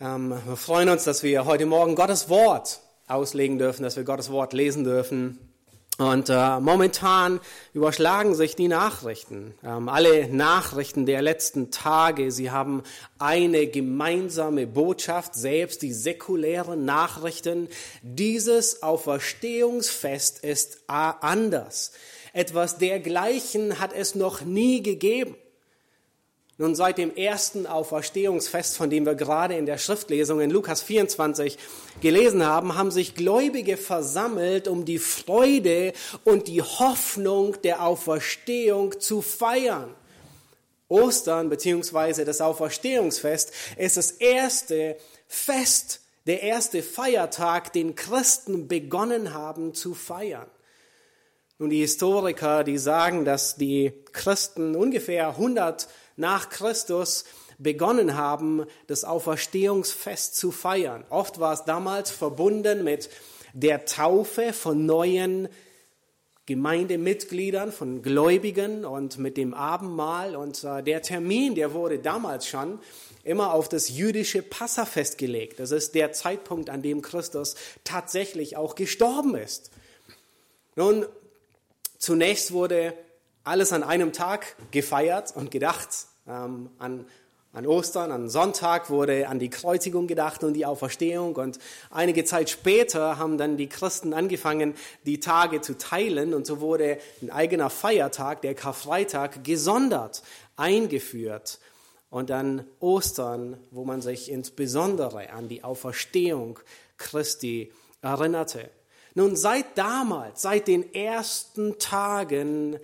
Ähm, 0.00 0.34
wir 0.44 0.56
freuen 0.56 0.88
uns, 0.88 1.04
dass 1.04 1.22
wir 1.22 1.44
heute 1.44 1.66
Morgen 1.66 1.94
Gottes 1.94 2.28
Wort 2.28 2.80
auslegen 3.06 3.58
dürfen, 3.58 3.84
dass 3.84 3.96
wir 3.96 4.02
Gottes 4.02 4.30
Wort 4.30 4.52
lesen 4.52 4.82
dürfen. 4.82 5.38
Und 5.98 6.28
äh, 6.28 6.58
momentan 6.58 7.38
überschlagen 7.72 8.34
sich 8.34 8.56
die 8.56 8.66
Nachrichten. 8.66 9.54
Ähm, 9.62 9.88
alle 9.88 10.26
Nachrichten 10.26 11.06
der 11.06 11.22
letzten 11.22 11.70
Tage, 11.70 12.32
sie 12.32 12.50
haben 12.50 12.82
eine 13.20 13.68
gemeinsame 13.68 14.66
Botschaft, 14.66 15.36
selbst 15.36 15.82
die 15.82 15.92
säkulären 15.92 16.84
Nachrichten. 16.84 17.68
Dieses 18.02 18.82
Auferstehungsfest 18.82 20.40
ist 20.40 20.78
anders. 20.88 21.92
Etwas 22.32 22.78
dergleichen 22.78 23.78
hat 23.78 23.92
es 23.92 24.16
noch 24.16 24.40
nie 24.40 24.82
gegeben. 24.82 25.36
Nun, 26.56 26.76
seit 26.76 26.98
dem 26.98 27.16
ersten 27.16 27.66
Auferstehungsfest, 27.66 28.76
von 28.76 28.88
dem 28.88 29.04
wir 29.04 29.16
gerade 29.16 29.56
in 29.56 29.66
der 29.66 29.76
Schriftlesung 29.76 30.40
in 30.40 30.50
Lukas 30.50 30.82
24 30.82 31.58
gelesen 32.00 32.46
haben, 32.46 32.76
haben 32.76 32.92
sich 32.92 33.16
Gläubige 33.16 33.76
versammelt, 33.76 34.68
um 34.68 34.84
die 34.84 35.00
Freude 35.00 35.92
und 36.22 36.46
die 36.46 36.62
Hoffnung 36.62 37.60
der 37.62 37.82
Auferstehung 37.82 39.00
zu 39.00 39.20
feiern. 39.20 39.96
Ostern 40.86 41.48
bzw. 41.48 42.24
das 42.24 42.40
Auferstehungsfest 42.40 43.50
ist 43.76 43.96
das 43.96 44.12
erste 44.12 44.96
Fest, 45.26 46.02
der 46.26 46.44
erste 46.44 46.84
Feiertag, 46.84 47.72
den 47.72 47.96
Christen 47.96 48.68
begonnen 48.68 49.34
haben 49.34 49.74
zu 49.74 49.92
feiern. 49.92 50.46
Nun, 51.58 51.70
die 51.70 51.80
Historiker, 51.80 52.62
die 52.62 52.78
sagen, 52.78 53.24
dass 53.24 53.56
die 53.56 53.92
Christen 54.12 54.76
ungefähr 54.76 55.28
100 55.30 55.88
nach 56.16 56.48
Christus 56.48 57.24
begonnen 57.58 58.16
haben, 58.16 58.66
das 58.86 59.04
Auferstehungsfest 59.04 60.36
zu 60.36 60.50
feiern. 60.50 61.04
Oft 61.10 61.40
war 61.40 61.52
es 61.52 61.64
damals 61.64 62.10
verbunden 62.10 62.84
mit 62.84 63.10
der 63.52 63.84
Taufe 63.84 64.52
von 64.52 64.84
neuen 64.84 65.48
Gemeindemitgliedern, 66.46 67.72
von 67.72 68.02
Gläubigen 68.02 68.84
und 68.84 69.18
mit 69.18 69.36
dem 69.38 69.54
Abendmahl. 69.54 70.36
Und 70.36 70.62
äh, 70.64 70.82
der 70.82 71.00
Termin, 71.00 71.54
der 71.54 71.72
wurde 71.72 71.98
damals 71.98 72.46
schon 72.46 72.80
immer 73.22 73.54
auf 73.54 73.70
das 73.70 73.88
jüdische 73.88 74.42
Passafest 74.42 75.16
gelegt. 75.16 75.58
Das 75.58 75.70
ist 75.70 75.94
der 75.94 76.12
Zeitpunkt, 76.12 76.68
an 76.68 76.82
dem 76.82 77.00
Christus 77.00 77.54
tatsächlich 77.84 78.58
auch 78.58 78.74
gestorben 78.74 79.36
ist. 79.36 79.70
Nun, 80.76 81.06
zunächst 81.96 82.52
wurde 82.52 82.92
alles 83.44 83.72
an 83.72 83.82
einem 83.82 84.12
Tag 84.12 84.56
gefeiert 84.70 85.36
und 85.36 85.50
gedacht. 85.50 85.88
Ähm, 86.26 86.70
an, 86.78 87.06
an 87.52 87.66
Ostern, 87.66 88.10
an 88.10 88.28
Sonntag 88.28 88.90
wurde 88.90 89.28
an 89.28 89.38
die 89.38 89.50
Kreuzigung 89.50 90.08
gedacht 90.08 90.42
und 90.42 90.54
die 90.54 90.66
Auferstehung. 90.66 91.36
Und 91.36 91.58
einige 91.90 92.24
Zeit 92.24 92.50
später 92.50 93.18
haben 93.18 93.38
dann 93.38 93.56
die 93.56 93.68
Christen 93.68 94.12
angefangen, 94.12 94.74
die 95.06 95.20
Tage 95.20 95.60
zu 95.60 95.78
teilen. 95.78 96.34
Und 96.34 96.46
so 96.46 96.60
wurde 96.60 96.98
ein 97.22 97.30
eigener 97.30 97.70
Feiertag, 97.70 98.42
der 98.42 98.54
Karfreitag, 98.54 99.44
gesondert 99.44 100.22
eingeführt. 100.56 101.60
Und 102.10 102.30
dann 102.30 102.66
Ostern, 102.80 103.58
wo 103.70 103.84
man 103.84 104.02
sich 104.02 104.30
insbesondere 104.30 105.30
an 105.30 105.48
die 105.48 105.62
Auferstehung 105.62 106.58
Christi 106.96 107.72
erinnerte. 108.02 108.70
Nun, 109.14 109.36
seit 109.36 109.78
damals, 109.78 110.42
seit 110.42 110.66
den 110.66 110.92
ersten 110.92 111.78
Tagen 111.78 112.80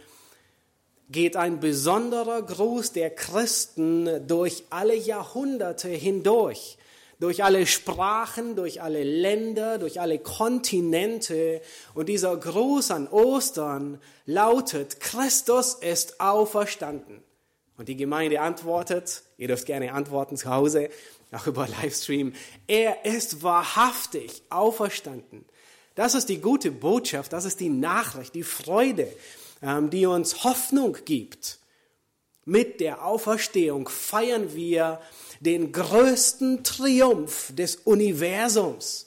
geht 1.10 1.36
ein 1.36 1.60
besonderer 1.60 2.42
Gruß 2.42 2.92
der 2.92 3.10
Christen 3.10 4.26
durch 4.26 4.64
alle 4.70 4.94
Jahrhunderte 4.94 5.88
hindurch, 5.88 6.78
durch 7.18 7.42
alle 7.42 7.66
Sprachen, 7.66 8.54
durch 8.54 8.80
alle 8.80 9.02
Länder, 9.02 9.78
durch 9.78 10.00
alle 10.00 10.18
Kontinente. 10.18 11.60
Und 11.94 12.08
dieser 12.08 12.36
Gruß 12.36 12.92
an 12.92 13.08
Ostern 13.08 14.00
lautet, 14.24 15.00
Christus 15.00 15.74
ist 15.74 16.20
auferstanden. 16.20 17.22
Und 17.76 17.88
die 17.88 17.96
Gemeinde 17.96 18.40
antwortet, 18.40 19.22
ihr 19.36 19.48
dürft 19.48 19.66
gerne 19.66 19.92
antworten 19.92 20.36
zu 20.36 20.50
Hause, 20.50 20.90
auch 21.32 21.46
über 21.46 21.66
Livestream, 21.82 22.34
er 22.66 23.04
ist 23.04 23.42
wahrhaftig 23.42 24.42
auferstanden. 24.50 25.44
Das 25.94 26.14
ist 26.14 26.28
die 26.28 26.40
gute 26.40 26.70
Botschaft, 26.70 27.32
das 27.32 27.44
ist 27.44 27.60
die 27.60 27.68
Nachricht, 27.68 28.34
die 28.34 28.42
Freude, 28.42 29.08
die 29.62 30.06
uns 30.06 30.44
Hoffnung 30.44 30.96
gibt. 31.04 31.58
Mit 32.44 32.80
der 32.80 33.04
Auferstehung 33.04 33.88
feiern 33.88 34.54
wir 34.54 35.00
den 35.40 35.72
größten 35.72 36.64
Triumph 36.64 37.52
des 37.54 37.76
Universums. 37.76 39.06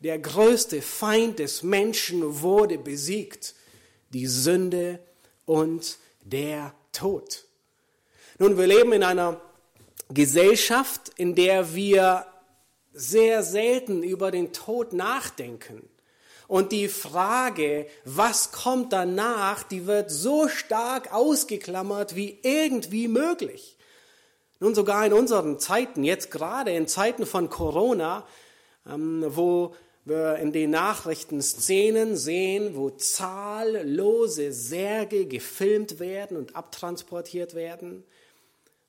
Der 0.00 0.18
größte 0.18 0.82
Feind 0.82 1.38
des 1.38 1.62
Menschen 1.62 2.42
wurde 2.42 2.78
besiegt, 2.78 3.54
die 4.10 4.26
Sünde 4.26 5.00
und 5.46 5.98
der 6.22 6.74
Tod. 6.92 7.44
Nun, 8.38 8.58
wir 8.58 8.66
leben 8.66 8.92
in 8.92 9.02
einer 9.02 9.40
Gesellschaft, 10.08 11.12
in 11.16 11.34
der 11.34 11.74
wir 11.74 12.26
sehr 12.92 13.42
selten 13.42 14.02
über 14.02 14.30
den 14.30 14.52
Tod 14.52 14.92
nachdenken. 14.92 15.88
Und 16.46 16.72
die 16.72 16.88
Frage, 16.88 17.86
was 18.04 18.52
kommt 18.52 18.92
danach, 18.92 19.62
die 19.62 19.86
wird 19.86 20.10
so 20.10 20.48
stark 20.48 21.12
ausgeklammert 21.12 22.14
wie 22.16 22.38
irgendwie 22.42 23.08
möglich. 23.08 23.76
Nun 24.60 24.74
sogar 24.74 25.04
in 25.06 25.12
unseren 25.12 25.58
Zeiten, 25.58 26.04
jetzt 26.04 26.30
gerade 26.30 26.72
in 26.72 26.86
Zeiten 26.86 27.26
von 27.26 27.48
Corona, 27.48 28.26
ähm, 28.86 29.24
wo 29.26 29.74
wir 30.04 30.36
in 30.36 30.52
den 30.52 30.70
Nachrichten 30.70 31.40
Szenen 31.40 32.16
sehen, 32.16 32.76
wo 32.76 32.90
zahllose 32.90 34.52
Särge 34.52 35.26
gefilmt 35.26 35.98
werden 35.98 36.36
und 36.36 36.56
abtransportiert 36.56 37.54
werden, 37.54 38.04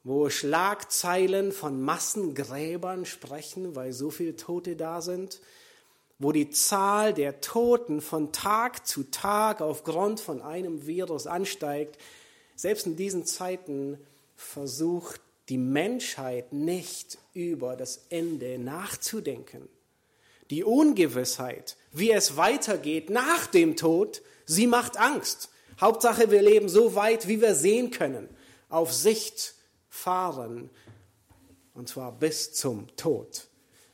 wo 0.03 0.29
Schlagzeilen 0.29 1.53
von 1.53 1.81
Massengräbern 1.81 3.05
sprechen, 3.05 3.75
weil 3.75 3.93
so 3.93 4.11
viele 4.11 4.35
Tote 4.35 4.75
da 4.75 5.01
sind, 5.01 5.39
wo 6.20 6.31
die 6.31 6.50
Zahl 6.50 7.14
der 7.14 7.42
Toten 7.42 8.02
von 8.02 8.31
Tag 8.31 8.88
zu 8.88 9.03
Tag 9.03 9.62
aufgrund 9.62 10.20
von 10.20 10.42
einem 10.42 10.86
Virus 10.88 11.28
ansteigt, 11.28 11.98
selbst 12.56 12.86
in 12.86 12.96
diesen 12.96 13.26
Zeiten 13.26 14.00
versucht 14.36 15.22
die 15.50 15.58
Menschheit 15.58 16.53
nicht 16.53 17.18
über 17.34 17.76
das 17.76 18.06
Ende 18.09 18.58
nachzudenken. 18.58 19.68
Die 20.50 20.64
Ungewissheit, 20.64 21.76
wie 21.92 22.12
es 22.12 22.38
weitergeht 22.38 23.09
nach 23.09 23.47
dem 23.47 23.76
Tod, 23.76 24.22
sie 24.46 24.68
macht 24.68 24.97
Angst. 24.97 25.50
Hauptsache, 25.82 26.32
wir 26.32 26.42
leben 26.42 26.70
so 26.70 26.96
weit, 26.96 27.28
wie 27.28 27.42
wir 27.42 27.56
sehen 27.56 27.92
können, 27.92 28.30
auf 28.70 28.94
Sicht 28.94 29.56
fahren, 29.90 30.70
und 31.74 31.90
zwar 31.90 32.14
bis 32.14 32.53
zum 32.53 32.88
Tod. 32.96 33.47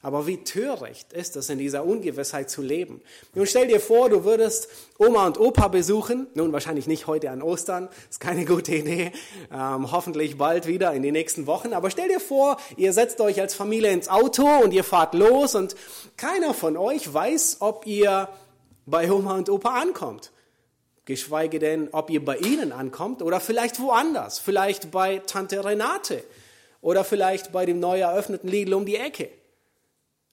Aber 0.03 0.25
wie 0.25 0.43
töricht 0.43 1.13
ist 1.13 1.35
es, 1.35 1.49
in 1.49 1.59
dieser 1.59 1.85
Ungewissheit 1.85 2.49
zu 2.49 2.63
leben. 2.63 3.01
Nun 3.35 3.45
stell 3.45 3.67
dir 3.67 3.79
vor, 3.79 4.09
du 4.09 4.23
würdest 4.23 4.67
Oma 4.97 5.27
und 5.27 5.39
Opa 5.39 5.67
besuchen. 5.67 6.25
Nun 6.33 6.51
wahrscheinlich 6.53 6.87
nicht 6.87 7.05
heute 7.05 7.29
an 7.29 7.43
Ostern, 7.43 7.87
ist 8.09 8.19
keine 8.19 8.45
gute 8.45 8.75
Idee. 8.75 9.11
Ähm, 9.53 9.91
hoffentlich 9.91 10.39
bald 10.39 10.65
wieder 10.65 10.93
in 10.93 11.03
den 11.03 11.13
nächsten 11.13 11.45
Wochen. 11.45 11.73
Aber 11.73 11.91
stell 11.91 12.07
dir 12.07 12.19
vor, 12.19 12.57
ihr 12.77 12.93
setzt 12.93 13.21
euch 13.21 13.39
als 13.39 13.53
Familie 13.53 13.91
ins 13.91 14.09
Auto 14.09 14.47
und 14.63 14.73
ihr 14.73 14.83
fahrt 14.83 15.13
los 15.13 15.53
und 15.53 15.75
keiner 16.17 16.55
von 16.55 16.77
euch 16.77 17.13
weiß, 17.13 17.57
ob 17.59 17.85
ihr 17.85 18.27
bei 18.87 19.11
Oma 19.11 19.37
und 19.37 19.49
Opa 19.49 19.79
ankommt. 19.79 20.31
Geschweige 21.05 21.59
denn, 21.59 21.89
ob 21.91 22.09
ihr 22.09 22.25
bei 22.25 22.37
ihnen 22.37 22.71
ankommt 22.71 23.21
oder 23.21 23.39
vielleicht 23.39 23.79
woanders. 23.79 24.39
Vielleicht 24.39 24.89
bei 24.89 25.19
Tante 25.19 25.63
Renate 25.63 26.23
oder 26.81 27.03
vielleicht 27.03 27.51
bei 27.51 27.67
dem 27.67 27.79
neu 27.79 27.99
eröffneten 27.99 28.49
Lidl 28.49 28.73
um 28.73 28.85
die 28.85 28.95
Ecke. 28.95 29.29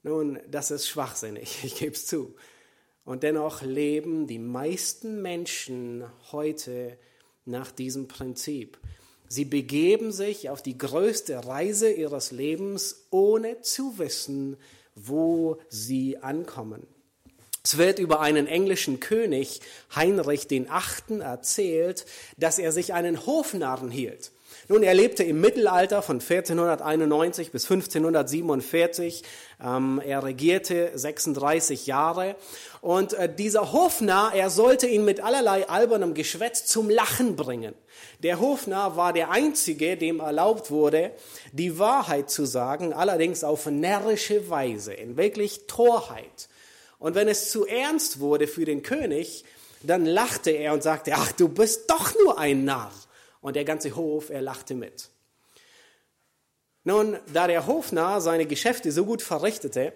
Nun, 0.02 0.38
das 0.48 0.70
ist 0.70 0.88
schwachsinnig, 0.88 1.58
ich 1.64 1.76
gebe 1.76 1.92
es 1.92 2.06
zu. 2.06 2.34
Und 3.04 3.22
dennoch 3.22 3.62
leben 3.62 4.26
die 4.26 4.38
meisten 4.38 5.22
Menschen 5.22 6.04
heute 6.30 6.98
nach 7.46 7.72
diesem 7.72 8.06
Prinzip. 8.06 8.78
Sie 9.28 9.44
begeben 9.44 10.12
sich 10.12 10.50
auf 10.50 10.62
die 10.62 10.78
größte 10.78 11.46
Reise 11.46 11.90
ihres 11.90 12.30
Lebens, 12.32 13.06
ohne 13.10 13.60
zu 13.60 13.98
wissen, 13.98 14.56
wo 14.94 15.58
sie 15.68 16.18
ankommen. 16.18 16.86
Es 17.62 17.76
wird 17.76 17.98
über 17.98 18.20
einen 18.20 18.46
englischen 18.46 19.00
König, 19.00 19.60
Heinrich 19.94 20.48
Achten, 20.70 21.20
erzählt, 21.20 22.06
dass 22.38 22.58
er 22.58 22.72
sich 22.72 22.94
einen 22.94 23.26
Hofnarren 23.26 23.90
hielt. 23.90 24.32
Nun, 24.68 24.82
er 24.82 24.92
lebte 24.92 25.24
im 25.24 25.40
Mittelalter 25.40 26.02
von 26.02 26.16
1491 26.16 27.50
bis 27.52 27.64
1547. 27.64 29.22
Ähm, 29.64 30.02
er 30.04 30.22
regierte 30.22 30.90
36 30.94 31.86
Jahre. 31.86 32.36
Und 32.80 33.14
äh, 33.14 33.34
dieser 33.34 33.72
Hofnarr, 33.72 34.34
er 34.34 34.50
sollte 34.50 34.86
ihn 34.86 35.04
mit 35.04 35.20
allerlei 35.20 35.68
albernem 35.68 36.14
Geschwätz 36.14 36.66
zum 36.66 36.90
Lachen 36.90 37.34
bringen. 37.34 37.74
Der 38.22 38.40
Hofnarr 38.40 38.96
war 38.96 39.12
der 39.12 39.30
Einzige, 39.30 39.96
dem 39.96 40.20
erlaubt 40.20 40.70
wurde, 40.70 41.12
die 41.52 41.78
Wahrheit 41.78 42.30
zu 42.30 42.44
sagen, 42.44 42.92
allerdings 42.92 43.44
auf 43.44 43.66
närrische 43.66 44.50
Weise, 44.50 44.92
in 44.92 45.16
wirklich 45.16 45.66
Torheit. 45.66 46.48
Und 46.98 47.14
wenn 47.14 47.28
es 47.28 47.50
zu 47.50 47.66
ernst 47.66 48.20
wurde 48.20 48.46
für 48.46 48.64
den 48.64 48.82
König, 48.82 49.44
dann 49.82 50.04
lachte 50.04 50.50
er 50.50 50.72
und 50.72 50.82
sagte, 50.82 51.12
ach, 51.14 51.32
du 51.32 51.48
bist 51.48 51.88
doch 51.90 52.14
nur 52.22 52.38
ein 52.38 52.64
Narr. 52.64 52.92
Und 53.40 53.56
der 53.56 53.64
ganze 53.64 53.94
Hof, 53.94 54.30
er 54.30 54.42
lachte 54.42 54.74
mit. 54.74 55.10
Nun, 56.84 57.18
da 57.32 57.46
der 57.46 57.66
Hofnarr 57.66 58.20
seine 58.20 58.46
Geschäfte 58.46 58.92
so 58.92 59.04
gut 59.04 59.22
verrichtete, 59.22 59.92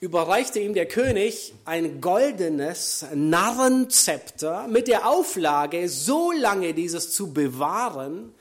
überreichte 0.00 0.60
ihm 0.60 0.74
der 0.74 0.86
König 0.86 1.54
ein 1.64 2.00
goldenes 2.00 3.06
Narrenzepter 3.14 4.68
mit 4.68 4.88
der 4.88 5.08
Auflage, 5.08 5.88
so 5.88 6.32
lange 6.32 6.74
dieses 6.74 7.12
zu 7.12 7.32
bewahren, 7.32 8.34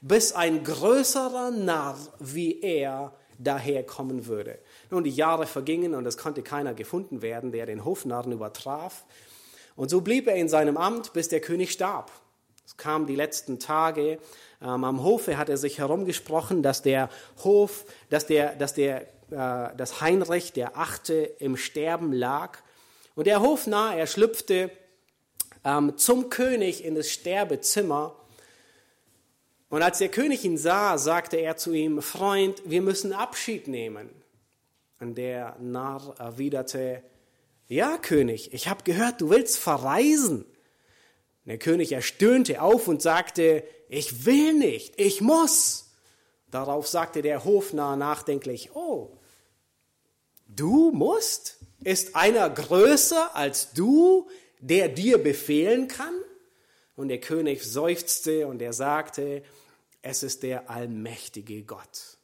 bis 0.00 0.32
ein 0.32 0.62
größerer 0.62 1.50
Narr 1.50 1.98
wie 2.20 2.60
er 2.60 3.12
daherkommen 3.38 4.26
würde. 4.26 4.58
Nun, 4.90 5.04
die 5.04 5.10
Jahre 5.10 5.46
vergingen 5.46 5.94
und 5.94 6.06
es 6.06 6.16
konnte 6.16 6.42
keiner 6.42 6.74
gefunden 6.74 7.22
werden, 7.22 7.52
der 7.52 7.66
den 7.66 7.84
Hofnarren 7.84 8.32
übertraf. 8.32 9.04
Und 9.76 9.90
so 9.90 10.00
blieb 10.00 10.26
er 10.26 10.36
in 10.36 10.48
seinem 10.48 10.76
Amt, 10.76 11.12
bis 11.12 11.28
der 11.28 11.40
König 11.40 11.72
starb. 11.72 12.10
Es 12.68 12.76
kamen 12.76 13.06
die 13.06 13.16
letzten 13.16 13.58
Tage. 13.58 14.18
Ähm, 14.60 14.84
am 14.84 15.02
Hofe 15.02 15.38
hat 15.38 15.48
er 15.48 15.56
sich 15.56 15.78
herumgesprochen, 15.78 16.62
dass 16.62 16.82
der 16.82 17.08
Hof, 17.42 17.86
dass 18.10 18.26
der, 18.26 18.56
dass 18.56 18.74
der, 18.74 19.04
äh, 19.30 19.74
dass 19.74 20.02
Heinrich 20.02 20.52
der 20.52 20.76
Achte 20.76 21.14
im 21.14 21.56
Sterben 21.56 22.12
lag. 22.12 22.58
Und 23.14 23.26
der 23.26 23.40
Hofnarr, 23.40 23.96
er 23.96 24.06
schlüpfte 24.06 24.70
ähm, 25.64 25.96
zum 25.96 26.28
König 26.28 26.84
in 26.84 26.94
das 26.94 27.08
Sterbezimmer. 27.08 28.14
Und 29.70 29.80
als 29.80 29.96
der 29.96 30.10
König 30.10 30.44
ihn 30.44 30.58
sah, 30.58 30.98
sagte 30.98 31.38
er 31.38 31.56
zu 31.56 31.72
ihm, 31.72 32.02
Freund, 32.02 32.60
wir 32.66 32.82
müssen 32.82 33.14
Abschied 33.14 33.66
nehmen. 33.66 34.10
Und 35.00 35.16
der 35.16 35.56
Narr 35.58 36.16
erwiderte, 36.18 37.02
ja, 37.66 37.96
König, 37.96 38.52
ich 38.52 38.68
habe 38.68 38.84
gehört, 38.84 39.22
du 39.22 39.30
willst 39.30 39.58
verreisen. 39.58 40.44
Der 41.48 41.56
König 41.56 41.92
erstöhnte 41.92 42.60
auf 42.60 42.88
und 42.88 43.00
sagte, 43.00 43.64
ich 43.88 44.26
will 44.26 44.52
nicht, 44.52 45.00
ich 45.00 45.22
muss. 45.22 45.94
Darauf 46.50 46.86
sagte 46.86 47.22
der 47.22 47.42
Hofnarr 47.42 47.96
nachdenklich, 47.96 48.76
oh, 48.76 49.16
du 50.46 50.90
musst? 50.92 51.56
Ist 51.82 52.14
einer 52.16 52.50
größer 52.50 53.34
als 53.34 53.72
du, 53.72 54.28
der 54.60 54.90
dir 54.90 55.16
befehlen 55.16 55.88
kann? 55.88 56.12
Und 56.96 57.08
der 57.08 57.20
König 57.20 57.64
seufzte 57.64 58.46
und 58.46 58.60
er 58.60 58.74
sagte, 58.74 59.42
es 60.02 60.22
ist 60.22 60.42
der 60.42 60.68
allmächtige 60.68 61.62
Gott. 61.62 62.18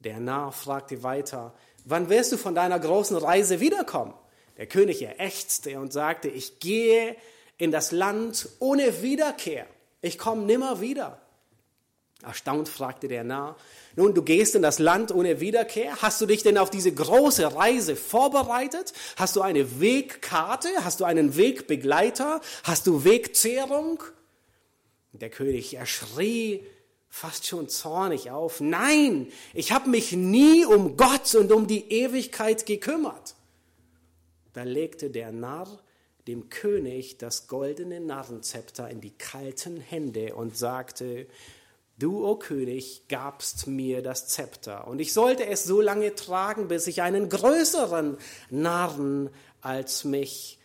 Der 0.00 0.18
Narr 0.18 0.50
fragte 0.50 1.04
weiter, 1.04 1.54
wann 1.84 2.08
wirst 2.08 2.32
du 2.32 2.38
von 2.38 2.56
deiner 2.56 2.80
großen 2.80 3.16
Reise 3.16 3.60
wiederkommen? 3.60 4.14
Der 4.56 4.66
König 4.66 5.00
erächzte 5.00 5.78
und 5.78 5.92
sagte, 5.92 6.28
ich 6.28 6.58
gehe 6.58 7.14
in 7.58 7.70
das 7.70 7.92
Land 7.92 8.48
ohne 8.58 9.02
Wiederkehr. 9.02 9.66
Ich 10.02 10.18
komme 10.18 10.42
nimmer 10.42 10.80
wieder. 10.80 11.20
Erstaunt 12.22 12.68
fragte 12.68 13.08
der 13.08 13.24
Narr, 13.24 13.56
nun, 13.94 14.14
du 14.14 14.22
gehst 14.22 14.54
in 14.54 14.62
das 14.62 14.78
Land 14.78 15.12
ohne 15.12 15.40
Wiederkehr? 15.40 16.02
Hast 16.02 16.20
du 16.20 16.26
dich 16.26 16.42
denn 16.42 16.58
auf 16.58 16.70
diese 16.70 16.92
große 16.92 17.54
Reise 17.54 17.96
vorbereitet? 17.96 18.92
Hast 19.16 19.36
du 19.36 19.42
eine 19.42 19.80
Wegkarte? 19.80 20.68
Hast 20.82 21.00
du 21.00 21.04
einen 21.04 21.36
Wegbegleiter? 21.36 22.40
Hast 22.64 22.86
du 22.86 23.04
Wegzehrung? 23.04 24.02
Der 25.12 25.30
König, 25.30 25.74
er 25.74 25.86
schrie 25.86 26.62
fast 27.08 27.46
schon 27.46 27.70
zornig 27.70 28.30
auf, 28.30 28.60
nein, 28.60 29.32
ich 29.54 29.72
habe 29.72 29.88
mich 29.88 30.12
nie 30.12 30.66
um 30.66 30.98
Gott 30.98 31.34
und 31.34 31.50
um 31.50 31.66
die 31.66 31.90
Ewigkeit 31.90 32.66
gekümmert. 32.66 33.34
Da 34.52 34.64
legte 34.64 35.08
der 35.08 35.32
Narr 35.32 35.78
dem 36.26 36.48
König 36.50 37.18
das 37.18 37.46
goldene 37.46 38.00
Narrenzepter 38.00 38.90
in 38.90 39.00
die 39.00 39.16
kalten 39.16 39.80
Hände 39.80 40.34
und 40.34 40.56
sagte, 40.56 41.26
Du, 41.98 42.26
o 42.26 42.32
oh 42.32 42.36
König, 42.36 43.08
gabst 43.08 43.66
mir 43.68 44.02
das 44.02 44.28
Zepter, 44.28 44.86
und 44.86 45.00
ich 45.00 45.14
sollte 45.14 45.46
es 45.46 45.64
so 45.64 45.80
lange 45.80 46.14
tragen, 46.14 46.68
bis 46.68 46.86
ich 46.88 47.00
einen 47.00 47.30
größeren 47.30 48.18
Narren 48.50 49.30
als 49.62 50.04
mich 50.04 50.58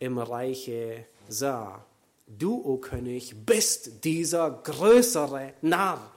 im 0.00 0.18
Reiche 0.18 1.04
sah. 1.28 1.84
Du, 2.26 2.56
o 2.56 2.62
oh 2.64 2.76
König, 2.78 3.46
bist 3.46 4.02
dieser 4.02 4.50
größere 4.50 5.54
Narr. 5.62 6.14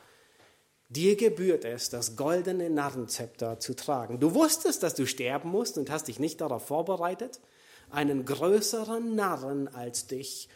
Dir 0.90 1.16
gebührt 1.16 1.64
es, 1.64 1.92
das 1.92 2.16
goldene 2.16 2.72
Narrenzepter 2.72 3.60
zu 3.60 3.76
tragen. 3.76 4.20
Du 4.20 4.34
wusstest, 4.34 4.82
dass 4.82 4.96
du 4.96 5.06
sterben 5.06 5.50
musst 5.50 5.78
und 5.78 5.92
hast 5.92 6.08
dich 6.08 6.20
nicht 6.20 6.42
darauf 6.42 6.66
vorbereitet 6.66 7.40
einen 7.94 8.26
größeren 8.26 9.16
Narren 9.16 9.68
als 9.74 10.08
dich 10.08 10.50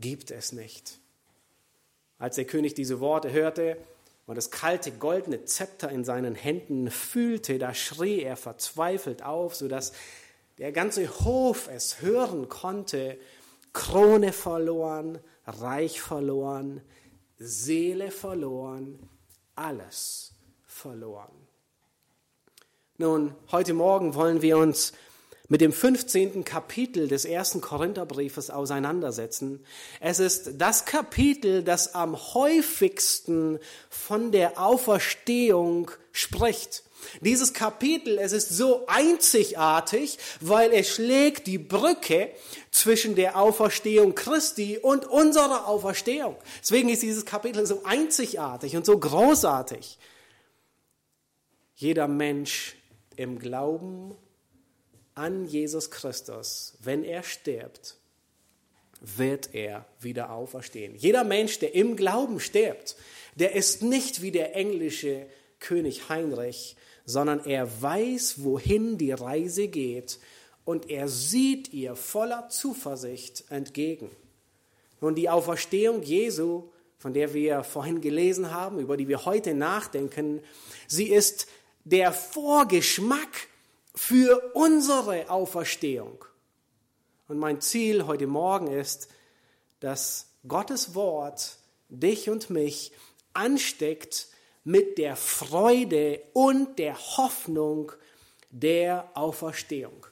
gibt 0.00 0.30
es 0.30 0.52
nicht. 0.52 0.98
Als 2.18 2.36
der 2.36 2.44
König 2.44 2.74
diese 2.74 3.00
Worte 3.00 3.32
hörte 3.32 3.76
und 4.26 4.36
das 4.36 4.50
kalte 4.50 4.92
goldene 4.92 5.44
Zepter 5.44 5.90
in 5.90 6.04
seinen 6.04 6.34
Händen 6.34 6.90
fühlte, 6.90 7.58
da 7.58 7.74
schrie 7.74 8.22
er 8.22 8.36
verzweifelt 8.36 9.22
auf, 9.22 9.54
sodass 9.54 9.92
der 10.58 10.72
ganze 10.72 11.08
Hof 11.24 11.68
es 11.68 12.02
hören 12.02 12.48
konnte, 12.48 13.18
Krone 13.72 14.32
verloren, 14.32 15.18
Reich 15.46 16.00
verloren, 16.00 16.80
Seele 17.38 18.10
verloren, 18.10 18.98
alles 19.54 20.32
verloren. 20.66 21.32
Nun, 22.98 23.34
heute 23.50 23.72
Morgen 23.72 24.14
wollen 24.14 24.42
wir 24.42 24.58
uns 24.58 24.92
mit 25.50 25.60
dem 25.60 25.72
15. 25.72 26.44
Kapitel 26.44 27.08
des 27.08 27.24
ersten 27.24 27.60
Korintherbriefes 27.60 28.50
auseinandersetzen. 28.50 29.64
Es 29.98 30.20
ist 30.20 30.52
das 30.58 30.84
Kapitel, 30.84 31.64
das 31.64 31.94
am 31.96 32.16
häufigsten 32.16 33.58
von 33.90 34.30
der 34.30 34.60
Auferstehung 34.60 35.90
spricht. 36.12 36.84
Dieses 37.20 37.52
Kapitel, 37.52 38.18
es 38.18 38.30
ist 38.30 38.50
so 38.50 38.86
einzigartig, 38.86 40.18
weil 40.40 40.72
es 40.72 40.88
schlägt 40.88 41.48
die 41.48 41.58
Brücke 41.58 42.30
zwischen 42.70 43.16
der 43.16 43.36
Auferstehung 43.36 44.14
Christi 44.14 44.78
und 44.78 45.04
unserer 45.06 45.66
Auferstehung. 45.66 46.36
Deswegen 46.60 46.90
ist 46.90 47.02
dieses 47.02 47.24
Kapitel 47.24 47.66
so 47.66 47.82
einzigartig 47.82 48.76
und 48.76 48.86
so 48.86 48.96
großartig. 48.96 49.98
Jeder 51.74 52.06
Mensch 52.06 52.76
im 53.16 53.40
Glauben 53.40 54.14
an 55.20 55.44
Jesus 55.44 55.90
Christus, 55.90 56.72
wenn 56.82 57.04
er 57.04 57.22
stirbt, 57.22 57.96
wird 59.02 59.54
er 59.54 59.84
wieder 60.00 60.30
auferstehen. 60.30 60.96
Jeder 60.96 61.24
Mensch, 61.24 61.58
der 61.58 61.74
im 61.74 61.94
Glauben 61.94 62.40
stirbt, 62.40 62.96
der 63.34 63.54
ist 63.54 63.82
nicht 63.82 64.22
wie 64.22 64.30
der 64.30 64.56
englische 64.56 65.26
König 65.58 66.08
Heinrich, 66.08 66.76
sondern 67.04 67.44
er 67.44 67.82
weiß, 67.82 68.44
wohin 68.44 68.96
die 68.96 69.12
Reise 69.12 69.68
geht 69.68 70.18
und 70.64 70.88
er 70.88 71.06
sieht 71.08 71.72
ihr 71.72 71.96
voller 71.96 72.48
Zuversicht 72.48 73.44
entgegen. 73.50 74.10
Nun, 75.02 75.14
die 75.14 75.28
Auferstehung 75.28 76.02
Jesu, 76.02 76.70
von 76.96 77.12
der 77.12 77.34
wir 77.34 77.62
vorhin 77.62 78.00
gelesen 78.00 78.52
haben, 78.52 78.78
über 78.78 78.96
die 78.96 79.08
wir 79.08 79.26
heute 79.26 79.52
nachdenken, 79.54 80.40
sie 80.86 81.08
ist 81.08 81.46
der 81.84 82.12
Vorgeschmack 82.12 83.49
für 83.94 84.54
unsere 84.54 85.30
Auferstehung. 85.30 86.24
Und 87.28 87.38
mein 87.38 87.60
Ziel 87.60 88.06
heute 88.06 88.26
Morgen 88.26 88.66
ist, 88.68 89.08
dass 89.80 90.28
Gottes 90.46 90.94
Wort 90.94 91.58
dich 91.88 92.30
und 92.30 92.50
mich 92.50 92.92
ansteckt 93.34 94.28
mit 94.64 94.98
der 94.98 95.16
Freude 95.16 96.22
und 96.32 96.78
der 96.78 96.96
Hoffnung 97.16 97.92
der 98.50 99.08
Auferstehung. 99.14 100.06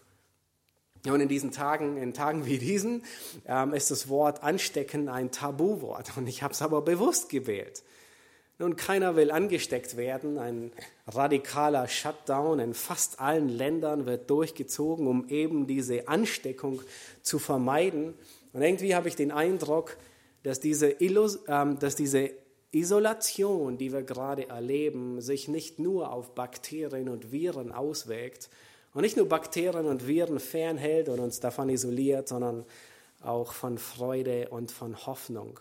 Und 1.07 1.21
in 1.21 1.29
diesen 1.29 1.53
Tagen, 1.53 1.97
in 1.97 2.13
Tagen 2.13 2.45
wie 2.45 2.59
diesen, 2.59 3.05
ähm, 3.47 3.73
ist 3.73 3.91
das 3.91 4.09
Wort 4.09 4.43
anstecken 4.43 5.09
ein 5.09 5.31
Tabuwort. 5.31 6.17
Und 6.17 6.27
ich 6.27 6.43
habe 6.43 6.53
es 6.53 6.63
aber 6.63 6.83
bewusst 6.83 7.29
gewählt. 7.29 7.83
Nun, 8.61 8.75
keiner 8.75 9.15
will 9.15 9.31
angesteckt 9.31 9.97
werden. 9.97 10.37
Ein 10.37 10.73
radikaler 11.07 11.87
Shutdown 11.87 12.59
in 12.59 12.75
fast 12.75 13.21
allen 13.21 13.49
Ländern 13.49 14.05
wird 14.05 14.29
durchgezogen, 14.31 15.07
um 15.07 15.29
eben 15.29 15.69
diese 15.69 16.09
Ansteckung 16.09 16.83
zu 17.23 17.39
vermeiden. 17.39 18.15
Und 18.53 18.63
irgendwie 18.63 18.97
habe 18.97 19.07
ich 19.07 19.15
den 19.15 19.31
Eindruck, 19.31 19.97
dass 20.43 20.59
diese, 20.59 20.91
Illus 20.91 21.39
ähm, 21.47 21.79
dass 21.79 21.95
diese 21.95 22.33
Isolation, 22.73 23.79
die 23.79 23.93
wir 23.93 24.03
gerade 24.03 24.49
erleben, 24.49 25.21
sich 25.21 25.47
nicht 25.47 25.79
nur 25.79 26.13
auf 26.13 26.35
Bakterien 26.35 27.09
und 27.09 27.31
Viren 27.31 27.71
auswirkt 27.71 28.51
und 28.93 29.03
nicht 29.03 29.17
nur 29.17 29.29
Bakterien 29.29 29.87
und 29.87 30.09
Viren 30.09 30.41
fernhält 30.41 31.09
und 31.09 31.21
uns 31.21 31.39
davon 31.39 31.69
isoliert, 31.69 32.27
sondern 32.27 32.65
auch 33.23 33.53
von 33.53 33.79
Freude 33.79 34.49
und 34.49 34.73
von 34.73 35.07
Hoffnung. 35.07 35.61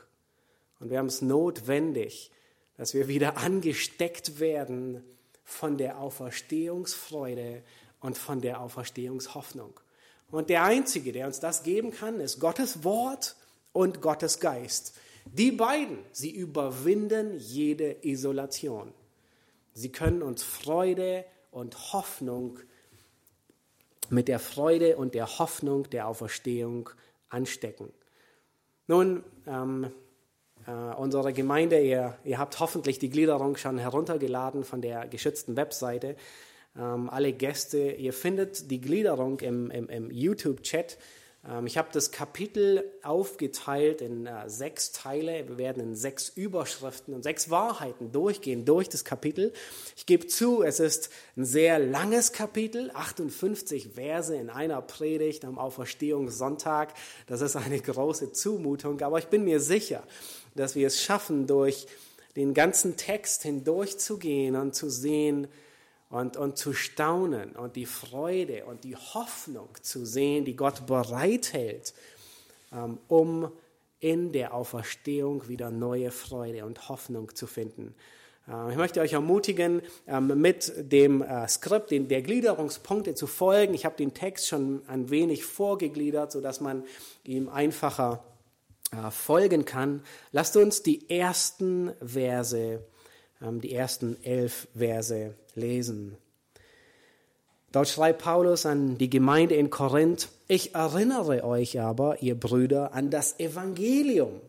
Und 0.79 0.89
wir 0.89 0.97
haben 0.97 1.07
es 1.07 1.21
notwendig, 1.21 2.31
dass 2.77 2.93
wir 2.93 3.07
wieder 3.07 3.37
angesteckt 3.37 4.39
werden 4.39 5.03
von 5.43 5.77
der 5.77 5.99
Auferstehungsfreude 5.99 7.63
und 7.99 8.17
von 8.17 8.41
der 8.41 8.61
Auferstehungshoffnung. 8.61 9.79
Und 10.29 10.49
der 10.49 10.63
Einzige, 10.63 11.11
der 11.11 11.27
uns 11.27 11.39
das 11.39 11.63
geben 11.63 11.91
kann, 11.91 12.19
ist 12.19 12.39
Gottes 12.39 12.83
Wort 12.83 13.35
und 13.71 14.01
Gottes 14.01 14.39
Geist. 14.39 14.95
Die 15.25 15.51
beiden, 15.51 15.99
sie 16.11 16.31
überwinden 16.31 17.37
jede 17.37 17.97
Isolation. 18.05 18.93
Sie 19.73 19.91
können 19.91 20.21
uns 20.21 20.43
Freude 20.43 21.25
und 21.51 21.93
Hoffnung 21.93 22.59
mit 24.09 24.27
der 24.27 24.39
Freude 24.39 24.97
und 24.97 25.15
der 25.15 25.39
Hoffnung 25.39 25.89
der 25.89 26.07
Auferstehung 26.07 26.89
anstecken. 27.29 27.91
Nun, 28.87 29.23
ähm, 29.45 29.91
äh, 30.67 30.71
unsere 30.71 31.33
Gemeinde, 31.33 31.79
ihr, 31.79 32.17
ihr 32.23 32.37
habt 32.37 32.59
hoffentlich 32.59 32.99
die 32.99 33.09
Gliederung 33.09 33.55
schon 33.57 33.77
heruntergeladen 33.77 34.63
von 34.63 34.81
der 34.81 35.07
geschützten 35.07 35.55
Webseite. 35.55 36.15
Ähm, 36.77 37.09
alle 37.09 37.33
Gäste, 37.33 37.91
ihr 37.91 38.13
findet 38.13 38.69
die 38.69 38.81
Gliederung 38.81 39.39
im, 39.39 39.71
im, 39.71 39.89
im 39.89 40.11
YouTube-Chat 40.11 40.97
ich 41.65 41.77
habe 41.77 41.87
das 41.93 42.11
Kapitel 42.11 42.83
aufgeteilt 43.03 44.01
in 44.01 44.25
äh, 44.25 44.49
sechs 44.49 44.91
Teile. 44.91 45.47
Wir 45.47 45.57
werden 45.57 45.81
in 45.81 45.95
sechs 45.95 46.27
Überschriften 46.29 47.13
und 47.13 47.23
sechs 47.23 47.49
Wahrheiten 47.49 48.11
durchgehen 48.11 48.65
durch 48.65 48.89
das 48.89 49.05
Kapitel. 49.05 49.53
Ich 49.95 50.05
gebe 50.05 50.27
zu, 50.27 50.61
es 50.61 50.81
ist 50.81 51.09
ein 51.37 51.45
sehr 51.45 51.79
langes 51.79 52.33
Kapitel, 52.33 52.91
58 52.93 53.91
Verse 53.95 54.35
in 54.35 54.49
einer 54.49 54.81
Predigt 54.81 55.45
am 55.45 55.57
Auferstehungssonntag. 55.57 56.93
Das 57.27 57.39
ist 57.39 57.55
eine 57.55 57.79
große 57.79 58.33
Zumutung, 58.33 58.99
aber 59.01 59.19
ich 59.19 59.27
bin 59.27 59.45
mir 59.45 59.61
sicher, 59.61 60.03
dass 60.55 60.75
wir 60.75 60.87
es 60.87 61.01
schaffen, 61.01 61.47
durch 61.47 61.87
den 62.35 62.53
ganzen 62.53 62.97
Text 62.97 63.43
hindurchzugehen 63.43 64.55
und 64.57 64.75
zu 64.75 64.89
sehen, 64.89 65.47
und, 66.09 66.37
und 66.37 66.57
zu 66.57 66.73
staunen 66.73 67.55
und 67.55 67.75
die 67.75 67.85
Freude 67.85 68.65
und 68.65 68.83
die 68.83 68.95
Hoffnung 68.95 69.69
zu 69.81 70.05
sehen, 70.05 70.45
die 70.45 70.55
Gott 70.55 70.85
bereithält, 70.85 71.93
ähm, 72.71 72.97
um 73.07 73.51
in 73.99 74.31
der 74.31 74.53
Auferstehung 74.53 75.47
wieder 75.47 75.71
neue 75.71 76.11
Freude 76.11 76.65
und 76.65 76.87
Hoffnung 76.89 77.33
zu 77.35 77.47
finden. 77.47 77.95
Äh, 78.47 78.71
ich 78.71 78.77
möchte 78.77 79.01
euch 79.01 79.13
ermutigen, 79.13 79.81
ähm, 80.07 80.39
mit 80.39 80.73
dem 80.77 81.21
äh, 81.21 81.47
Skript, 81.47 81.91
der 81.91 82.21
Gliederungspunkte 82.21 83.15
zu 83.15 83.27
folgen. 83.27 83.73
Ich 83.73 83.85
habe 83.85 83.97
den 83.97 84.13
Text 84.13 84.47
schon 84.47 84.81
ein 84.87 85.09
wenig 85.09 85.43
vorgegliedert, 85.45 86.31
sodass 86.31 86.61
man 86.61 86.83
ihm 87.23 87.49
einfacher 87.49 88.23
äh, 88.91 89.11
folgen 89.11 89.65
kann. 89.65 90.03
Lasst 90.31 90.55
uns 90.55 90.83
die 90.83 91.09
ersten 91.09 91.91
Verse 92.01 92.57
ähm, 92.67 92.79
die 93.41 93.73
ersten 93.73 94.17
elf 94.23 94.67
Verse 94.75 95.33
lesen. 95.55 96.17
Dort 97.71 97.89
schreibt 97.89 98.23
Paulus 98.23 98.65
an 98.65 98.97
die 98.97 99.09
Gemeinde 99.09 99.55
in 99.55 99.69
Korinth, 99.69 100.29
ich 100.47 100.73
erinnere 100.73 101.43
euch 101.43 101.79
aber, 101.79 102.21
ihr 102.21 102.39
Brüder, 102.39 102.93
an 102.93 103.09
das 103.09 103.39
Evangelium, 103.39 104.41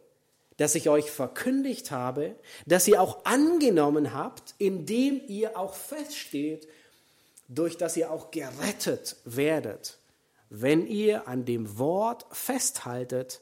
das 0.56 0.74
ich 0.74 0.88
euch 0.88 1.10
verkündigt 1.10 1.90
habe, 1.90 2.36
das 2.66 2.86
ihr 2.86 3.02
auch 3.02 3.24
angenommen 3.24 4.14
habt, 4.14 4.54
indem 4.58 5.20
ihr 5.26 5.58
auch 5.58 5.74
feststeht, 5.74 6.68
durch 7.48 7.76
das 7.76 7.96
ihr 7.96 8.10
auch 8.12 8.30
gerettet 8.30 9.16
werdet, 9.24 9.98
wenn 10.50 10.86
ihr 10.86 11.26
an 11.26 11.44
dem 11.44 11.78
Wort 11.78 12.26
festhaltet, 12.30 13.40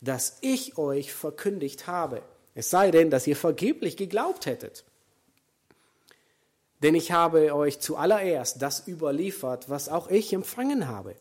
das 0.00 0.38
ich 0.40 0.78
euch 0.78 1.12
verkündigt 1.12 1.86
habe. 1.86 2.22
Es 2.54 2.70
sei 2.70 2.90
denn, 2.90 3.10
dass 3.10 3.26
ihr 3.26 3.36
vergeblich 3.36 3.96
geglaubt 3.96 4.46
hättet. 4.46 4.84
Denn 6.82 6.94
ich 6.94 7.12
habe 7.12 7.54
euch 7.54 7.80
zuallererst 7.80 8.62
das 8.62 8.86
überliefert, 8.86 9.68
was 9.68 9.88
auch 9.88 10.08
ich 10.08 10.32
empfangen 10.32 10.88
habe. 10.88 11.16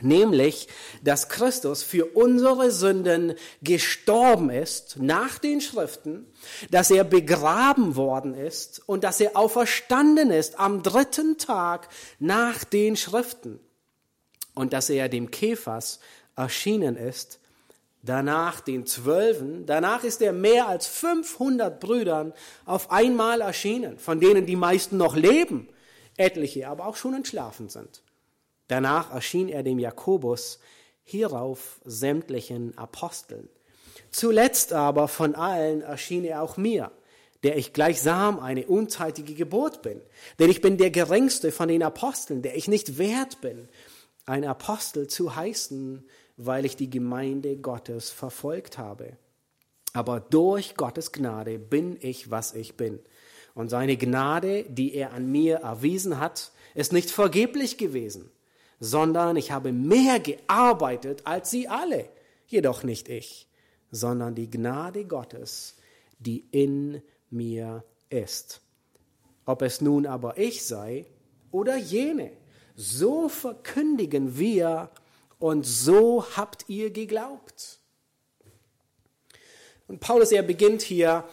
Nämlich, 0.00 0.68
dass 1.04 1.28
Christus 1.28 1.84
für 1.84 2.06
unsere 2.16 2.72
Sünden 2.72 3.34
gestorben 3.62 4.50
ist 4.50 4.96
nach 4.98 5.38
den 5.38 5.60
Schriften, 5.60 6.26
dass 6.70 6.90
er 6.90 7.04
begraben 7.04 7.94
worden 7.94 8.34
ist 8.34 8.82
und 8.86 9.04
dass 9.04 9.20
er 9.20 9.36
auferstanden 9.36 10.32
ist 10.32 10.58
am 10.58 10.82
dritten 10.82 11.38
Tag 11.38 11.88
nach 12.18 12.64
den 12.64 12.96
Schriften 12.96 13.60
und 14.54 14.72
dass 14.72 14.90
er 14.90 15.08
dem 15.08 15.30
Käfers 15.30 16.00
erschienen 16.34 16.96
ist 16.96 17.38
danach 18.04 18.60
den 18.60 18.86
Zwölfen, 18.86 19.66
danach 19.66 20.04
ist 20.04 20.20
er 20.20 20.32
mehr 20.32 20.68
als 20.68 20.86
500 20.86 21.80
Brüdern 21.80 22.32
auf 22.64 22.90
einmal 22.90 23.40
erschienen, 23.40 23.98
von 23.98 24.20
denen 24.20 24.46
die 24.46 24.56
meisten 24.56 24.96
noch 24.96 25.16
leben, 25.16 25.68
etliche 26.16 26.68
aber 26.68 26.86
auch 26.86 26.96
schon 26.96 27.14
entschlafen 27.14 27.68
sind. 27.68 28.02
Danach 28.68 29.12
erschien 29.12 29.48
er 29.48 29.62
dem 29.62 29.78
Jakobus, 29.78 30.58
hierauf 31.02 31.80
sämtlichen 31.84 32.76
Aposteln. 32.78 33.48
Zuletzt 34.10 34.72
aber 34.72 35.08
von 35.08 35.34
allen 35.34 35.82
erschien 35.82 36.24
er 36.24 36.42
auch 36.42 36.56
mir, 36.56 36.90
der 37.42 37.58
ich 37.58 37.74
gleichsam 37.74 38.40
eine 38.40 38.66
unzeitige 38.66 39.34
Geburt 39.34 39.82
bin, 39.82 40.00
denn 40.38 40.50
ich 40.50 40.62
bin 40.62 40.78
der 40.78 40.90
geringste 40.90 41.52
von 41.52 41.68
den 41.68 41.82
Aposteln, 41.82 42.40
der 42.40 42.56
ich 42.56 42.68
nicht 42.68 42.96
wert 42.96 43.40
bin, 43.42 43.68
ein 44.24 44.44
Apostel 44.44 45.08
zu 45.08 45.36
heißen, 45.36 46.08
weil 46.36 46.64
ich 46.64 46.76
die 46.76 46.90
Gemeinde 46.90 47.56
Gottes 47.56 48.10
verfolgt 48.10 48.78
habe. 48.78 49.16
Aber 49.92 50.18
durch 50.20 50.74
Gottes 50.76 51.12
Gnade 51.12 51.58
bin 51.58 51.96
ich, 52.00 52.30
was 52.30 52.54
ich 52.54 52.76
bin. 52.76 52.98
Und 53.54 53.68
seine 53.68 53.96
Gnade, 53.96 54.64
die 54.64 54.94
er 54.94 55.12
an 55.12 55.30
mir 55.30 55.58
erwiesen 55.58 56.18
hat, 56.18 56.50
ist 56.74 56.92
nicht 56.92 57.10
vergeblich 57.10 57.78
gewesen, 57.78 58.30
sondern 58.80 59.36
ich 59.36 59.52
habe 59.52 59.72
mehr 59.72 60.18
gearbeitet 60.18 61.22
als 61.24 61.50
sie 61.50 61.68
alle. 61.68 62.08
Jedoch 62.48 62.82
nicht 62.82 63.08
ich, 63.08 63.48
sondern 63.92 64.34
die 64.34 64.50
Gnade 64.50 65.04
Gottes, 65.04 65.76
die 66.18 66.44
in 66.50 67.00
mir 67.30 67.84
ist. 68.10 68.60
Ob 69.46 69.62
es 69.62 69.80
nun 69.80 70.06
aber 70.06 70.38
ich 70.38 70.64
sei 70.64 71.06
oder 71.52 71.76
jene, 71.76 72.32
so 72.74 73.28
verkündigen 73.28 74.36
wir 74.36 74.90
und 75.44 75.66
so 75.66 76.24
habt 76.38 76.70
ihr 76.70 76.88
geglaubt. 76.88 77.78
Und 79.86 80.00
Paulus, 80.00 80.32
er 80.32 80.42
beginnt 80.42 80.80
hier 80.80 81.24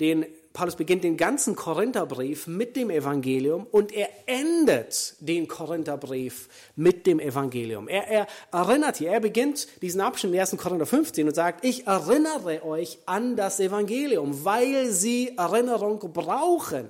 den, 0.00 0.24
Paulus 0.54 0.74
beginnt 0.74 1.04
den 1.04 1.18
ganzen 1.18 1.54
Korintherbrief 1.54 2.46
mit 2.46 2.76
dem 2.76 2.88
Evangelium 2.88 3.66
und 3.70 3.92
er 3.92 4.08
endet 4.24 5.16
den 5.20 5.48
Korintherbrief 5.48 6.48
mit 6.76 7.06
dem 7.06 7.20
Evangelium. 7.20 7.88
Er, 7.88 8.08
er 8.08 8.26
erinnert 8.52 8.96
hier, 8.96 9.10
er 9.10 9.20
beginnt 9.20 9.68
diesen 9.82 10.00
Abschnitt 10.00 10.32
in 10.32 10.40
1. 10.40 10.56
Korinther 10.56 10.86
15 10.86 11.28
und 11.28 11.34
sagt, 11.34 11.62
ich 11.62 11.86
erinnere 11.86 12.64
euch 12.64 13.00
an 13.04 13.36
das 13.36 13.60
Evangelium, 13.60 14.46
weil 14.46 14.86
sie 14.92 15.36
Erinnerung 15.36 15.98
brauchen. 16.14 16.88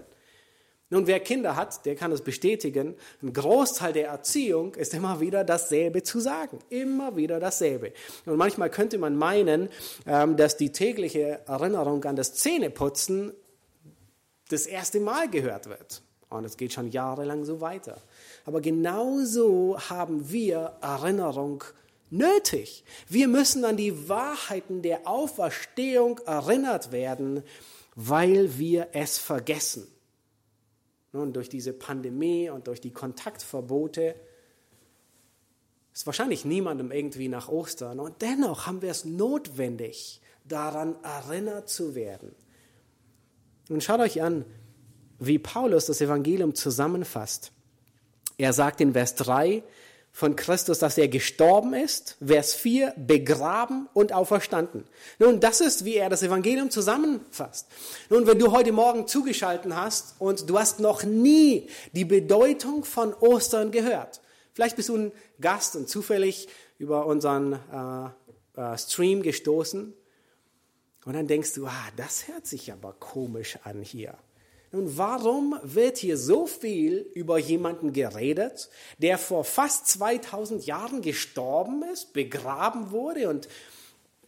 Nun, 0.90 1.06
wer 1.06 1.20
Kinder 1.20 1.54
hat, 1.54 1.84
der 1.84 1.96
kann 1.96 2.12
es 2.12 2.22
bestätigen. 2.22 2.94
Ein 3.22 3.34
Großteil 3.34 3.92
der 3.92 4.08
Erziehung 4.08 4.74
ist 4.74 4.94
immer 4.94 5.20
wieder 5.20 5.44
dasselbe 5.44 6.02
zu 6.02 6.18
sagen. 6.18 6.58
Immer 6.70 7.14
wieder 7.16 7.40
dasselbe. 7.40 7.92
Und 8.24 8.36
manchmal 8.36 8.70
könnte 8.70 8.96
man 8.96 9.16
meinen, 9.16 9.68
ähm, 10.06 10.36
dass 10.38 10.56
die 10.56 10.72
tägliche 10.72 11.40
Erinnerung 11.46 12.04
an 12.04 12.16
das 12.16 12.34
Zähneputzen 12.34 13.32
das 14.48 14.66
erste 14.66 14.98
Mal 14.98 15.28
gehört 15.28 15.68
wird. 15.68 16.02
Und 16.30 16.44
es 16.44 16.56
geht 16.56 16.72
schon 16.72 16.90
jahrelang 16.90 17.44
so 17.44 17.60
weiter. 17.60 18.00
Aber 18.46 18.62
genauso 18.62 19.78
haben 19.90 20.30
wir 20.30 20.76
Erinnerung 20.80 21.64
nötig. 22.08 22.84
Wir 23.08 23.28
müssen 23.28 23.66
an 23.66 23.76
die 23.76 24.08
Wahrheiten 24.08 24.80
der 24.80 25.06
Auferstehung 25.06 26.18
erinnert 26.26 26.92
werden, 26.92 27.42
weil 27.94 28.58
wir 28.58 28.88
es 28.92 29.18
vergessen. 29.18 29.86
Nun, 31.12 31.32
durch 31.32 31.48
diese 31.48 31.72
Pandemie 31.72 32.50
und 32.50 32.66
durch 32.66 32.80
die 32.80 32.90
Kontaktverbote 32.90 34.14
ist 35.94 36.06
wahrscheinlich 36.06 36.44
niemandem 36.44 36.92
irgendwie 36.92 37.28
nach 37.28 37.48
Ostern. 37.48 37.98
Und 37.98 38.22
dennoch 38.22 38.66
haben 38.66 38.82
wir 38.82 38.90
es 38.90 39.04
notwendig, 39.04 40.20
daran 40.44 40.96
erinnert 41.02 41.68
zu 41.68 41.94
werden. 41.94 42.34
Und 43.68 43.82
schaut 43.82 44.00
euch 44.00 44.22
an, 44.22 44.44
wie 45.18 45.38
Paulus 45.38 45.86
das 45.86 46.00
Evangelium 46.00 46.54
zusammenfasst. 46.54 47.52
Er 48.36 48.52
sagt 48.52 48.80
in 48.80 48.92
Vers 48.92 49.14
3, 49.16 49.62
von 50.12 50.34
Christus, 50.36 50.78
dass 50.78 50.98
er 50.98 51.08
gestorben 51.08 51.74
ist. 51.74 52.16
Vers 52.24 52.54
4, 52.54 52.94
begraben 52.96 53.88
und 53.94 54.12
auferstanden. 54.12 54.84
Nun, 55.18 55.40
das 55.40 55.60
ist, 55.60 55.84
wie 55.84 55.96
er 55.96 56.08
das 56.08 56.22
Evangelium 56.22 56.70
zusammenfasst. 56.70 57.68
Nun, 58.10 58.26
wenn 58.26 58.38
du 58.38 58.52
heute 58.52 58.72
Morgen 58.72 59.06
zugeschalten 59.06 59.76
hast 59.76 60.16
und 60.18 60.50
du 60.50 60.58
hast 60.58 60.80
noch 60.80 61.04
nie 61.04 61.68
die 61.92 62.04
Bedeutung 62.04 62.84
von 62.84 63.14
Ostern 63.14 63.70
gehört, 63.70 64.20
vielleicht 64.54 64.76
bist 64.76 64.88
du 64.88 64.96
ein 64.96 65.12
Gast 65.40 65.76
und 65.76 65.88
zufällig 65.88 66.48
über 66.78 67.06
unseren 67.06 67.52
äh, 68.56 68.72
äh, 68.72 68.76
Stream 68.78 69.22
gestoßen 69.22 69.94
und 71.04 71.12
dann 71.14 71.26
denkst 71.26 71.54
du, 71.54 71.66
ah, 71.66 71.88
das 71.96 72.28
hört 72.28 72.46
sich 72.46 72.72
aber 72.72 72.92
komisch 72.92 73.58
an 73.64 73.82
hier. 73.82 74.14
Nun, 74.70 74.98
warum 74.98 75.58
wird 75.62 75.96
hier 75.96 76.18
so 76.18 76.46
viel 76.46 77.10
über 77.14 77.38
jemanden 77.38 77.92
geredet, 77.92 78.68
der 78.98 79.16
vor 79.16 79.44
fast 79.44 79.86
2000 79.88 80.66
Jahren 80.66 81.00
gestorben 81.00 81.82
ist, 81.84 82.12
begraben 82.12 82.90
wurde 82.90 83.30
und 83.30 83.48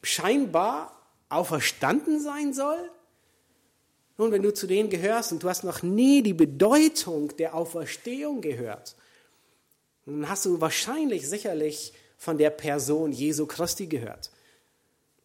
scheinbar 0.02 0.98
auferstanden 1.28 2.20
sein 2.20 2.54
soll? 2.54 2.90
Nun, 4.16 4.32
wenn 4.32 4.42
du 4.42 4.52
zu 4.52 4.66
denen 4.66 4.88
gehörst 4.88 5.32
und 5.32 5.42
du 5.42 5.48
hast 5.48 5.64
noch 5.64 5.82
nie 5.82 6.22
die 6.22 6.34
Bedeutung 6.34 7.36
der 7.36 7.54
Auferstehung 7.54 8.40
gehört, 8.40 8.96
dann 10.06 10.28
hast 10.28 10.46
du 10.46 10.60
wahrscheinlich 10.60 11.28
sicherlich 11.28 11.92
von 12.16 12.38
der 12.38 12.50
Person 12.50 13.12
Jesu 13.12 13.46
Christi 13.46 13.86
gehört. 13.86 14.30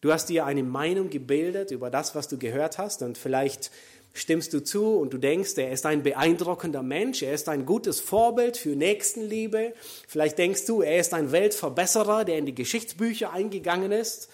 Du 0.00 0.12
hast 0.12 0.28
dir 0.28 0.46
eine 0.46 0.62
Meinung 0.62 1.10
gebildet 1.10 1.70
über 1.70 1.90
das, 1.90 2.14
was 2.14 2.28
du 2.28 2.38
gehört 2.38 2.78
hast 2.78 3.02
und 3.02 3.18
vielleicht 3.18 3.70
stimmst 4.16 4.52
du 4.52 4.64
zu 4.64 4.96
und 4.96 5.12
du 5.12 5.18
denkst, 5.18 5.56
er 5.56 5.70
ist 5.70 5.86
ein 5.86 6.02
beeindruckender 6.02 6.82
Mensch, 6.82 7.22
er 7.22 7.32
ist 7.32 7.48
ein 7.48 7.66
gutes 7.66 8.00
Vorbild 8.00 8.56
für 8.56 8.76
Nächstenliebe. 8.76 9.74
Vielleicht 10.08 10.38
denkst 10.38 10.66
du, 10.66 10.82
er 10.82 10.98
ist 10.98 11.14
ein 11.14 11.32
Weltverbesserer, 11.32 12.24
der 12.24 12.38
in 12.38 12.46
die 12.46 12.54
Geschichtsbücher 12.54 13.32
eingegangen 13.32 13.92
ist. 13.92 14.28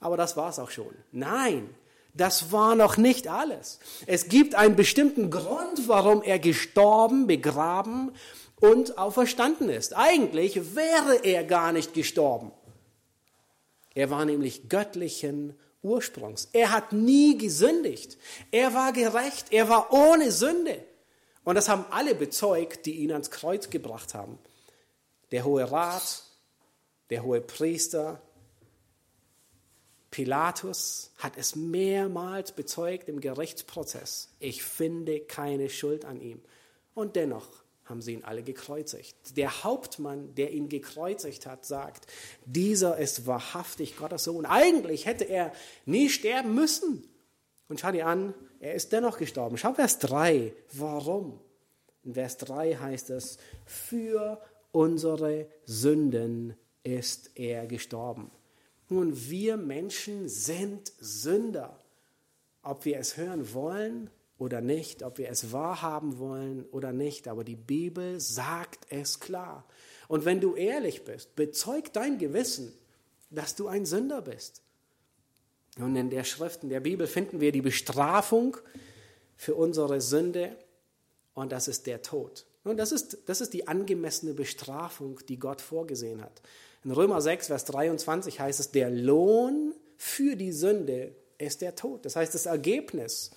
Aber 0.00 0.16
das 0.16 0.36
war 0.36 0.50
es 0.50 0.58
auch 0.58 0.70
schon. 0.70 0.94
Nein, 1.12 1.70
das 2.14 2.52
war 2.52 2.74
noch 2.74 2.96
nicht 2.96 3.28
alles. 3.28 3.78
Es 4.06 4.28
gibt 4.28 4.54
einen 4.54 4.76
bestimmten 4.76 5.30
Grund, 5.30 5.86
warum 5.88 6.22
er 6.22 6.38
gestorben, 6.38 7.26
begraben 7.26 8.12
und 8.60 8.98
auferstanden 8.98 9.70
ist. 9.70 9.96
Eigentlich 9.96 10.76
wäre 10.76 11.24
er 11.24 11.44
gar 11.44 11.72
nicht 11.72 11.94
gestorben. 11.94 12.52
Er 13.94 14.10
war 14.10 14.24
nämlich 14.24 14.68
göttlichen 14.68 15.54
Ursprungs. 15.82 16.48
Er 16.52 16.70
hat 16.70 16.92
nie 16.92 17.36
gesündigt. 17.36 18.18
Er 18.50 18.74
war 18.74 18.92
gerecht. 18.92 19.52
Er 19.52 19.68
war 19.68 19.92
ohne 19.92 20.30
Sünde. 20.30 20.84
Und 21.44 21.56
das 21.56 21.68
haben 21.68 21.84
alle 21.90 22.14
bezeugt, 22.14 22.86
die 22.86 22.96
ihn 22.96 23.12
ans 23.12 23.30
Kreuz 23.30 23.68
gebracht 23.68 24.14
haben. 24.14 24.38
Der 25.32 25.44
Hohe 25.44 25.70
Rat, 25.70 26.22
der 27.10 27.24
Hohe 27.24 27.40
Priester, 27.40 28.22
Pilatus 30.12 31.10
hat 31.16 31.38
es 31.38 31.56
mehrmals 31.56 32.52
bezeugt 32.52 33.08
im 33.08 33.20
Gerichtsprozess. 33.20 34.28
Ich 34.38 34.62
finde 34.62 35.20
keine 35.20 35.70
Schuld 35.70 36.04
an 36.04 36.20
ihm. 36.20 36.42
Und 36.94 37.16
dennoch 37.16 37.61
haben 37.92 38.02
sie 38.02 38.14
ihn 38.14 38.24
alle 38.24 38.42
gekreuzigt. 38.42 39.36
Der 39.36 39.62
Hauptmann, 39.62 40.34
der 40.34 40.50
ihn 40.50 40.68
gekreuzigt 40.68 41.46
hat, 41.46 41.64
sagt, 41.64 42.06
dieser 42.46 42.98
ist 42.98 43.26
wahrhaftig 43.26 43.96
Gottes 43.96 44.24
Sohn. 44.24 44.46
Eigentlich 44.46 45.06
hätte 45.06 45.24
er 45.24 45.52
nie 45.86 46.08
sterben 46.08 46.54
müssen. 46.54 47.08
Und 47.68 47.80
schau 47.80 47.92
dir 47.92 48.06
an, 48.06 48.34
er 48.60 48.74
ist 48.74 48.92
dennoch 48.92 49.18
gestorben. 49.18 49.58
Schau 49.58 49.74
Vers 49.74 49.98
3, 50.00 50.52
warum? 50.72 51.38
In 52.02 52.14
Vers 52.14 52.38
3 52.38 52.76
heißt 52.76 53.10
es, 53.10 53.38
für 53.64 54.40
unsere 54.72 55.46
Sünden 55.64 56.56
ist 56.82 57.30
er 57.34 57.66
gestorben. 57.66 58.30
Nun, 58.88 59.30
wir 59.30 59.56
Menschen 59.56 60.28
sind 60.28 60.92
Sünder. 60.98 61.78
Ob 62.62 62.84
wir 62.84 62.98
es 62.98 63.16
hören 63.16 63.52
wollen 63.52 64.10
oder 64.38 64.60
nicht, 64.60 65.02
ob 65.02 65.18
wir 65.18 65.28
es 65.30 65.52
wahrhaben 65.52 66.18
wollen 66.18 66.64
oder 66.72 66.92
nicht, 66.92 67.28
aber 67.28 67.44
die 67.44 67.56
Bibel 67.56 68.20
sagt 68.20 68.86
es 68.90 69.20
klar. 69.20 69.64
Und 70.08 70.24
wenn 70.24 70.40
du 70.40 70.54
ehrlich 70.54 71.04
bist, 71.04 71.36
bezeug 71.36 71.92
dein 71.92 72.18
Gewissen, 72.18 72.72
dass 73.30 73.54
du 73.54 73.68
ein 73.68 73.86
Sünder 73.86 74.22
bist. 74.22 74.62
Und 75.78 75.96
in 75.96 76.10
der 76.10 76.24
Schrift, 76.24 76.62
in 76.62 76.68
der 76.68 76.80
Bibel 76.80 77.06
finden 77.06 77.40
wir 77.40 77.52
die 77.52 77.62
Bestrafung 77.62 78.56
für 79.36 79.54
unsere 79.54 80.00
Sünde 80.00 80.56
und 81.34 81.52
das 81.52 81.68
ist 81.68 81.86
der 81.86 82.02
Tod. 82.02 82.44
Und 82.64 82.76
das 82.76 82.92
ist, 82.92 83.18
das 83.26 83.40
ist 83.40 83.54
die 83.54 83.66
angemessene 83.66 84.34
Bestrafung, 84.34 85.18
die 85.28 85.38
Gott 85.38 85.60
vorgesehen 85.60 86.22
hat. 86.22 86.42
In 86.84 86.90
Römer 86.90 87.20
6, 87.20 87.46
Vers 87.46 87.64
23 87.64 88.38
heißt 88.38 88.60
es, 88.60 88.70
der 88.70 88.90
Lohn 88.90 89.74
für 89.96 90.36
die 90.36 90.52
Sünde 90.52 91.14
ist 91.38 91.62
der 91.62 91.74
Tod. 91.74 92.04
Das 92.04 92.16
heißt, 92.16 92.34
das 92.34 92.46
Ergebnis 92.46 93.30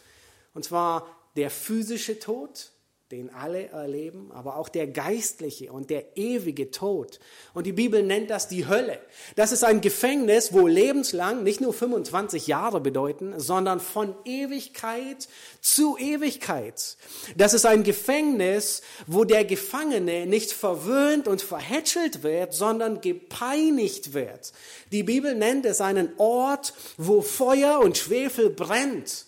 und 0.56 0.66
zwar 0.66 1.06
der 1.36 1.52
physische 1.52 2.18
Tod, 2.18 2.72
den 3.12 3.32
alle 3.32 3.68
erleben, 3.68 4.32
aber 4.32 4.58
auch 4.58 4.68
der 4.68 4.88
geistliche 4.88 5.72
und 5.72 5.92
der 5.92 6.18
ewige 6.18 6.72
Tod. 6.72 7.20
Und 7.54 7.68
die 7.68 7.72
Bibel 7.72 8.02
nennt 8.02 8.32
das 8.32 8.48
die 8.48 8.68
Hölle. 8.68 9.00
Das 9.36 9.52
ist 9.52 9.64
ein 9.64 9.82
Gefängnis, 9.82 10.54
wo 10.54 10.66
lebenslang 10.66 11.44
nicht 11.44 11.62
nur 11.62 11.72
25 11.72 12.48
Jahre 12.48 12.82
bedeuten, 12.82 13.40
sondern 13.40 13.80
von 13.80 14.16
Ewigkeit 14.26 15.28
zu 15.62 15.98
Ewigkeit. 16.00 16.98
Das 17.38 17.54
ist 17.54 17.68
ein 17.68 17.84
Gefängnis, 17.84 18.82
wo 19.06 19.24
der 19.24 19.46
Gefangene 19.46 20.26
nicht 20.26 20.52
verwöhnt 20.52 21.28
und 21.28 21.44
verhätschelt 21.44 22.24
wird, 22.24 22.56
sondern 22.56 23.02
gepeinigt 23.02 24.16
wird. 24.16 24.52
Die 24.92 25.04
Bibel 25.04 25.36
nennt 25.36 25.68
es 25.68 25.80
einen 25.80 26.10
Ort, 26.18 26.74
wo 26.98 27.22
Feuer 27.22 27.82
und 27.82 28.00
Schwefel 28.00 28.50
brennt. 28.50 29.25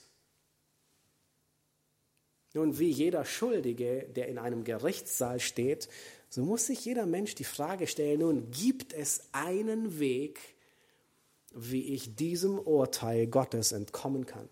Nun, 2.54 2.80
wie 2.80 2.90
jeder 2.90 3.26
Schuldige, 3.26 4.08
der 4.16 4.28
in 4.28 4.38
einem 4.38 4.64
Gerichtssaal 4.64 5.40
steht, 5.40 5.90
so 6.30 6.42
muss 6.42 6.66
sich 6.68 6.84
jeder 6.86 7.06
Mensch 7.06 7.36
die 7.36 7.44
Frage 7.44 7.88
stellen, 7.88 8.20
nun 8.20 8.52
gibt 8.52 8.94
es 8.94 9.22
einen 9.32 10.00
Weg, 10.00 10.40
wie 11.54 11.94
ich 11.94 12.16
diesem 12.16 12.60
Urteil 12.60 13.28
Gottes 13.28 13.72
entkommen 13.72 14.26
kann. 14.26 14.50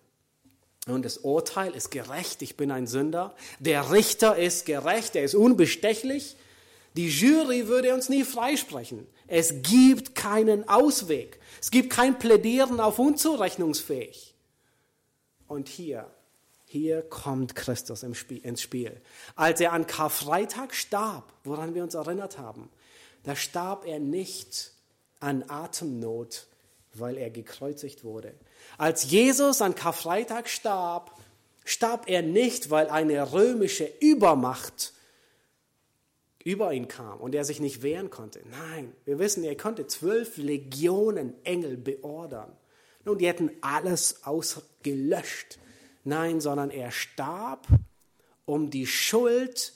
Und 0.88 1.04
das 1.04 1.18
Urteil 1.18 1.74
ist 1.74 1.90
gerecht, 1.90 2.42
ich 2.42 2.58
bin 2.58 2.72
ein 2.72 2.88
Sünder. 2.88 3.36
Der 3.60 3.92
Richter 3.92 4.38
ist 4.38 4.66
gerecht, 4.66 5.16
er 5.16 5.24
ist 5.24 5.36
unbestechlich. 5.36 6.38
Die 6.96 7.10
Jury 7.10 7.68
würde 7.68 7.94
uns 7.94 8.08
nie 8.08 8.24
freisprechen. 8.24 9.08
Es 9.28 9.64
gibt 9.64 10.16
keinen 10.16 10.70
Ausweg. 10.70 11.40
Es 11.60 11.72
gibt 11.72 11.90
kein 11.90 12.20
Plädieren 12.20 12.80
auf 12.80 13.00
unzurechnungsfähig. 13.00 14.36
Und 15.48 15.68
hier 15.68 16.10
hier 16.76 17.04
kommt 17.04 17.56
Christus 17.56 18.04
ins 18.04 18.62
Spiel. 18.62 19.02
Als 19.38 19.62
er 19.62 19.72
an 19.72 19.88
Karfreitag 19.88 20.76
starb, 20.76 21.32
woran 21.46 21.74
wir 21.74 21.84
uns 21.84 21.94
erinnert 21.94 22.38
haben, 22.38 22.70
da 23.24 23.34
starb 23.38 23.88
er 23.88 24.00
nicht 24.00 24.74
an 25.22 25.46
Atemnot, 25.48 26.48
weil 26.94 27.18
er 27.18 27.30
gekreuzigt 27.30 28.04
wurde. 28.04 28.34
Als 28.78 29.10
Jesus 29.10 29.62
an 29.62 29.76
Karfreitag 29.76 30.50
starb, 30.50 31.18
starb 31.64 32.10
er 32.10 32.22
nicht, 32.22 32.70
weil 32.72 32.90
eine 32.90 33.32
römische 33.32 33.90
Übermacht 34.02 34.92
über 36.44 36.74
ihn 36.74 36.90
kam 36.90 37.22
und 37.22 37.34
er 37.36 37.46
sich 37.46 37.62
nicht 37.62 37.84
wehren 37.84 38.10
konnte. 38.10 38.42
Nein, 38.52 38.92
wir 39.06 39.18
wissen, 39.18 39.46
er 39.46 39.56
konnte 39.56 39.88
zwölf 39.88 40.36
Legionen 40.36 41.34
Engel 41.46 41.78
beordern. 41.78 42.52
Nun, 43.06 43.18
die 43.18 43.28
hätten 43.28 43.52
alles 43.62 44.26
ausgelöscht. 44.26 45.58
Nein, 46.06 46.40
sondern 46.40 46.70
er 46.70 46.92
starb, 46.92 47.68
um 48.46 48.70
die 48.70 48.86
Schuld 48.86 49.74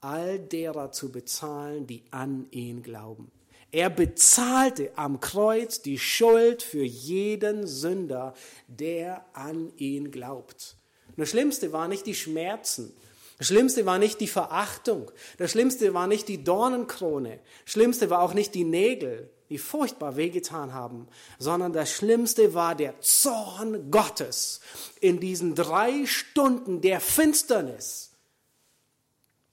all 0.00 0.38
derer 0.38 0.92
zu 0.92 1.10
bezahlen, 1.10 1.86
die 1.86 2.04
an 2.10 2.46
ihn 2.50 2.82
glauben. 2.82 3.30
Er 3.72 3.88
bezahlte 3.88 4.90
am 4.96 5.20
Kreuz 5.20 5.80
die 5.80 5.98
Schuld 5.98 6.62
für 6.62 6.82
jeden 6.82 7.66
Sünder, 7.66 8.34
der 8.66 9.24
an 9.32 9.72
ihn 9.76 10.10
glaubt. 10.10 10.76
das 11.16 11.30
Schlimmste 11.30 11.72
war 11.72 11.88
nicht 11.88 12.06
die 12.06 12.14
Schmerzen. 12.14 12.92
Das 13.38 13.46
Schlimmste 13.46 13.86
war 13.86 13.98
nicht 13.98 14.20
die 14.20 14.26
Verachtung. 14.26 15.10
Das 15.38 15.52
Schlimmste 15.52 15.94
war 15.94 16.06
nicht 16.06 16.28
die 16.28 16.44
Dornenkrone. 16.44 17.38
Das 17.64 17.72
Schlimmste 17.72 18.10
war 18.10 18.20
auch 18.20 18.34
nicht 18.34 18.54
die 18.54 18.64
Nägel 18.64 19.30
die 19.50 19.58
furchtbar 19.58 20.16
wehgetan 20.16 20.72
haben, 20.72 21.08
sondern 21.38 21.72
das 21.72 21.90
Schlimmste 21.90 22.54
war 22.54 22.74
der 22.76 23.00
Zorn 23.00 23.90
Gottes 23.90 24.60
in 25.00 25.20
diesen 25.20 25.56
drei 25.56 26.06
Stunden 26.06 26.80
der 26.80 27.00
Finsternis. 27.00 28.12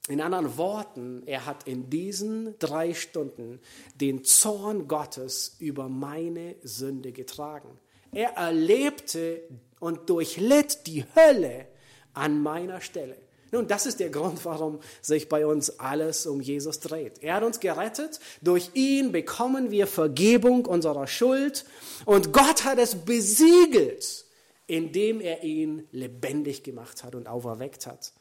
In 0.07 0.21
anderen 0.21 0.55
Worten, 0.55 1.23
er 1.25 1.45
hat 1.45 1.67
in 1.67 1.89
diesen 1.89 2.57
drei 2.59 2.93
Stunden 2.93 3.59
den 3.95 4.23
Zorn 4.23 4.87
Gottes 4.87 5.57
über 5.59 5.89
meine 5.89 6.55
Sünde 6.63 7.11
getragen. 7.11 7.77
Er 8.11 8.29
erlebte 8.37 9.41
und 9.79 10.09
durchlitt 10.09 10.87
die 10.87 11.03
Hölle 11.15 11.67
an 12.13 12.41
meiner 12.41 12.79
Stelle. 12.79 13.17
Nun, 13.51 13.67
das 13.67 13.85
ist 13.85 13.99
der 13.99 14.09
Grund, 14.09 14.43
warum 14.45 14.79
sich 15.01 15.29
bei 15.29 15.45
uns 15.45 15.79
alles 15.79 16.25
um 16.25 16.41
Jesus 16.41 16.79
dreht. 16.79 17.23
Er 17.23 17.35
hat 17.35 17.43
uns 17.43 17.59
gerettet, 17.59 18.19
durch 18.41 18.71
ihn 18.73 19.11
bekommen 19.11 19.71
wir 19.71 19.87
Vergebung 19.87 20.65
unserer 20.65 21.07
Schuld 21.07 21.65
und 22.05 22.33
Gott 22.33 22.65
hat 22.65 22.77
es 22.77 22.95
besiegelt, 22.95 24.25
indem 24.67 25.21
er 25.21 25.43
ihn 25.43 25.87
lebendig 25.91 26.63
gemacht 26.63 27.03
hat 27.03 27.15
und 27.15 27.27
auferweckt 27.27 27.87
hat. 27.87 28.13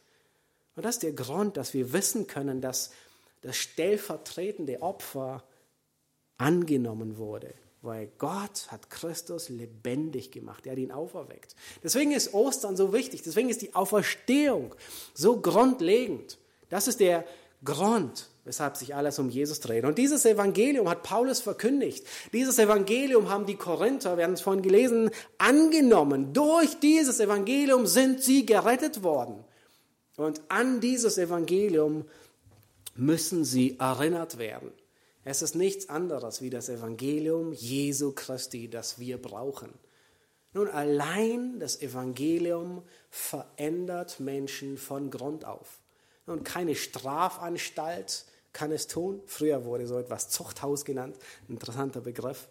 Und 0.76 0.84
das 0.84 0.96
ist 0.96 1.02
der 1.02 1.12
Grund, 1.12 1.56
dass 1.56 1.74
wir 1.74 1.92
wissen 1.92 2.26
können, 2.26 2.60
dass 2.60 2.90
das 3.40 3.56
stellvertretende 3.56 4.82
Opfer 4.82 5.42
angenommen 6.38 7.16
wurde 7.16 7.54
weil 7.86 8.10
Gott 8.18 8.66
hat 8.68 8.90
Christus 8.90 9.48
lebendig 9.48 10.30
gemacht. 10.32 10.66
Er 10.66 10.72
hat 10.72 10.78
ihn 10.78 10.92
auferweckt. 10.92 11.54
Deswegen 11.82 12.12
ist 12.12 12.34
Ostern 12.34 12.76
so 12.76 12.92
wichtig. 12.92 13.22
Deswegen 13.22 13.48
ist 13.48 13.62
die 13.62 13.74
Auferstehung 13.74 14.74
so 15.14 15.40
grundlegend. 15.40 16.38
Das 16.68 16.88
ist 16.88 17.00
der 17.00 17.24
Grund, 17.64 18.28
weshalb 18.44 18.76
sich 18.76 18.94
alles 18.94 19.18
um 19.18 19.30
Jesus 19.30 19.60
dreht. 19.60 19.84
Und 19.84 19.98
dieses 19.98 20.24
Evangelium 20.24 20.88
hat 20.88 21.02
Paulus 21.02 21.40
verkündigt. 21.40 22.06
Dieses 22.32 22.58
Evangelium 22.58 23.30
haben 23.30 23.46
die 23.46 23.56
Korinther, 23.56 24.16
wir 24.16 24.24
haben 24.24 24.34
es 24.34 24.40
vorhin 24.40 24.62
gelesen, 24.62 25.10
angenommen. 25.38 26.32
Durch 26.32 26.78
dieses 26.80 27.20
Evangelium 27.20 27.86
sind 27.86 28.22
sie 28.22 28.44
gerettet 28.44 29.02
worden. 29.02 29.44
Und 30.16 30.40
an 30.48 30.80
dieses 30.80 31.18
Evangelium 31.18 32.04
müssen 32.94 33.44
sie 33.44 33.78
erinnert 33.78 34.38
werden. 34.38 34.72
Es 35.28 35.42
ist 35.42 35.56
nichts 35.56 35.88
anderes 35.88 36.40
wie 36.40 36.50
das 36.50 36.68
Evangelium 36.68 37.52
Jesu 37.52 38.12
Christi, 38.12 38.70
das 38.70 39.00
wir 39.00 39.20
brauchen. 39.20 39.72
Nun, 40.52 40.68
allein 40.68 41.58
das 41.58 41.82
Evangelium 41.82 42.84
verändert 43.10 44.20
Menschen 44.20 44.78
von 44.78 45.10
Grund 45.10 45.44
auf. 45.44 45.80
Nun, 46.26 46.44
keine 46.44 46.76
Strafanstalt 46.76 48.24
kann 48.52 48.70
es 48.70 48.86
tun. 48.86 49.20
Früher 49.26 49.64
wurde 49.64 49.88
so 49.88 49.98
etwas 49.98 50.28
Zuchthaus 50.28 50.84
genannt, 50.84 51.16
interessanter 51.48 52.02
Begriff. 52.02 52.46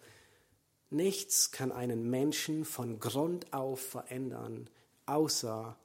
Nichts 0.90 1.52
kann 1.52 1.72
einen 1.72 2.10
Menschen 2.10 2.66
von 2.66 3.00
Grund 3.00 3.54
auf 3.54 3.80
verändern, 3.80 4.70
außer 5.06 5.78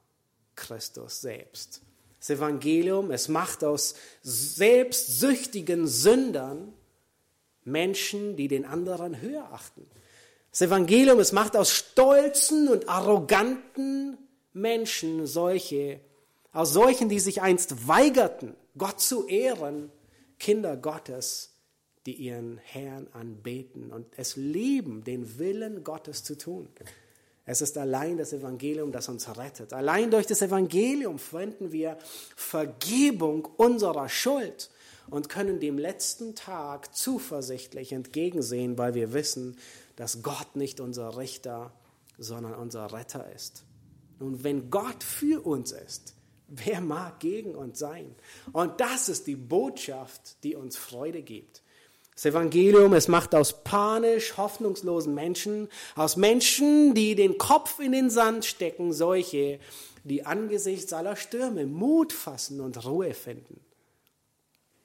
Christus 0.57 1.21
selbst. 1.21 1.83
Das 2.19 2.31
Evangelium, 2.31 3.11
es 3.11 3.29
macht 3.29 3.63
aus 3.63 3.95
selbstsüchtigen 4.23 5.87
Sündern 5.87 6.73
Menschen, 7.63 8.35
die 8.35 8.47
den 8.47 8.65
anderen 8.65 9.21
höher 9.21 9.51
achten. 9.51 9.85
Das 10.51 10.61
Evangelium, 10.61 11.19
es 11.19 11.31
macht 11.31 11.55
aus 11.55 11.71
stolzen 11.71 12.67
und 12.67 12.89
arroganten 12.89 14.17
Menschen 14.53 15.25
solche, 15.25 16.01
aus 16.51 16.73
solchen, 16.73 17.07
die 17.07 17.19
sich 17.19 17.41
einst 17.41 17.87
weigerten, 17.87 18.55
Gott 18.77 18.99
zu 18.99 19.27
ehren, 19.27 19.91
Kinder 20.39 20.75
Gottes, 20.75 21.53
die 22.05 22.13
ihren 22.13 22.57
Herrn 22.57 23.07
anbeten 23.13 23.91
und 23.91 24.07
es 24.17 24.35
lieben, 24.35 25.03
den 25.03 25.37
Willen 25.37 25.83
Gottes 25.83 26.23
zu 26.23 26.37
tun. 26.37 26.67
Es 27.45 27.61
ist 27.61 27.77
allein 27.77 28.17
das 28.17 28.33
Evangelium, 28.33 28.91
das 28.91 29.09
uns 29.09 29.27
rettet. 29.37 29.73
Allein 29.73 30.11
durch 30.11 30.27
das 30.27 30.41
Evangelium 30.41 31.19
finden 31.19 31.71
wir 31.71 31.97
Vergebung 32.35 33.45
unserer 33.57 34.09
Schuld 34.09 34.69
und 35.11 35.29
können 35.29 35.59
dem 35.59 35.77
letzten 35.77 36.33
Tag 36.35 36.95
zuversichtlich 36.95 37.91
entgegensehen, 37.91 38.77
weil 38.79 38.95
wir 38.95 39.13
wissen, 39.13 39.57
dass 39.97 40.23
Gott 40.23 40.55
nicht 40.55 40.79
unser 40.79 41.17
Richter, 41.17 41.71
sondern 42.17 42.55
unser 42.55 42.91
Retter 42.93 43.31
ist. 43.35 43.63
Und 44.19 44.43
wenn 44.43 44.71
Gott 44.71 45.03
für 45.03 45.45
uns 45.45 45.73
ist, 45.73 46.15
wer 46.47 46.79
mag 46.79 47.19
gegen 47.19 47.55
uns 47.55 47.77
sein? 47.77 48.15
Und 48.53 48.79
das 48.79 49.09
ist 49.09 49.27
die 49.27 49.35
Botschaft, 49.35 50.43
die 50.43 50.55
uns 50.55 50.77
Freude 50.77 51.21
gibt. 51.21 51.61
Das 52.15 52.25
Evangelium, 52.25 52.93
es 52.93 53.07
macht 53.07 53.35
aus 53.35 53.63
panisch 53.63 54.37
hoffnungslosen 54.37 55.13
Menschen, 55.13 55.67
aus 55.95 56.15
Menschen, 56.15 56.93
die 56.93 57.15
den 57.15 57.37
Kopf 57.37 57.79
in 57.79 57.91
den 57.91 58.09
Sand 58.09 58.45
stecken, 58.45 58.93
solche, 58.93 59.59
die 60.03 60.25
angesichts 60.25 60.93
aller 60.93 61.15
Stürme 61.15 61.65
Mut 61.65 62.13
fassen 62.13 62.61
und 62.61 62.85
Ruhe 62.85 63.13
finden. 63.13 63.59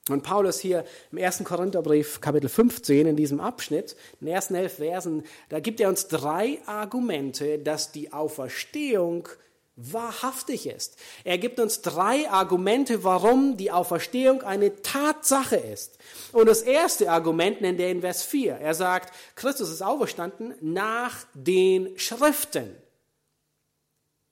Und 0.09 0.23
Paulus 0.23 0.61
hier 0.61 0.85
im 1.11 1.19
1. 1.19 1.43
Korintherbrief, 1.43 2.21
Kapitel 2.21 2.49
15, 2.49 3.09
in 3.09 3.17
diesem 3.17 3.41
Abschnitt, 3.41 3.97
in 4.21 4.27
den 4.27 4.35
ersten 4.35 4.55
elf 4.55 4.75
Versen, 4.75 5.25
da 5.49 5.59
gibt 5.59 5.81
er 5.81 5.89
uns 5.89 6.07
drei 6.07 6.61
Argumente, 6.67 7.59
dass 7.59 7.91
die 7.91 8.13
Auferstehung 8.13 9.29
wahrhaftig 9.75 10.69
ist. 10.69 10.97
Er 11.25 11.39
gibt 11.39 11.59
uns 11.59 11.83
drei 11.83 12.31
Argumente, 12.31 13.05
warum 13.05 13.57
die 13.57 13.73
Auferstehung 13.73 14.43
eine 14.43 14.81
Tatsache 14.81 15.57
ist. 15.57 15.99
Und 16.33 16.47
das 16.47 16.63
erste 16.63 17.11
Argument 17.11 17.61
nennt 17.61 17.81
er 17.81 17.91
in 17.91 18.01
Vers 18.01 18.23
4. 18.23 18.55
Er 18.55 18.75
sagt, 18.75 19.13
Christus 19.35 19.71
ist 19.71 19.83
auferstanden 19.83 20.55
nach 20.61 21.27
den 21.35 21.99
Schriften. 21.99 22.75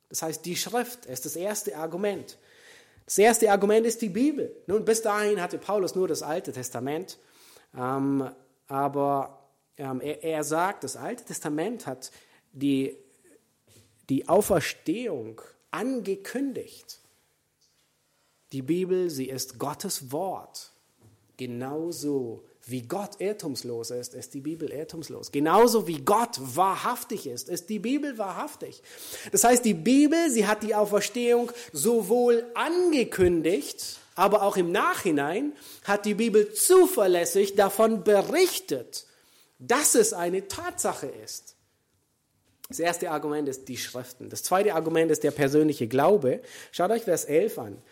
Das 0.08 0.22
heißt, 0.22 0.46
die 0.46 0.56
Schrift 0.56 1.06
ist 1.06 1.26
das 1.26 1.36
erste 1.36 1.76
Argument. 1.76 2.38
Das 3.06 3.18
erste 3.18 3.50
Argument 3.50 3.86
ist 3.86 4.00
die 4.02 4.08
Bibel. 4.08 4.54
Nun, 4.66 4.84
bis 4.84 5.02
dahin 5.02 5.40
hatte 5.40 5.58
Paulus 5.58 5.94
nur 5.94 6.08
das 6.08 6.22
Alte 6.22 6.52
Testament, 6.52 7.18
ähm, 7.76 8.30
aber 8.66 9.48
ähm, 9.76 10.00
er, 10.00 10.22
er, 10.22 10.44
sagt, 10.44 10.84
das 10.84 10.96
Alte 10.96 11.24
Testament 11.24 11.86
hat 11.86 12.10
die, 12.52 12.96
die 14.08 14.28
Auferstehung 14.28 15.40
angekündigt. 15.70 17.00
Die 18.52 18.62
Bibel, 18.62 19.10
sie 19.10 19.28
ist 19.28 19.58
Gottes 19.58 20.12
Wort, 20.12 20.72
genauso 21.36 22.44
wie 22.66 22.82
Gott 22.82 23.20
irrtumslos 23.20 23.90
ist, 23.90 24.14
ist 24.14 24.32
die 24.32 24.40
Bibel 24.40 24.70
irrtumslos. 24.70 25.32
Genauso 25.32 25.86
wie 25.86 25.98
Gott 25.98 26.38
wahrhaftig 26.38 27.26
ist, 27.26 27.48
ist 27.48 27.68
die 27.68 27.78
Bibel 27.78 28.16
wahrhaftig. 28.16 28.82
Das 29.32 29.44
heißt, 29.44 29.64
die 29.64 29.74
Bibel, 29.74 30.30
sie 30.30 30.46
hat 30.46 30.62
die 30.62 30.74
Auferstehung 30.74 31.52
sowohl 31.72 32.44
angekündigt, 32.54 33.98
aber 34.14 34.42
auch 34.42 34.56
im 34.56 34.72
Nachhinein 34.72 35.52
hat 35.84 36.06
die 36.06 36.14
Bibel 36.14 36.52
zuverlässig 36.54 37.54
davon 37.54 38.02
berichtet, 38.04 39.06
dass 39.58 39.94
es 39.94 40.12
eine 40.12 40.48
Tatsache 40.48 41.06
ist. 41.06 41.54
Das 42.68 42.78
erste 42.80 43.10
Argument 43.10 43.48
ist 43.48 43.68
die 43.68 43.76
Schriften. 43.76 44.30
Das 44.30 44.42
zweite 44.42 44.74
Argument 44.74 45.10
ist 45.10 45.22
der 45.22 45.32
persönliche 45.32 45.86
Glaube. 45.86 46.40
Schaut 46.72 46.90
euch 46.90 47.02
Vers 47.02 47.26
11 47.26 47.58
an. 47.58 47.82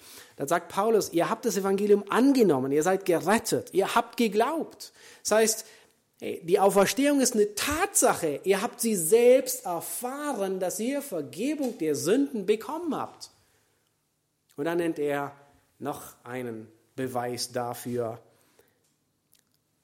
Da 0.42 0.48
sagt 0.48 0.72
Paulus, 0.72 1.12
ihr 1.12 1.30
habt 1.30 1.44
das 1.44 1.56
Evangelium 1.56 2.02
angenommen, 2.08 2.72
ihr 2.72 2.82
seid 2.82 3.04
gerettet, 3.04 3.72
ihr 3.72 3.94
habt 3.94 4.16
geglaubt. 4.16 4.92
Das 5.22 5.30
heißt, 5.30 5.66
die 6.20 6.58
Auferstehung 6.58 7.20
ist 7.20 7.34
eine 7.34 7.54
Tatsache. 7.54 8.40
Ihr 8.42 8.60
habt 8.60 8.80
sie 8.80 8.96
selbst 8.96 9.64
erfahren, 9.64 10.58
dass 10.58 10.80
ihr 10.80 11.00
Vergebung 11.00 11.78
der 11.78 11.94
Sünden 11.94 12.44
bekommen 12.44 12.92
habt. 12.96 13.30
Und 14.56 14.64
dann 14.64 14.78
nennt 14.78 14.98
er 14.98 15.30
noch 15.78 16.02
einen 16.24 16.66
Beweis 16.96 17.52
dafür. 17.52 18.18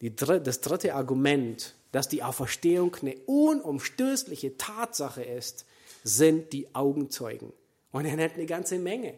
das 0.01 0.61
dritte 0.61 0.93
Argument, 0.97 1.77
dass 1.93 2.09
die 2.09 2.25
Auferstehung 2.25 2.97
eine 3.01 3.17
unumstößliche 3.27 4.57
Tatsache 4.57 5.23
ist, 5.23 5.67
sind 6.03 6.53
die 6.53 6.75
Augenzeugen. 6.75 7.53
Und 7.93 8.07
er 8.07 8.17
nennt 8.17 8.35
eine 8.35 8.47
ganze 8.47 8.81
Menge. 8.81 9.15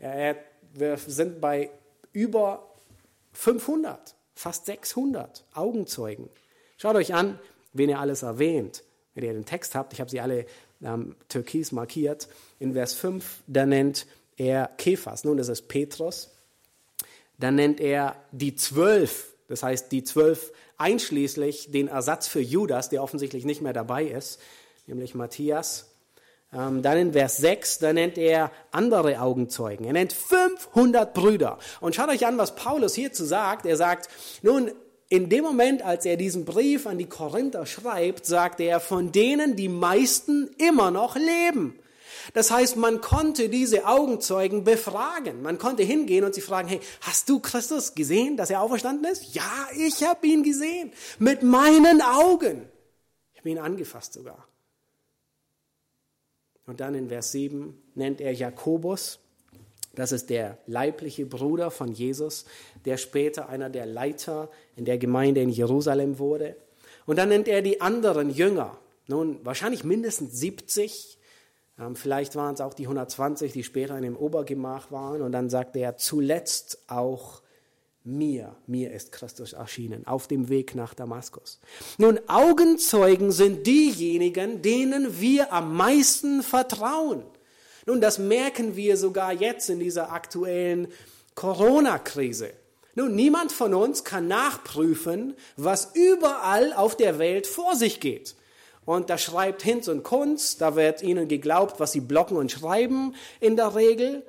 Er 0.00 0.49
wir 0.74 0.96
sind 0.98 1.40
bei 1.40 1.70
über 2.12 2.66
500, 3.32 4.14
fast 4.34 4.66
600 4.66 5.44
Augenzeugen. 5.54 6.28
Schaut 6.76 6.96
euch 6.96 7.14
an, 7.14 7.38
wen 7.72 7.90
ihr 7.90 8.00
alles 8.00 8.22
erwähnt. 8.22 8.82
Wenn 9.14 9.24
ihr 9.24 9.32
den 9.32 9.44
Text 9.44 9.74
habt, 9.74 9.92
ich 9.92 10.00
habe 10.00 10.10
sie 10.10 10.20
alle 10.20 10.46
ähm, 10.82 11.16
türkis 11.28 11.72
markiert. 11.72 12.28
In 12.58 12.72
Vers 12.72 12.94
5, 12.94 13.42
da 13.46 13.66
nennt 13.66 14.06
er 14.36 14.70
Kephas. 14.78 15.24
Nun, 15.24 15.36
das 15.36 15.48
ist 15.48 15.68
Petrus. 15.68 16.30
Dann 17.38 17.56
nennt 17.56 17.80
er 17.80 18.16
die 18.32 18.54
Zwölf, 18.54 19.34
das 19.48 19.62
heißt 19.62 19.92
die 19.92 20.04
Zwölf 20.04 20.52
einschließlich 20.78 21.70
den 21.70 21.88
Ersatz 21.88 22.26
für 22.26 22.40
Judas, 22.40 22.88
der 22.88 23.02
offensichtlich 23.02 23.44
nicht 23.44 23.60
mehr 23.60 23.72
dabei 23.72 24.04
ist, 24.04 24.40
nämlich 24.86 25.14
Matthias. 25.14 25.89
Ähm, 26.52 26.82
dann 26.82 26.98
in 26.98 27.12
Vers 27.12 27.36
6, 27.36 27.78
da 27.78 27.92
nennt 27.92 28.18
er 28.18 28.50
andere 28.72 29.20
Augenzeugen. 29.20 29.86
Er 29.86 29.92
nennt 29.92 30.12
500 30.12 31.14
Brüder. 31.14 31.58
Und 31.80 31.94
schaut 31.94 32.08
euch 32.08 32.26
an, 32.26 32.38
was 32.38 32.56
Paulus 32.56 32.94
hierzu 32.94 33.24
sagt. 33.24 33.66
Er 33.66 33.76
sagt, 33.76 34.08
nun, 34.42 34.72
in 35.08 35.28
dem 35.28 35.44
Moment, 35.44 35.82
als 35.82 36.06
er 36.06 36.16
diesen 36.16 36.44
Brief 36.44 36.86
an 36.86 36.98
die 36.98 37.08
Korinther 37.08 37.66
schreibt, 37.66 38.26
sagt 38.26 38.60
er, 38.60 38.80
von 38.80 39.12
denen 39.12 39.56
die 39.56 39.68
meisten 39.68 40.50
immer 40.58 40.90
noch 40.90 41.16
leben. 41.16 41.78
Das 42.34 42.50
heißt, 42.50 42.76
man 42.76 43.00
konnte 43.00 43.48
diese 43.48 43.86
Augenzeugen 43.86 44.64
befragen. 44.64 45.42
Man 45.42 45.58
konnte 45.58 45.82
hingehen 45.82 46.24
und 46.24 46.34
sie 46.34 46.40
fragen, 46.40 46.68
hey, 46.68 46.80
hast 47.00 47.28
du 47.28 47.40
Christus 47.40 47.94
gesehen, 47.94 48.36
dass 48.36 48.50
er 48.50 48.60
auferstanden 48.60 49.10
ist? 49.10 49.34
Ja, 49.34 49.68
ich 49.76 50.02
habe 50.04 50.26
ihn 50.26 50.42
gesehen. 50.42 50.92
Mit 51.18 51.42
meinen 51.42 52.02
Augen. 52.02 52.68
Ich 53.32 53.40
habe 53.40 53.50
ihn 53.50 53.58
angefasst 53.58 54.12
sogar. 54.14 54.49
Und 56.70 56.78
dann 56.78 56.94
in 56.94 57.08
Vers 57.08 57.32
7 57.32 57.76
nennt 57.96 58.20
er 58.20 58.32
Jakobus. 58.32 59.18
Das 59.96 60.12
ist 60.12 60.30
der 60.30 60.56
leibliche 60.68 61.26
Bruder 61.26 61.72
von 61.72 61.90
Jesus, 61.90 62.44
der 62.84 62.96
später 62.96 63.48
einer 63.48 63.68
der 63.68 63.86
Leiter 63.86 64.48
in 64.76 64.84
der 64.84 64.96
Gemeinde 64.96 65.42
in 65.42 65.48
Jerusalem 65.48 66.20
wurde. 66.20 66.54
Und 67.06 67.18
dann 67.18 67.30
nennt 67.30 67.48
er 67.48 67.60
die 67.60 67.80
anderen 67.80 68.30
Jünger. 68.30 68.78
Nun, 69.08 69.44
wahrscheinlich 69.44 69.82
mindestens 69.82 70.38
70. 70.38 71.18
Ähm, 71.76 71.96
vielleicht 71.96 72.36
waren 72.36 72.54
es 72.54 72.60
auch 72.60 72.74
die 72.74 72.84
120, 72.84 73.50
die 73.50 73.64
später 73.64 73.96
in 73.96 74.04
dem 74.04 74.16
Obergemach 74.16 74.92
waren. 74.92 75.22
Und 75.22 75.32
dann 75.32 75.50
sagt 75.50 75.74
er, 75.74 75.96
zuletzt 75.96 76.84
auch 76.86 77.42
mir, 78.04 78.56
mir 78.66 78.92
ist 78.92 79.12
Christus 79.12 79.52
erschienen, 79.52 80.06
auf 80.06 80.26
dem 80.26 80.48
Weg 80.48 80.74
nach 80.74 80.94
Damaskus. 80.94 81.60
Nun, 81.98 82.18
Augenzeugen 82.28 83.30
sind 83.30 83.66
diejenigen, 83.66 84.62
denen 84.62 85.20
wir 85.20 85.52
am 85.52 85.76
meisten 85.76 86.42
vertrauen. 86.42 87.22
Nun, 87.86 88.00
das 88.00 88.18
merken 88.18 88.76
wir 88.76 88.96
sogar 88.96 89.32
jetzt 89.32 89.68
in 89.68 89.80
dieser 89.80 90.12
aktuellen 90.12 90.88
Corona-Krise. 91.34 92.52
Nun, 92.94 93.14
niemand 93.14 93.52
von 93.52 93.74
uns 93.74 94.04
kann 94.04 94.28
nachprüfen, 94.28 95.34
was 95.56 95.90
überall 95.94 96.72
auf 96.72 96.96
der 96.96 97.18
Welt 97.18 97.46
vor 97.46 97.76
sich 97.76 98.00
geht. 98.00 98.34
Und 98.84 99.10
da 99.10 99.18
schreibt 99.18 99.62
Hinz 99.62 99.88
und 99.88 100.02
Kunz, 100.02 100.56
da 100.56 100.74
wird 100.74 101.02
ihnen 101.02 101.28
geglaubt, 101.28 101.78
was 101.78 101.92
sie 101.92 102.00
blocken 102.00 102.36
und 102.36 102.50
schreiben 102.50 103.14
in 103.38 103.56
der 103.56 103.74
Regel. 103.74 104.24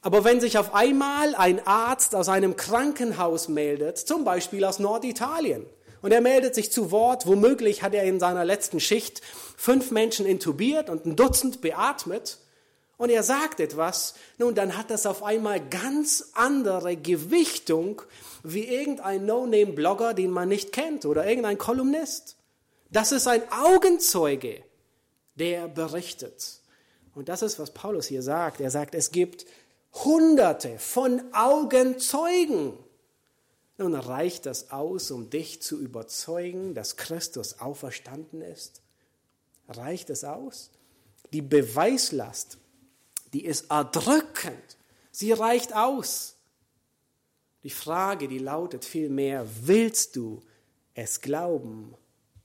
Aber 0.00 0.24
wenn 0.24 0.40
sich 0.40 0.58
auf 0.58 0.74
einmal 0.74 1.34
ein 1.34 1.66
Arzt 1.66 2.14
aus 2.14 2.28
einem 2.28 2.56
Krankenhaus 2.56 3.48
meldet, 3.48 3.98
zum 3.98 4.24
Beispiel 4.24 4.64
aus 4.64 4.78
Norditalien, 4.78 5.66
und 6.00 6.12
er 6.12 6.20
meldet 6.20 6.54
sich 6.54 6.70
zu 6.70 6.92
Wort, 6.92 7.26
womöglich 7.26 7.82
hat 7.82 7.92
er 7.92 8.04
in 8.04 8.20
seiner 8.20 8.44
letzten 8.44 8.78
Schicht 8.78 9.20
fünf 9.56 9.90
Menschen 9.90 10.26
intubiert 10.26 10.90
und 10.90 11.06
ein 11.06 11.16
Dutzend 11.16 11.60
beatmet, 11.60 12.38
und 12.98 13.10
er 13.10 13.22
sagt 13.22 13.60
etwas, 13.60 14.14
nun, 14.38 14.56
dann 14.56 14.76
hat 14.76 14.90
das 14.90 15.06
auf 15.06 15.22
einmal 15.22 15.60
ganz 15.60 16.30
andere 16.34 16.96
Gewichtung 16.96 18.02
wie 18.42 18.64
irgendein 18.64 19.24
No-Name-Blogger, 19.24 20.14
den 20.14 20.32
man 20.32 20.48
nicht 20.48 20.72
kennt, 20.72 21.06
oder 21.06 21.24
irgendein 21.24 21.58
Kolumnist. 21.58 22.36
Das 22.90 23.12
ist 23.12 23.28
ein 23.28 23.42
Augenzeuge, 23.52 24.64
der 25.36 25.68
berichtet. 25.68 26.60
Und 27.14 27.28
das 27.28 27.42
ist, 27.42 27.60
was 27.60 27.72
Paulus 27.72 28.06
hier 28.06 28.22
sagt. 28.22 28.60
Er 28.60 28.70
sagt, 28.72 28.96
es 28.96 29.12
gibt 29.12 29.46
Hunderte 30.04 30.78
von 30.78 31.22
Augenzeugen. 31.32 32.72
Nun 33.78 33.94
reicht 33.94 34.46
das 34.46 34.70
aus, 34.70 35.10
um 35.10 35.30
dich 35.30 35.62
zu 35.62 35.78
überzeugen, 35.78 36.74
dass 36.74 36.96
Christus 36.96 37.60
auferstanden 37.60 38.42
ist? 38.42 38.82
Reicht 39.68 40.10
es 40.10 40.24
aus? 40.24 40.70
Die 41.32 41.42
Beweislast, 41.42 42.58
die 43.32 43.44
ist 43.44 43.70
erdrückend. 43.70 44.76
Sie 45.10 45.32
reicht 45.32 45.74
aus. 45.74 46.36
Die 47.62 47.70
Frage, 47.70 48.28
die 48.28 48.38
lautet 48.38 48.84
vielmehr, 48.84 49.46
willst 49.62 50.16
du 50.16 50.40
es 50.94 51.20
glauben 51.20 51.94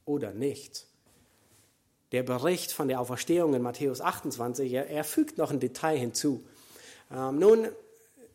oder 0.06 0.34
nicht? 0.34 0.88
Der 2.12 2.24
Bericht 2.24 2.72
von 2.72 2.88
der 2.88 3.00
Auferstehung 3.00 3.54
in 3.54 3.62
Matthäus 3.62 4.02
28, 4.02 4.72
er, 4.72 4.88
er 4.88 5.04
fügt 5.04 5.38
noch 5.38 5.50
ein 5.50 5.60
Detail 5.60 5.98
hinzu. 5.98 6.44
Ähm, 7.14 7.40
nun, 7.40 7.70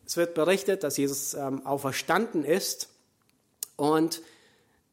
es 0.05 0.17
wird 0.17 0.33
berichtet, 0.33 0.83
dass 0.83 0.97
Jesus 0.97 1.33
ähm, 1.33 1.65
auferstanden 1.65 2.43
ist 2.43 2.89
und 3.75 4.21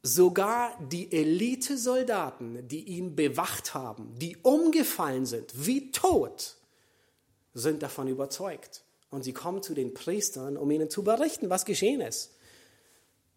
sogar 0.02 0.78
die 0.80 1.10
Elitesoldaten, 1.12 2.68
die 2.68 2.84
ihn 2.84 3.16
bewacht 3.16 3.74
haben, 3.74 4.14
die 4.18 4.36
umgefallen 4.42 5.26
sind, 5.26 5.66
wie 5.66 5.90
tot, 5.90 6.56
sind 7.54 7.82
davon 7.82 8.08
überzeugt. 8.08 8.82
Und 9.10 9.22
sie 9.22 9.32
kommen 9.32 9.62
zu 9.62 9.74
den 9.74 9.94
Priestern, 9.94 10.56
um 10.56 10.70
ihnen 10.70 10.90
zu 10.90 11.02
berichten, 11.02 11.48
was 11.48 11.64
geschehen 11.64 12.00
ist. 12.00 12.34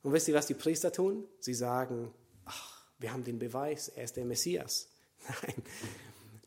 Und 0.03 0.13
wisst 0.13 0.27
ihr, 0.27 0.33
was 0.33 0.47
die 0.47 0.53
Priester 0.53 0.91
tun? 0.91 1.25
Sie 1.39 1.53
sagen, 1.53 2.11
ach, 2.45 2.83
wir 2.99 3.13
haben 3.13 3.23
den 3.23 3.39
Beweis, 3.39 3.87
er 3.89 4.03
ist 4.03 4.17
der 4.17 4.25
Messias. 4.25 4.87
Nein, 5.27 5.55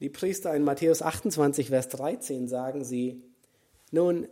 die 0.00 0.08
Priester 0.08 0.54
in 0.54 0.64
Matthäus 0.64 1.00
28, 1.00 1.68
Vers 1.68 1.88
13 1.90 2.48
sagen 2.48 2.84
sie, 2.84 3.22
nun, 3.92 4.26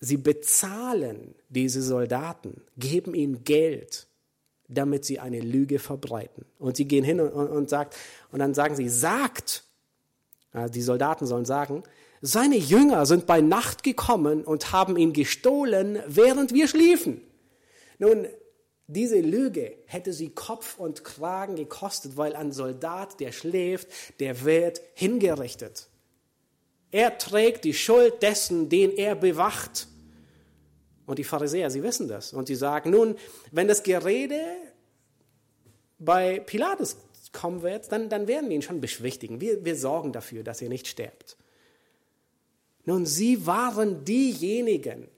sie 0.00 0.18
bezahlen 0.18 1.34
diese 1.48 1.80
Soldaten, 1.80 2.60
geben 2.76 3.14
ihnen 3.14 3.44
Geld, 3.44 4.06
damit 4.68 5.04
sie 5.04 5.20
eine 5.20 5.40
Lüge 5.40 5.78
verbreiten. 5.78 6.44
Und 6.58 6.76
sie 6.76 6.84
gehen 6.84 7.04
hin 7.04 7.20
und, 7.20 7.32
und, 7.32 7.48
und 7.48 7.70
sagt, 7.70 7.96
und 8.32 8.40
dann 8.40 8.54
sagen 8.54 8.76
sie, 8.76 8.88
sagt, 8.88 9.64
die 10.70 10.82
Soldaten 10.82 11.26
sollen 11.26 11.44
sagen, 11.44 11.82
seine 12.20 12.56
Jünger 12.56 13.06
sind 13.06 13.26
bei 13.26 13.40
Nacht 13.40 13.82
gekommen 13.82 14.44
und 14.44 14.72
haben 14.72 14.96
ihn 14.96 15.12
gestohlen, 15.12 16.00
während 16.06 16.52
wir 16.52 16.68
schliefen. 16.68 17.20
Nun, 17.98 18.26
diese 18.86 19.20
Lüge 19.20 19.76
hätte 19.86 20.12
sie 20.12 20.30
Kopf 20.30 20.78
und 20.78 21.04
Kragen 21.04 21.56
gekostet, 21.56 22.16
weil 22.16 22.34
ein 22.36 22.52
Soldat, 22.52 23.20
der 23.20 23.32
schläft, 23.32 23.88
der 24.20 24.44
wird 24.44 24.80
hingerichtet. 24.94 25.88
Er 26.94 27.18
trägt 27.18 27.64
die 27.64 27.74
Schuld 27.74 28.22
dessen, 28.22 28.68
den 28.68 28.92
er 28.96 29.16
bewacht. 29.16 29.88
Und 31.06 31.18
die 31.18 31.24
Pharisäer, 31.24 31.68
sie 31.68 31.82
wissen 31.82 32.06
das. 32.06 32.32
Und 32.32 32.46
sie 32.46 32.54
sagen, 32.54 32.90
nun, 32.90 33.16
wenn 33.50 33.66
das 33.66 33.82
Gerede 33.82 34.40
bei 35.98 36.38
Pilatus 36.38 36.96
kommen 37.32 37.62
wird, 37.62 37.90
dann, 37.90 38.08
dann 38.10 38.28
werden 38.28 38.48
wir 38.48 38.54
ihn 38.54 38.62
schon 38.62 38.80
beschwichtigen. 38.80 39.40
Wir, 39.40 39.64
wir 39.64 39.74
sorgen 39.74 40.12
dafür, 40.12 40.44
dass 40.44 40.62
er 40.62 40.68
nicht 40.68 40.86
stirbt. 40.86 41.36
Nun, 42.84 43.06
sie 43.06 43.44
waren 43.44 44.04
diejenigen, 44.04 45.08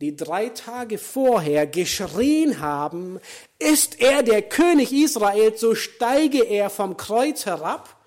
die 0.00 0.14
drei 0.14 0.50
Tage 0.50 0.96
vorher 0.96 1.66
geschrien 1.66 2.60
haben, 2.60 3.18
ist 3.58 4.00
er 4.00 4.22
der 4.22 4.42
König 4.42 4.92
Israels, 4.92 5.58
so 5.58 5.74
steige 5.74 6.44
er 6.44 6.70
vom 6.70 6.96
Kreuz 6.96 7.46
herab 7.46 7.99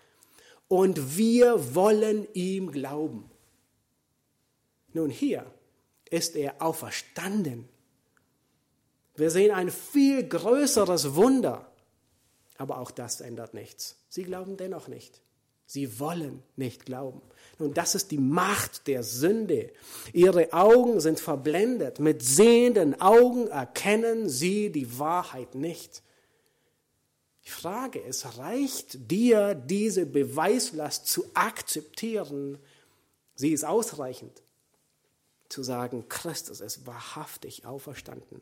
und 0.73 1.19
wir 1.19 1.75
wollen 1.75 2.27
ihm 2.33 2.71
glauben. 2.71 3.29
Nun 4.91 5.11
hier 5.11 5.45
ist 6.09 6.35
er 6.35 6.63
auferstanden. 6.63 7.69
Wir 9.13 9.29
sehen 9.29 9.51
ein 9.51 9.69
viel 9.69 10.27
größeres 10.27 11.13
Wunder, 11.13 11.71
aber 12.57 12.79
auch 12.79 12.89
das 12.89 13.21
ändert 13.21 13.53
nichts. 13.53 13.97
Sie 14.09 14.23
glauben 14.23 14.57
dennoch 14.57 14.87
nicht. 14.87 15.21
Sie 15.67 15.99
wollen 15.99 16.41
nicht 16.55 16.87
glauben. 16.87 17.21
Nun, 17.59 17.75
das 17.75 17.93
ist 17.93 18.09
die 18.09 18.17
Macht 18.17 18.87
der 18.87 19.03
Sünde. 19.03 19.71
Ihre 20.11 20.53
Augen 20.53 20.99
sind 20.99 21.19
verblendet. 21.19 21.99
Mit 21.99 22.23
sehenden 22.23 22.99
Augen 22.99 23.47
erkennen 23.47 24.27
sie 24.27 24.71
die 24.71 24.97
Wahrheit 24.97 25.53
nicht. 25.53 26.01
Die 27.45 27.49
Frage 27.49 27.99
ist, 27.99 28.37
reicht 28.37 29.11
dir 29.11 29.53
diese 29.53 30.05
Beweislast 30.05 31.07
zu 31.07 31.25
akzeptieren? 31.33 32.57
Sie 33.35 33.51
ist 33.51 33.65
ausreichend, 33.65 34.41
zu 35.49 35.63
sagen, 35.63 36.07
Christus 36.07 36.61
ist 36.61 36.87
wahrhaftig 36.87 37.65
auferstanden. 37.65 38.41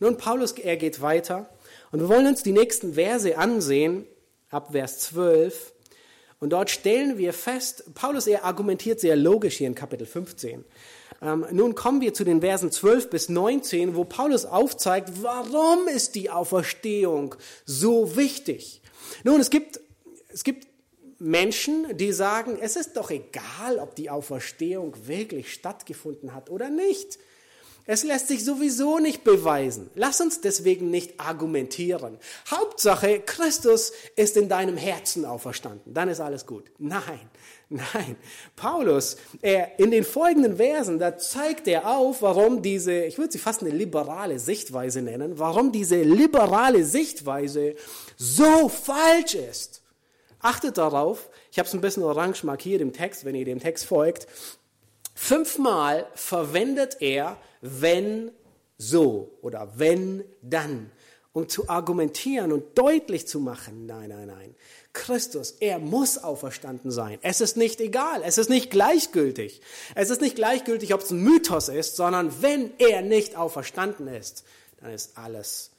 Nun, 0.00 0.16
Paulus, 0.16 0.52
er 0.52 0.76
geht 0.76 1.00
weiter 1.00 1.48
und 1.90 2.00
wir 2.00 2.08
wollen 2.08 2.26
uns 2.26 2.42
die 2.42 2.52
nächsten 2.52 2.94
Verse 2.94 3.36
ansehen, 3.36 4.06
ab 4.50 4.72
Vers 4.72 5.00
12. 5.00 5.72
Und 6.40 6.50
dort 6.50 6.70
stellen 6.70 7.16
wir 7.16 7.32
fest, 7.32 7.94
Paulus, 7.94 8.26
er 8.26 8.44
argumentiert 8.44 9.00
sehr 9.00 9.16
logisch 9.16 9.56
hier 9.56 9.66
in 9.66 9.74
Kapitel 9.74 10.06
15. 10.06 10.64
Ähm, 11.24 11.46
nun 11.52 11.74
kommen 11.74 12.02
wir 12.02 12.12
zu 12.12 12.22
den 12.22 12.42
Versen 12.42 12.70
12 12.70 13.08
bis 13.08 13.28
19, 13.30 13.96
wo 13.96 14.04
Paulus 14.04 14.44
aufzeigt, 14.44 15.10
warum 15.22 15.88
ist 15.88 16.14
die 16.14 16.28
Auferstehung 16.28 17.34
so 17.64 18.14
wichtig. 18.14 18.82
Nun, 19.24 19.40
es 19.40 19.48
gibt, 19.48 19.80
es 20.28 20.44
gibt 20.44 20.66
Menschen, 21.18 21.96
die 21.96 22.12
sagen, 22.12 22.58
es 22.60 22.76
ist 22.76 22.98
doch 22.98 23.10
egal, 23.10 23.78
ob 23.80 23.94
die 23.94 24.10
Auferstehung 24.10 24.94
wirklich 25.06 25.54
stattgefunden 25.54 26.34
hat 26.34 26.50
oder 26.50 26.68
nicht. 26.68 27.18
Es 27.86 28.02
lässt 28.02 28.28
sich 28.28 28.44
sowieso 28.44 28.98
nicht 28.98 29.24
beweisen. 29.24 29.90
Lass 29.94 30.20
uns 30.20 30.40
deswegen 30.40 30.90
nicht 30.90 31.20
argumentieren. 31.20 32.18
Hauptsache, 32.50 33.20
Christus 33.20 33.92
ist 34.16 34.38
in 34.38 34.48
deinem 34.48 34.78
Herzen 34.78 35.26
auferstanden. 35.26 35.92
Dann 35.92 36.08
ist 36.08 36.20
alles 36.20 36.46
gut. 36.46 36.70
Nein, 36.78 37.20
nein. 37.68 38.16
Paulus, 38.56 39.18
er, 39.42 39.78
in 39.78 39.90
den 39.90 40.04
folgenden 40.04 40.56
Versen, 40.56 40.98
da 40.98 41.18
zeigt 41.18 41.68
er 41.68 41.90
auf, 41.90 42.22
warum 42.22 42.62
diese, 42.62 43.04
ich 43.04 43.18
würde 43.18 43.32
sie 43.32 43.38
fast 43.38 43.60
eine 43.60 43.70
liberale 43.70 44.38
Sichtweise 44.38 45.02
nennen, 45.02 45.38
warum 45.38 45.70
diese 45.70 46.02
liberale 46.02 46.84
Sichtweise 46.84 47.74
so 48.16 48.70
falsch 48.70 49.34
ist. 49.34 49.82
Achtet 50.40 50.78
darauf, 50.78 51.28
ich 51.50 51.58
habe 51.58 51.68
es 51.68 51.74
ein 51.74 51.80
bisschen 51.82 52.02
orange 52.02 52.44
markiert 52.44 52.80
im 52.80 52.92
Text, 52.94 53.26
wenn 53.26 53.34
ihr 53.34 53.44
dem 53.44 53.60
Text 53.60 53.84
folgt. 53.84 54.26
Fünfmal 55.14 56.06
verwendet 56.14 56.98
er 57.00 57.38
wenn 57.60 58.30
so 58.76 59.38
oder 59.40 59.72
wenn 59.76 60.24
dann. 60.42 60.90
um 61.34 61.48
zu 61.48 61.68
argumentieren 61.68 62.52
und 62.52 62.78
deutlich 62.78 63.26
zu 63.26 63.40
machen, 63.40 63.86
nein, 63.86 64.08
nein, 64.08 64.28
nein, 64.28 64.54
Christus, 64.92 65.50
er 65.58 65.80
muss 65.80 66.16
auferstanden 66.16 66.92
sein. 66.92 67.18
Es 67.22 67.40
ist 67.40 67.56
nicht 67.56 67.80
egal, 67.80 68.22
es 68.24 68.38
ist 68.38 68.48
nicht 68.48 68.70
gleichgültig. 68.70 69.60
Es 69.96 70.10
ist 70.10 70.20
nicht 70.20 70.36
gleichgültig, 70.36 70.94
ob 70.94 71.00
es 71.00 71.10
ein 71.10 71.18
Mythos 71.18 71.68
ist, 71.68 71.96
sondern 71.96 72.40
wenn 72.40 72.72
er 72.78 73.02
nicht 73.02 73.34
auferstanden 73.36 74.06
ist, 74.06 74.44
dann 74.80 74.92
ist 74.92 75.18
alles 75.18 75.72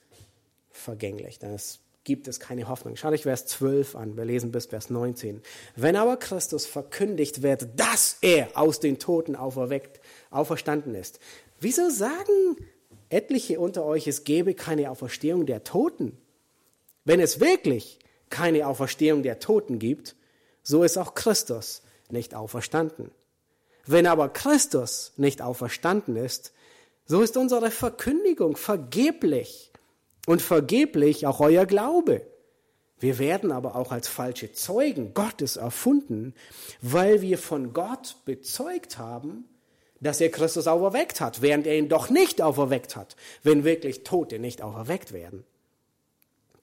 vergänglich, 0.71 1.39
dann 1.39 1.55
ist, 1.55 1.79
gibt 2.05 2.27
es 2.29 2.39
keine 2.39 2.69
Hoffnung. 2.69 2.95
Schaut 2.95 3.11
euch 3.11 3.23
Vers 3.23 3.47
12 3.47 3.95
an, 3.95 4.15
wir 4.15 4.23
lesen 4.23 4.51
bis 4.51 4.67
Vers 4.67 4.89
19. 4.89 5.41
Wenn 5.75 5.97
aber 5.97 6.15
Christus 6.15 6.65
verkündigt 6.65 7.41
wird, 7.41 7.67
dass 7.75 8.19
er 8.21 8.49
aus 8.53 8.79
den 8.79 8.99
Toten 8.99 9.35
auferweckt, 9.35 9.99
auferstanden 10.29 10.95
ist, 10.95 11.19
wieso 11.59 11.89
sagen 11.89 12.55
etliche 13.09 13.59
unter 13.59 13.83
euch, 13.83 14.07
es 14.07 14.23
gebe 14.23 14.53
keine 14.53 14.91
Auferstehung 14.91 15.45
der 15.45 15.63
Toten? 15.63 16.17
Wenn 17.03 17.19
es 17.19 17.39
wirklich 17.39 17.99
keine 18.29 18.67
Auferstehung 18.67 19.23
der 19.23 19.39
Toten 19.39 19.79
gibt, 19.79 20.15
so 20.63 20.83
ist 20.83 20.97
auch 20.97 21.15
Christus 21.15 21.81
nicht 22.09 22.35
auferstanden. 22.35 23.11
Wenn 23.87 24.07
aber 24.07 24.29
Christus 24.29 25.13
nicht 25.17 25.41
auferstanden 25.41 26.15
ist, 26.15 26.53
so 27.05 27.21
ist 27.21 27.37
unsere 27.37 27.69
Verkündigung 27.71 28.57
vergeblich 28.57 29.71
und 30.25 30.41
vergeblich 30.41 31.27
auch 31.27 31.39
euer 31.39 31.65
Glaube. 31.65 32.25
Wir 32.99 33.19
werden 33.19 33.51
aber 33.51 33.75
auch 33.75 33.91
als 33.91 34.07
falsche 34.07 34.53
Zeugen 34.53 35.13
Gottes 35.13 35.57
erfunden, 35.57 36.33
weil 36.81 37.21
wir 37.21 37.37
von 37.37 37.73
Gott 37.73 38.17
bezeugt 38.25 38.97
haben, 38.97 39.45
dass 39.99 40.21
er 40.21 40.29
Christus 40.29 40.67
auferweckt 40.67 41.19
hat, 41.19 41.41
während 41.41 41.67
er 41.67 41.77
ihn 41.77 41.89
doch 41.89 42.09
nicht 42.09 42.41
auferweckt 42.41 42.95
hat, 42.95 43.15
wenn 43.43 43.63
wirklich 43.63 44.03
Tote 44.03 44.39
nicht 44.39 44.61
auferweckt 44.61 45.13
werden. 45.13 45.45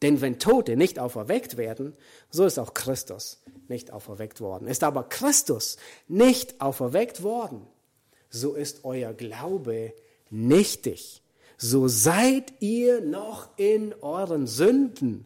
Denn 0.02 0.20
wenn 0.20 0.38
Tote 0.38 0.76
nicht 0.76 0.98
auferweckt 0.98 1.56
werden, 1.56 1.96
so 2.28 2.44
ist 2.44 2.58
auch 2.58 2.74
Christus 2.74 3.40
nicht 3.68 3.92
auferweckt 3.92 4.40
worden. 4.40 4.66
Ist 4.66 4.84
aber 4.84 5.04
Christus 5.04 5.76
nicht 6.08 6.60
auferweckt 6.60 7.22
worden, 7.22 7.66
so 8.28 8.54
ist 8.54 8.84
euer 8.84 9.12
Glaube 9.12 9.94
nichtig. 10.30 11.21
So 11.64 11.86
seid 11.86 12.54
ihr 12.58 13.00
noch 13.00 13.56
in 13.56 13.94
euren 14.02 14.48
Sünden. 14.48 15.24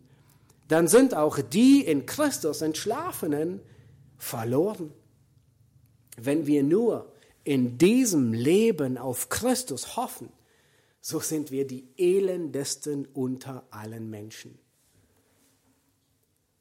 Dann 0.68 0.86
sind 0.86 1.14
auch 1.14 1.38
die 1.38 1.80
in 1.80 2.04
Christus 2.04 2.60
Entschlafenen 2.60 3.60
verloren. 4.18 4.92
Wenn 6.18 6.46
wir 6.46 6.62
nur 6.62 7.10
in 7.44 7.78
diesem 7.78 8.34
Leben 8.34 8.98
auf 8.98 9.30
Christus 9.30 9.96
hoffen, 9.96 10.28
so 11.00 11.20
sind 11.20 11.50
wir 11.50 11.66
die 11.66 11.88
elendesten 11.96 13.08
unter 13.14 13.64
allen 13.70 14.10
Menschen. 14.10 14.58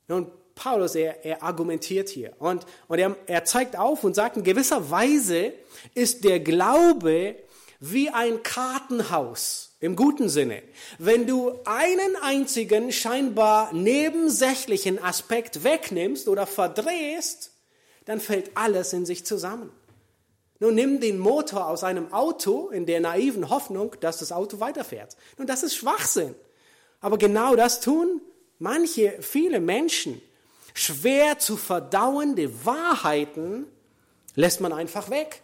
Nun, 0.08 0.32
Paulus, 0.56 0.96
er, 0.96 1.26
er 1.26 1.44
argumentiert 1.44 2.08
hier 2.08 2.32
und, 2.40 2.66
und 2.88 2.98
er, 2.98 3.18
er 3.26 3.44
zeigt 3.44 3.78
auf 3.78 4.06
und 4.06 4.16
sagt, 4.16 4.38
in 4.38 4.44
gewisser 4.46 4.90
Weise 4.90 5.52
ist 5.94 6.24
der 6.24 6.40
Glaube 6.40 7.36
wie 7.80 8.10
ein 8.10 8.44
Kartenhaus 8.44 9.76
im 9.80 9.96
guten 9.96 10.30
Sinne. 10.30 10.62
Wenn 10.98 11.28
du 11.28 11.60
einen 11.66 12.16
einzigen 12.22 12.92
scheinbar 12.92 13.74
nebensächlichen 13.74 15.02
Aspekt 15.02 15.64
wegnimmst 15.64 16.28
oder 16.28 16.48
verdrehst, 16.48 17.52
dann 18.06 18.20
fällt 18.20 18.56
alles 18.56 18.94
in 18.94 19.06
sich 19.06 19.26
zusammen. 19.26 19.72
Nun 20.60 20.76
nimm 20.76 21.00
den 21.02 21.20
Motor 21.20 21.68
aus 21.68 21.84
einem 21.84 22.14
Auto 22.14 22.70
in 22.70 22.86
der 22.86 23.02
naiven 23.02 23.50
Hoffnung, 23.50 23.96
dass 24.00 24.20
das 24.20 24.32
Auto 24.32 24.60
weiterfährt. 24.60 25.18
Nun, 25.38 25.48
das 25.48 25.64
ist 25.64 25.76
Schwachsinn. 25.76 26.34
Aber 27.02 27.18
genau 27.18 27.56
das 27.56 27.82
tun 27.82 28.22
manche, 28.60 29.22
viele 29.22 29.60
Menschen 29.60 30.22
schwer 30.74 31.40
zu 31.40 31.58
verdauende 31.58 32.66
Wahrheiten 32.66 33.66
lässt 34.36 34.62
man 34.62 34.74
einfach 34.74 35.10
weg. 35.10 35.42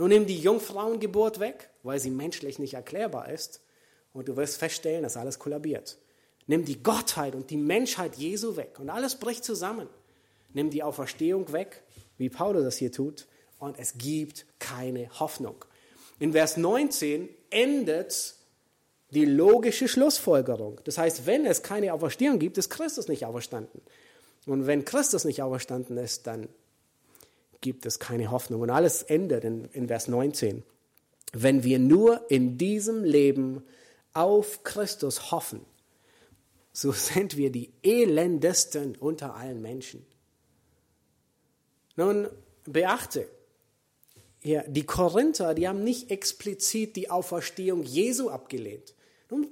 Nun 0.00 0.08
nimm 0.08 0.24
die 0.24 0.38
Jungfrauengeburt 0.38 1.40
weg, 1.40 1.68
weil 1.82 2.00
sie 2.00 2.08
menschlich 2.08 2.58
nicht 2.58 2.72
erklärbar 2.72 3.28
ist, 3.28 3.60
und 4.14 4.28
du 4.28 4.36
wirst 4.38 4.56
feststellen, 4.56 5.02
dass 5.02 5.18
alles 5.18 5.38
kollabiert. 5.38 5.98
Nimm 6.46 6.64
die 6.64 6.82
Gottheit 6.82 7.34
und 7.34 7.50
die 7.50 7.58
Menschheit 7.58 8.16
Jesu 8.16 8.56
weg 8.56 8.78
und 8.80 8.88
alles 8.88 9.16
bricht 9.16 9.44
zusammen. 9.44 9.88
Nimm 10.54 10.70
die 10.70 10.82
Auferstehung 10.82 11.52
weg, 11.52 11.82
wie 12.16 12.30
Paulus 12.30 12.64
das 12.64 12.78
hier 12.78 12.90
tut, 12.90 13.26
und 13.58 13.78
es 13.78 13.98
gibt 13.98 14.46
keine 14.58 15.10
Hoffnung. 15.20 15.66
In 16.18 16.32
Vers 16.32 16.56
19 16.56 17.28
endet 17.50 18.36
die 19.10 19.26
logische 19.26 19.86
Schlussfolgerung. 19.86 20.80
Das 20.84 20.96
heißt, 20.96 21.26
wenn 21.26 21.44
es 21.44 21.62
keine 21.62 21.92
Auferstehung 21.92 22.38
gibt, 22.38 22.56
ist 22.56 22.70
Christus 22.70 23.08
nicht 23.08 23.26
auferstanden. 23.26 23.82
Und 24.46 24.66
wenn 24.66 24.86
Christus 24.86 25.26
nicht 25.26 25.42
auferstanden 25.42 25.98
ist, 25.98 26.26
dann 26.26 26.48
gibt 27.60 27.86
es 27.86 27.98
keine 27.98 28.30
Hoffnung. 28.30 28.60
Und 28.60 28.70
alles 28.70 29.02
endet 29.02 29.44
in, 29.44 29.64
in 29.66 29.88
Vers 29.88 30.08
19. 30.08 30.62
Wenn 31.32 31.62
wir 31.62 31.78
nur 31.78 32.30
in 32.30 32.58
diesem 32.58 33.04
Leben 33.04 33.62
auf 34.12 34.64
Christus 34.64 35.30
hoffen, 35.30 35.60
so 36.72 36.92
sind 36.92 37.36
wir 37.36 37.50
die 37.50 37.72
elendesten 37.82 38.96
unter 38.96 39.34
allen 39.34 39.60
Menschen. 39.60 40.04
Nun 41.96 42.28
beachte, 42.64 43.28
ja, 44.42 44.62
die 44.66 44.86
Korinther, 44.86 45.54
die 45.54 45.68
haben 45.68 45.84
nicht 45.84 46.10
explizit 46.10 46.96
die 46.96 47.10
Auferstehung 47.10 47.82
Jesu 47.82 48.30
abgelehnt. 48.30 48.94
Nun, 49.28 49.48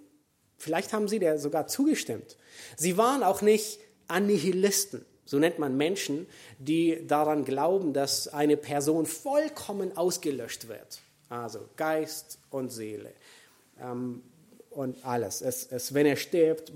vielleicht 0.57 0.93
haben 0.95 1.09
sie 1.09 1.19
der 1.19 1.39
sogar 1.39 1.67
zugestimmt. 1.67 2.39
Sie 2.77 2.97
waren 2.97 3.23
auch 3.23 3.43
nicht 3.43 3.81
Annihilisten. 4.07 5.05
So 5.29 5.39
nennt 5.39 5.59
man 5.59 5.77
Menschen, 5.77 6.27
die 6.59 7.07
daran 7.07 7.45
glauben, 7.45 7.93
dass 7.93 8.29
eine 8.29 8.57
Person 8.57 9.05
vollkommen 9.05 9.95
ausgelöscht 9.95 10.69
wird. 10.69 11.03
Also 11.29 11.69
Geist 11.77 12.39
und 12.49 12.71
Seele 12.71 13.13
ähm, 13.79 14.23
und 14.71 15.05
alles. 15.05 15.43
Es, 15.43 15.71
es, 15.71 15.93
wenn 15.93 16.07
er 16.07 16.17
stirbt, 16.17 16.73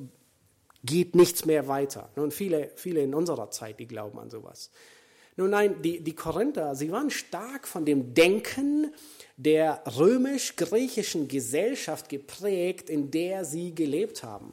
geht 0.85 1.15
nichts 1.15 1.47
mehr 1.47 1.67
weiter. 1.67 2.11
Und 2.15 2.35
viele, 2.35 2.71
viele 2.77 3.01
in 3.01 3.15
unserer 3.15 3.51
Zeit, 3.51 3.81
die 3.81 3.87
glauben 3.87 4.19
an 4.19 4.29
sowas. 4.29 4.71
Nun 5.37 5.49
nein, 5.49 5.81
die, 5.81 6.01
die 6.01 6.15
Korinther, 6.15 6.75
sie 6.75 6.93
waren 6.93 7.09
stark 7.09 7.67
von 7.67 7.87
dem 7.87 8.13
Denken 8.13 8.93
der 9.39 9.83
römisch-griechischen 9.97 11.27
Gesellschaft 11.27 12.11
geprägt, 12.11 12.91
in 12.91 13.11
der 13.11 13.47
sie 13.47 13.75
gelebt 13.75 14.23
haben. 14.23 14.53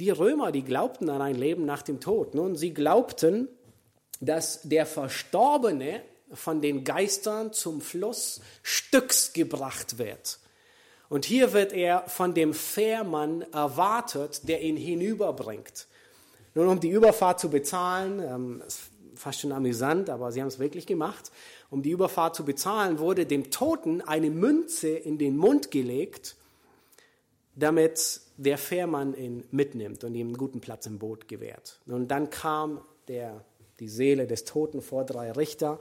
Die 0.00 0.10
Römer, 0.10 0.50
die 0.50 0.64
glaubten 0.64 1.08
an 1.08 1.22
ein 1.22 1.36
Leben 1.36 1.64
nach 1.64 1.82
dem 1.82 2.00
Tod. 2.00 2.34
Nun, 2.34 2.56
sie 2.56 2.74
glaubten, 2.74 3.48
dass 4.20 4.62
der 4.62 4.86
Verstorbene 4.86 6.02
von 6.32 6.60
den 6.60 6.82
Geistern 6.82 7.52
zum 7.52 7.80
Fluss 7.80 8.40
Stücks 8.62 9.32
gebracht 9.32 9.98
wird. 9.98 10.40
Und 11.08 11.24
hier 11.24 11.52
wird 11.52 11.72
er 11.72 12.04
von 12.08 12.34
dem 12.34 12.54
Fährmann 12.54 13.42
erwartet, 13.52 14.48
der 14.48 14.62
ihn 14.62 14.76
hinüberbringt. 14.76 15.86
Nun, 16.54 16.68
um 16.68 16.80
die 16.80 16.90
Überfahrt 16.90 17.38
zu 17.38 17.50
bezahlen, 17.50 18.20
ähm, 18.20 18.62
fast 19.14 19.40
schon 19.40 19.52
amüsant, 19.52 20.10
aber 20.10 20.32
sie 20.32 20.40
haben 20.40 20.48
es 20.48 20.58
wirklich 20.58 20.86
gemacht, 20.86 21.30
um 21.70 21.82
die 21.82 21.90
Überfahrt 21.90 22.34
zu 22.34 22.44
bezahlen, 22.44 22.98
wurde 22.98 23.26
dem 23.26 23.50
Toten 23.50 24.00
eine 24.00 24.30
Münze 24.30 24.88
in 24.88 25.18
den 25.18 25.36
Mund 25.36 25.70
gelegt, 25.70 26.36
damit 27.56 28.20
der 28.36 28.58
Fährmann 28.58 29.14
ihn 29.14 29.44
mitnimmt 29.50 30.04
und 30.04 30.14
ihm 30.14 30.28
einen 30.28 30.36
guten 30.36 30.60
Platz 30.60 30.86
im 30.86 30.98
Boot 30.98 31.28
gewährt. 31.28 31.80
Und 31.86 32.08
dann 32.08 32.30
kam 32.30 32.80
der, 33.08 33.44
die 33.80 33.88
Seele 33.88 34.26
des 34.26 34.44
Toten 34.44 34.82
vor 34.82 35.04
drei 35.04 35.30
Richter, 35.32 35.78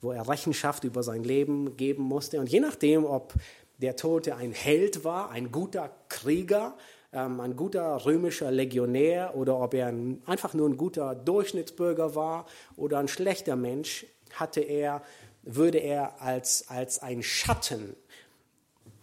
wo 0.00 0.12
er 0.12 0.28
Rechenschaft 0.28 0.84
über 0.84 1.02
sein 1.02 1.24
Leben 1.24 1.76
geben 1.76 2.02
musste. 2.02 2.38
Und 2.40 2.50
je 2.50 2.60
nachdem, 2.60 3.04
ob 3.04 3.34
der 3.78 3.96
Tote 3.96 4.36
ein 4.36 4.52
Held 4.52 5.04
war, 5.04 5.30
ein 5.30 5.50
guter 5.50 5.90
Krieger, 6.08 6.76
ähm, 7.12 7.40
ein 7.40 7.56
guter 7.56 8.04
römischer 8.04 8.50
Legionär 8.50 9.34
oder 9.34 9.58
ob 9.58 9.74
er 9.74 9.86
ein, 9.86 10.22
einfach 10.26 10.52
nur 10.52 10.68
ein 10.68 10.76
guter 10.76 11.14
Durchschnittsbürger 11.14 12.14
war 12.14 12.46
oder 12.76 12.98
ein 12.98 13.08
schlechter 13.08 13.56
Mensch, 13.56 14.06
hatte 14.32 14.60
er, 14.60 15.02
würde 15.42 15.78
er 15.78 16.20
als, 16.20 16.68
als 16.68 17.00
ein 17.00 17.22
Schatten 17.22 17.96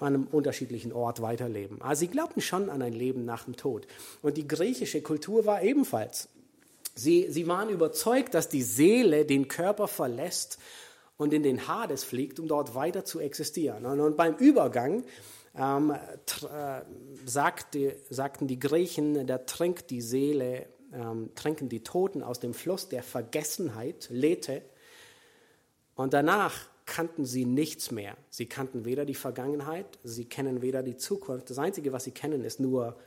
an 0.02 0.16
einem 0.16 0.28
unterschiedlichen 0.28 0.92
Ort 0.94 1.22
weiterleben. 1.22 1.82
Also 1.82 2.02
sie 2.02 2.08
glaubten 2.08 2.42
schon 2.42 2.70
an 2.70 2.82
ein 2.82 2.94
Leben 2.94 3.26
nach 3.26 3.46
dem 3.46 3.56
Tod. 3.56 3.88
Und 4.22 4.38
die 4.38 4.48
griechische 4.48 5.02
Kultur 5.02 5.46
war 5.46 5.62
ebenfalls. 5.62 6.30
Sie, 6.96 7.28
sie 7.30 7.48
waren 7.48 7.70
überzeugt, 7.70 8.34
dass 8.34 8.50
die 8.50 8.64
Seele 8.64 9.26
den 9.26 9.48
Körper 9.48 9.88
verlässt 9.88 10.60
und 11.18 11.34
in 11.34 11.44
den 11.44 11.68
Hades 11.68 12.04
fliegt, 12.04 12.40
um 12.40 12.48
dort 12.48 12.76
weiter 12.76 13.06
zu 13.06 13.20
existieren. 13.20 13.86
Und, 13.86 14.00
und 14.00 14.18
beim 14.18 14.36
Übergang 14.36 15.04
ähm, 15.56 15.92
äh, 15.92 16.82
sagte, 17.26 17.96
sagten 18.10 18.48
die 18.48 18.60
Griechen, 18.60 19.28
da 19.28 19.38
trinkt 19.38 19.90
die 19.90 20.02
Seele, 20.02 20.66
ähm, 20.94 21.30
trinken 21.36 21.70
die 21.70 21.84
Toten 21.84 22.24
aus 22.24 22.40
dem 22.40 22.54
Fluss 22.54 22.90
der 22.90 23.04
Vergessenheit, 23.04 24.08
Lethe. 24.10 24.64
Und 25.95 26.14
danach 26.14 26.70
kannten 26.86 27.25
sie 27.25 27.45
nichts 27.45 27.91
mehr. 27.91 28.17
Sie 28.29 28.45
kannten 28.45 28.86
weder 28.86 29.05
die 29.05 29.15
Vergangenheit, 29.15 29.99
sie 30.03 30.25
kennen 30.25 30.61
weder 30.61 30.84
die 30.84 30.97
Zukunft. 30.97 31.49
Das 31.49 31.57
Einzige, 31.57 31.93
was 31.93 32.03
sie 32.03 32.11
kennen, 32.11 32.43
ist 32.43 32.59
nur 32.59 32.97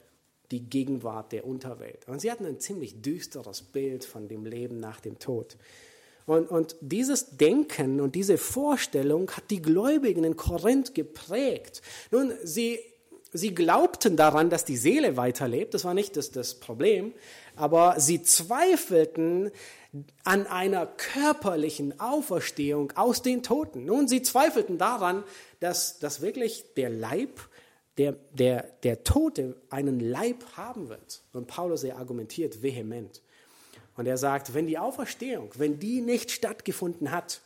die 0.50 0.68
Gegenwart 0.68 1.32
der 1.32 1.46
Unterwelt. 1.46 2.06
Und 2.06 2.20
sie 2.20 2.30
hatten 2.30 2.46
ein 2.46 2.60
ziemlich 2.60 3.02
düsteres 3.02 3.62
Bild 3.62 4.04
von 4.04 4.28
dem 4.28 4.44
Leben 4.44 4.78
nach 4.78 5.00
dem 5.00 5.18
Tod. 5.18 5.56
Und, 6.26 6.50
und 6.50 6.76
dieses 6.80 7.36
Denken 7.36 8.00
und 8.00 8.14
diese 8.14 8.38
Vorstellung 8.38 9.30
hat 9.30 9.50
die 9.50 9.60
Gläubigen 9.60 10.24
in 10.24 10.36
Korinth 10.36 10.94
geprägt. 10.94 11.82
Nun, 12.10 12.32
sie, 12.42 12.78
sie 13.32 13.54
glaubten 13.54 14.16
daran, 14.16 14.48
dass 14.48 14.64
die 14.64 14.76
Seele 14.76 15.16
weiterlebt, 15.16 15.74
das 15.74 15.84
war 15.84 15.92
nicht 15.92 16.16
das, 16.16 16.30
das 16.30 16.54
Problem, 16.54 17.12
aber 17.56 18.00
sie 18.00 18.22
zweifelten 18.22 19.50
an 20.24 20.46
einer 20.46 20.86
körperlichen 20.86 22.00
Auferstehung 22.00 22.92
aus 22.96 23.22
den 23.22 23.42
Toten. 23.42 23.84
Nun, 23.84 24.08
sie 24.08 24.22
zweifelten 24.22 24.78
daran, 24.78 25.22
dass, 25.60 25.98
dass 25.98 26.20
wirklich 26.20 26.64
der 26.76 26.90
Leib, 26.90 27.40
der, 27.96 28.16
der, 28.32 28.62
der 28.82 29.04
Tote 29.04 29.56
einen 29.70 30.00
Leib 30.00 30.44
haben 30.56 30.88
wird. 30.88 31.22
Und 31.32 31.46
Paulus, 31.46 31.84
er 31.84 31.98
argumentiert 31.98 32.62
vehement. 32.62 33.22
Und 33.96 34.06
er 34.06 34.18
sagt, 34.18 34.54
wenn 34.54 34.66
die 34.66 34.78
Auferstehung, 34.78 35.50
wenn 35.56 35.78
die 35.78 36.00
nicht 36.00 36.32
stattgefunden 36.32 37.12
hat, 37.12 37.40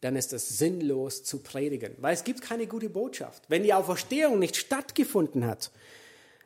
dann 0.00 0.16
ist 0.16 0.32
es 0.32 0.48
sinnlos 0.48 1.24
zu 1.24 1.40
predigen, 1.40 1.94
weil 1.98 2.14
es 2.14 2.24
gibt 2.24 2.40
keine 2.40 2.66
gute 2.66 2.88
Botschaft. 2.88 3.42
Wenn 3.48 3.62
die 3.62 3.74
Auferstehung 3.74 4.38
nicht 4.38 4.56
stattgefunden 4.56 5.46
hat, 5.46 5.70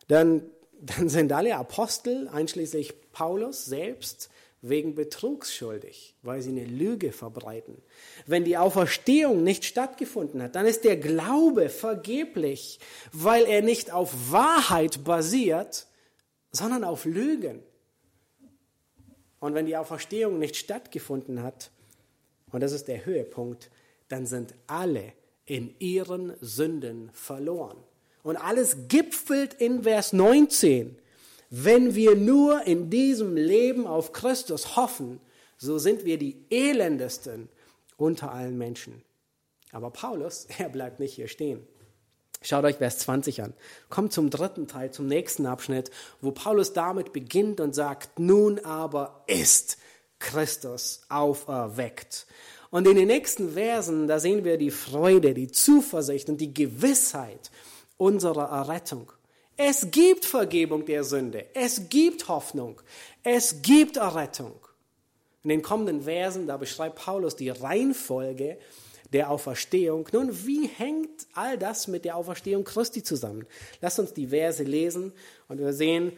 dann, 0.08 0.42
dann 0.80 1.08
sind 1.08 1.30
alle 1.32 1.54
Apostel, 1.54 2.26
einschließlich 2.26 3.12
Paulus 3.12 3.64
selbst, 3.64 4.28
wegen 4.66 4.94
Betrugs 4.94 5.54
schuldig, 5.54 6.14
weil 6.22 6.40
sie 6.40 6.48
eine 6.48 6.64
Lüge 6.64 7.12
verbreiten. 7.12 7.82
Wenn 8.26 8.44
die 8.44 8.56
Auferstehung 8.56 9.44
nicht 9.44 9.66
stattgefunden 9.66 10.42
hat, 10.42 10.56
dann 10.56 10.64
ist 10.64 10.84
der 10.84 10.96
Glaube 10.96 11.68
vergeblich, 11.68 12.80
weil 13.12 13.44
er 13.44 13.60
nicht 13.60 13.92
auf 13.92 14.32
Wahrheit 14.32 15.04
basiert, 15.04 15.86
sondern 16.50 16.82
auf 16.82 17.04
Lügen. 17.04 17.62
Und 19.38 19.54
wenn 19.54 19.66
die 19.66 19.76
Auferstehung 19.76 20.38
nicht 20.38 20.56
stattgefunden 20.56 21.42
hat, 21.42 21.70
und 22.50 22.62
das 22.62 22.72
ist 22.72 22.88
der 22.88 23.04
Höhepunkt, 23.04 23.70
dann 24.08 24.24
sind 24.26 24.54
alle 24.66 25.12
in 25.44 25.74
ihren 25.78 26.32
Sünden 26.40 27.10
verloren. 27.12 27.76
Und 28.22 28.38
alles 28.38 28.88
gipfelt 28.88 29.52
in 29.52 29.82
Vers 29.82 30.14
19. 30.14 30.96
Wenn 31.56 31.94
wir 31.94 32.16
nur 32.16 32.66
in 32.66 32.90
diesem 32.90 33.36
Leben 33.36 33.86
auf 33.86 34.12
Christus 34.12 34.74
hoffen, 34.74 35.20
so 35.56 35.78
sind 35.78 36.04
wir 36.04 36.18
die 36.18 36.44
elendesten 36.50 37.48
unter 37.96 38.32
allen 38.32 38.58
Menschen. 38.58 39.04
Aber 39.70 39.90
Paulus, 39.90 40.48
er 40.58 40.68
bleibt 40.68 40.98
nicht 40.98 41.14
hier 41.14 41.28
stehen. 41.28 41.64
Schaut 42.42 42.64
euch 42.64 42.78
Vers 42.78 42.98
20 42.98 43.40
an. 43.40 43.54
Kommt 43.88 44.12
zum 44.12 44.30
dritten 44.30 44.66
Teil, 44.66 44.90
zum 44.90 45.06
nächsten 45.06 45.46
Abschnitt, 45.46 45.92
wo 46.20 46.32
Paulus 46.32 46.72
damit 46.72 47.12
beginnt 47.12 47.60
und 47.60 47.72
sagt, 47.72 48.18
nun 48.18 48.58
aber 48.58 49.22
ist 49.28 49.78
Christus 50.18 51.02
auferweckt. 51.08 52.26
Und 52.70 52.88
in 52.88 52.96
den 52.96 53.06
nächsten 53.06 53.52
Versen, 53.52 54.08
da 54.08 54.18
sehen 54.18 54.44
wir 54.44 54.58
die 54.58 54.72
Freude, 54.72 55.34
die 55.34 55.52
Zuversicht 55.52 56.28
und 56.28 56.40
die 56.40 56.52
Gewissheit 56.52 57.52
unserer 57.96 58.50
Errettung. 58.50 59.12
Es 59.56 59.90
gibt 59.90 60.24
Vergebung 60.24 60.84
der 60.84 61.04
Sünde. 61.04 61.46
Es 61.54 61.88
gibt 61.88 62.28
Hoffnung. 62.28 62.80
Es 63.22 63.62
gibt 63.62 63.96
Errettung. 63.96 64.54
In 65.44 65.50
den 65.50 65.62
kommenden 65.62 66.02
Versen, 66.02 66.46
da 66.46 66.56
beschreibt 66.56 66.96
Paulus 66.96 67.36
die 67.36 67.50
Reihenfolge 67.50 68.58
der 69.12 69.30
Auferstehung. 69.30 70.08
Nun, 70.12 70.46
wie 70.46 70.66
hängt 70.66 71.26
all 71.34 71.56
das 71.56 71.86
mit 71.86 72.04
der 72.04 72.16
Auferstehung 72.16 72.64
Christi 72.64 73.02
zusammen? 73.02 73.46
Lasst 73.80 74.00
uns 74.00 74.12
die 74.12 74.28
Verse 74.28 74.62
lesen 74.62 75.12
und 75.48 75.58
wir 75.58 75.72
sehen 75.72 76.12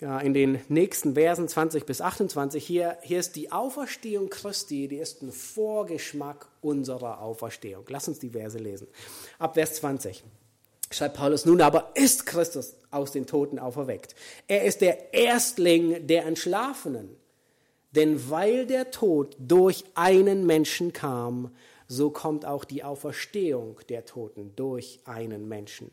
ja, 0.00 0.18
in 0.20 0.32
den 0.32 0.60
nächsten 0.68 1.14
Versen 1.14 1.48
20 1.48 1.84
bis 1.84 2.00
28 2.00 2.64
hier, 2.64 2.96
hier 3.02 3.20
ist 3.20 3.36
die 3.36 3.52
Auferstehung 3.52 4.30
Christi, 4.30 4.88
die 4.88 4.96
ist 4.96 5.22
ein 5.22 5.32
Vorgeschmack 5.32 6.48
unserer 6.62 7.20
Auferstehung. 7.20 7.84
Lasst 7.88 8.08
uns 8.08 8.18
die 8.20 8.30
Verse 8.30 8.58
lesen. 8.58 8.88
Ab 9.38 9.54
Vers 9.54 9.74
20 9.74 10.24
schreibt 10.90 11.16
Paulus, 11.16 11.44
nun 11.44 11.60
aber 11.60 11.90
ist 11.94 12.26
Christus 12.26 12.74
aus 12.90 13.12
den 13.12 13.26
Toten 13.26 13.58
auferweckt. 13.58 14.14
Er 14.46 14.64
ist 14.64 14.80
der 14.80 15.12
Erstling 15.12 16.06
der 16.06 16.26
Entschlafenen. 16.26 17.16
Denn 17.92 18.28
weil 18.28 18.66
der 18.66 18.90
Tod 18.90 19.36
durch 19.38 19.84
einen 19.94 20.46
Menschen 20.46 20.92
kam, 20.92 21.54
so 21.86 22.10
kommt 22.10 22.44
auch 22.44 22.64
die 22.64 22.82
Auferstehung 22.82 23.78
der 23.88 24.04
Toten 24.04 24.52
durch 24.56 25.00
einen 25.04 25.48
Menschen. 25.48 25.90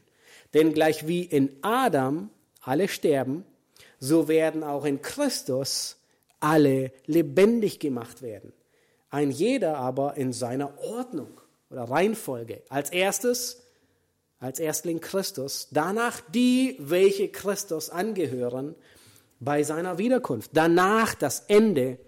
Denn 0.53 0.73
gleich 0.73 1.07
wie 1.07 1.23
in 1.23 1.55
Adam 1.61 2.29
alle 2.61 2.87
sterben, 2.87 3.45
so 3.99 4.27
werden 4.27 4.63
auch 4.63 4.85
in 4.85 5.01
Christus 5.01 5.97
alle 6.39 6.91
lebendig 7.05 7.79
gemacht 7.79 8.21
werden. 8.21 8.51
Ein 9.09 9.29
jeder 9.29 9.77
aber 9.77 10.17
in 10.17 10.33
seiner 10.33 10.79
Ordnung 10.79 11.39
oder 11.69 11.83
Reihenfolge. 11.83 12.63
Als 12.69 12.89
erstes, 12.89 13.60
als 14.41 14.59
Erstling 14.59 14.99
Christus, 14.99 15.69
danach 15.71 16.19
die, 16.33 16.75
welche 16.79 17.29
Christus 17.29 17.89
angehören, 17.89 18.75
bei 19.39 19.63
seiner 19.63 19.97
Wiederkunft. 19.99 20.51
Danach 20.53 21.13
das 21.13 21.45
Ende, 21.47 21.99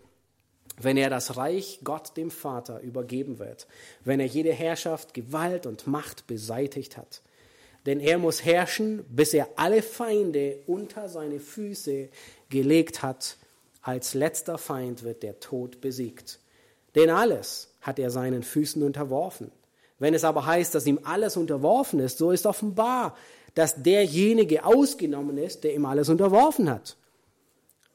wenn 0.82 0.98
er 0.98 1.12
das 1.12 1.38
Reich 1.38 1.80
Gott 1.84 2.18
dem 2.18 2.32
Vater 2.32 2.82
übergeben 2.82 3.38
wird, 3.38 3.68
wenn 4.04 4.20
er 4.20 4.26
jede 4.26 4.52
Herrschaft, 4.52 5.14
Gewalt 5.14 5.68
und 5.68 5.86
Macht 5.86 6.26
beseitigt 6.26 6.98
hat. 6.98 7.22
Denn 7.86 8.00
er 8.00 8.18
muss 8.18 8.44
herrschen, 8.44 9.06
bis 9.10 9.34
er 9.34 9.50
alle 9.56 9.84
Feinde 9.84 10.58
unter 10.66 11.10
seine 11.10 11.40
Füße 11.40 12.10
gelegt 12.50 13.04
hat. 13.04 13.38
Als 13.82 14.16
letzter 14.16 14.58
Feind 14.58 15.04
wird 15.04 15.22
der 15.22 15.40
Tod 15.40 15.82
besiegt. 15.82 16.40
Denn 16.96 17.10
alles 17.10 17.74
hat 17.82 18.00
er 18.00 18.10
seinen 18.10 18.42
Füßen 18.42 18.82
unterworfen. 18.82 19.52
Wenn 20.04 20.14
es 20.14 20.26
aber 20.26 20.46
heißt, 20.46 20.76
dass 20.76 20.86
ihm 20.86 21.00
alles 21.04 21.38
unterworfen 21.38 22.02
ist, 22.02 22.18
so 22.18 22.32
ist 22.32 22.46
offenbar, 22.46 23.16
dass 23.56 23.84
derjenige 23.84 24.66
ausgenommen 24.66 25.38
ist, 25.38 25.64
der 25.64 25.74
ihm 25.76 25.86
alles 25.86 26.10
unterworfen 26.10 26.70
hat. 26.70 26.98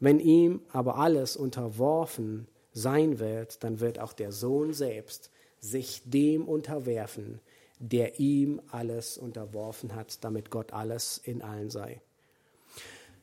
Wenn 0.00 0.18
ihm 0.18 0.62
aber 0.72 0.96
alles 0.96 1.36
unterworfen 1.36 2.48
sein 2.72 3.18
wird, 3.18 3.62
dann 3.62 3.80
wird 3.80 3.98
auch 3.98 4.14
der 4.14 4.32
Sohn 4.32 4.72
selbst 4.72 5.28
sich 5.60 6.00
dem 6.06 6.48
unterwerfen, 6.48 7.42
der 7.78 8.18
ihm 8.18 8.62
alles 8.70 9.18
unterworfen 9.18 9.94
hat, 9.94 10.24
damit 10.24 10.50
Gott 10.50 10.72
alles 10.72 11.20
in 11.22 11.42
allen 11.42 11.68
sei. 11.68 12.00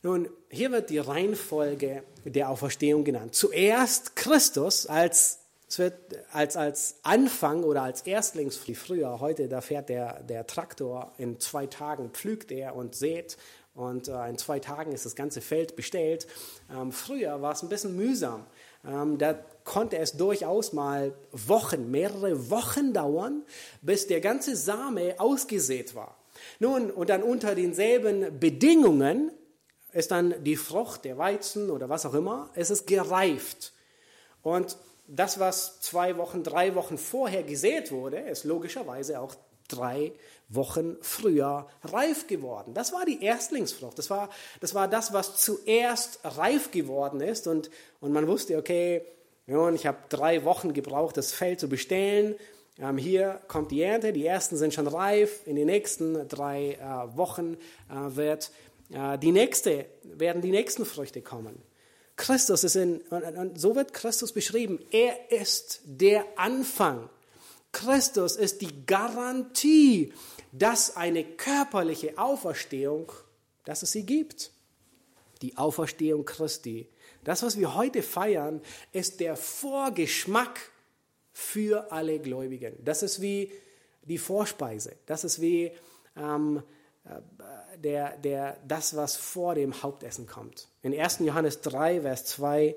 Nun, 0.04 0.30
hier 0.52 0.72
wird 0.72 0.92
die 0.92 1.00
Reihenfolge 1.00 2.04
der 2.24 2.52
Auferstehung 2.52 3.04
genannt. 3.04 3.34
Zuerst 3.34 4.16
Christus 4.16 4.86
als, 4.86 5.40
es 5.68 5.80
wird 5.80 5.96
als, 6.32 6.58
als 6.58 7.00
Anfang 7.04 7.64
oder 7.64 7.82
als 7.82 8.04
Erstlings, 8.04 8.60
wie 8.68 8.76
früher, 8.76 9.20
heute, 9.20 9.48
da 9.48 9.62
fährt 9.62 9.90
der, 9.90 10.22
der 10.24 10.46
Traktor, 10.46 11.14
in 11.18 11.40
zwei 11.40 11.66
Tagen 11.66 12.12
pflügt 12.12 12.52
er 12.52 12.76
und 12.76 12.96
sät 12.96 13.38
und 13.74 14.08
äh, 14.08 14.30
in 14.30 14.38
zwei 14.38 14.60
Tagen 14.60 14.94
ist 14.94 15.06
das 15.06 15.16
ganze 15.16 15.42
Feld 15.42 15.76
bestellt. 15.76 16.28
Ähm, 16.72 16.92
früher 16.92 17.42
war 17.42 17.52
es 17.52 17.62
ein 17.62 17.70
bisschen 17.70 17.96
mühsam. 17.96 18.46
Ähm, 18.88 19.18
da 19.18 19.34
konnte 19.64 19.98
es 19.98 20.14
durchaus 20.14 20.72
mal 20.72 21.14
Wochen, 21.32 21.92
mehrere 21.92 22.50
Wochen 22.50 22.94
dauern, 22.94 23.44
bis 23.82 24.08
der 24.08 24.22
ganze 24.22 24.56
Same 24.56 25.16
ausgesät 25.20 25.94
war. 25.96 26.18
Nun, 26.60 26.92
und 26.92 27.10
dann 27.10 27.24
unter 27.24 27.56
denselben 27.56 28.40
Bedingungen 28.40 29.32
ist 29.92 30.12
dann 30.12 30.36
die 30.44 30.58
Frucht, 30.58 31.06
der 31.06 31.18
Weizen 31.18 31.70
oder 31.70 31.90
was 31.90 32.06
auch 32.06 32.14
immer, 32.14 32.50
es 32.54 32.86
gereift. 32.86 33.74
Und 34.42 34.78
das, 35.08 35.40
was 35.40 35.80
zwei 35.82 36.18
Wochen, 36.18 36.44
drei 36.44 36.76
Wochen 36.76 36.98
vorher 36.98 37.44
gesät 37.44 37.92
wurde, 37.92 38.18
ist 38.18 38.44
logischerweise 38.44 39.20
auch 39.20 39.36
drei 39.68 40.14
Wochen 40.50 40.98
früher 41.02 41.68
reif 41.84 42.28
geworden. 42.28 42.74
Das 42.74 42.94
war 42.94 43.06
die 43.06 43.24
Erstlingsfrucht. 43.24 43.98
Das 43.98 44.10
war, 44.10 44.30
das 44.60 44.76
war 44.76 44.88
das, 44.88 45.14
was 45.14 45.38
zuerst 45.38 46.20
reif 46.24 46.72
geworden 46.72 47.22
ist. 47.22 47.48
Und, 47.48 47.70
und 48.00 48.12
man 48.12 48.28
wusste, 48.28 48.58
okay, 48.58 49.02
ja, 49.48 49.70
ich 49.72 49.86
habe 49.86 49.98
drei 50.10 50.44
Wochen 50.44 50.74
gebraucht, 50.74 51.18
das 51.18 51.34
Feld 51.34 51.60
zu 51.60 51.70
bestellen. 51.70 52.36
Ähm, 52.80 52.98
hier 52.98 53.42
kommt 53.48 53.72
die 53.72 53.82
Ernte, 53.82 54.12
die 54.12 54.26
ersten 54.26 54.58
sind 54.58 54.74
schon 54.74 54.88
reif. 54.88 55.42
In 55.46 55.56
den 55.56 55.68
nächsten 55.68 56.28
drei 56.28 56.74
äh, 56.74 57.18
Wochen 57.18 57.58
äh, 57.90 58.16
wird 58.16 58.52
äh, 58.92 59.18
die 59.18 59.32
nächste, 59.32 59.86
werden 60.04 60.42
die 60.42 60.52
nächsten 60.52 60.86
Früchte 60.86 61.22
kommen. 61.22 61.62
Christus 62.16 62.64
ist 62.64 62.76
in, 62.76 63.02
und, 63.10 63.60
so 63.60 63.76
wird 63.76 63.94
Christus 63.94 64.32
beschrieben. 64.32 64.80
Er 64.92 65.32
ist 65.32 65.82
der 65.86 66.26
Anfang. 66.38 67.10
Christus 67.72 68.38
ist 68.38 68.62
die 68.62 68.86
Garantie 68.86 70.14
dass 70.58 70.96
eine 70.96 71.24
körperliche 71.24 72.18
Auferstehung, 72.18 73.12
dass 73.66 73.84
es 73.84 73.92
sie 73.92 74.06
gibt. 74.06 74.52
Die 75.42 75.58
Auferstehung 75.58 76.24
Christi. 76.24 76.88
Das, 77.26 77.44
was 77.44 77.60
wir 77.60 77.76
heute 77.76 78.02
feiern, 78.02 78.62
ist 78.94 79.20
der 79.20 79.36
Vorgeschmack 79.36 80.72
für 81.34 81.92
alle 81.92 82.20
Gläubigen. 82.20 82.74
Das 82.86 83.04
ist 83.04 83.22
wie 83.22 83.52
die 84.04 84.18
Vorspeise. 84.18 84.96
Das 85.08 85.26
ist 85.26 85.42
wie 85.42 85.72
ähm, 86.16 86.64
der, 87.84 88.18
der, 88.18 88.58
das, 88.68 88.96
was 88.96 89.16
vor 89.16 89.56
dem 89.56 89.84
Hauptessen 89.84 90.28
kommt. 90.28 90.68
In 90.82 90.98
1. 90.98 91.20
Johannes 91.20 91.62
3, 91.62 92.02
Vers 92.02 92.26
2, 92.26 92.76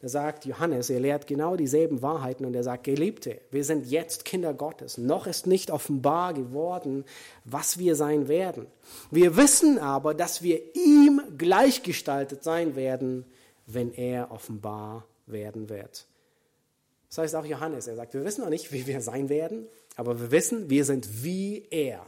da 0.00 0.08
sagt 0.08 0.44
Johannes, 0.44 0.90
er 0.90 1.00
lehrt 1.00 1.26
genau 1.26 1.56
dieselben 1.56 2.02
Wahrheiten 2.02 2.44
und 2.44 2.54
er 2.54 2.62
sagt, 2.62 2.84
Geliebte, 2.84 3.40
wir 3.50 3.64
sind 3.64 3.86
jetzt 3.86 4.24
Kinder 4.24 4.52
Gottes. 4.52 4.98
Noch 4.98 5.26
ist 5.26 5.46
nicht 5.46 5.70
offenbar 5.70 6.34
geworden, 6.34 7.04
was 7.44 7.78
wir 7.78 7.96
sein 7.96 8.28
werden. 8.28 8.66
Wir 9.10 9.36
wissen 9.36 9.78
aber, 9.78 10.12
dass 10.14 10.42
wir 10.42 10.60
ihm 10.76 11.22
gleichgestaltet 11.38 12.44
sein 12.44 12.76
werden, 12.76 13.24
wenn 13.66 13.92
er 13.94 14.30
offenbar 14.30 15.06
werden 15.26 15.70
wird. 15.70 16.06
Das 17.08 17.18
heißt 17.18 17.34
auch 17.36 17.46
Johannes, 17.46 17.86
er 17.86 17.96
sagt, 17.96 18.12
wir 18.12 18.24
wissen 18.24 18.42
noch 18.42 18.50
nicht, 18.50 18.72
wie 18.72 18.86
wir 18.86 19.00
sein 19.00 19.28
werden, 19.28 19.66
aber 19.96 20.20
wir 20.20 20.30
wissen, 20.30 20.68
wir 20.68 20.84
sind 20.84 21.24
wie 21.24 21.66
er 21.70 22.04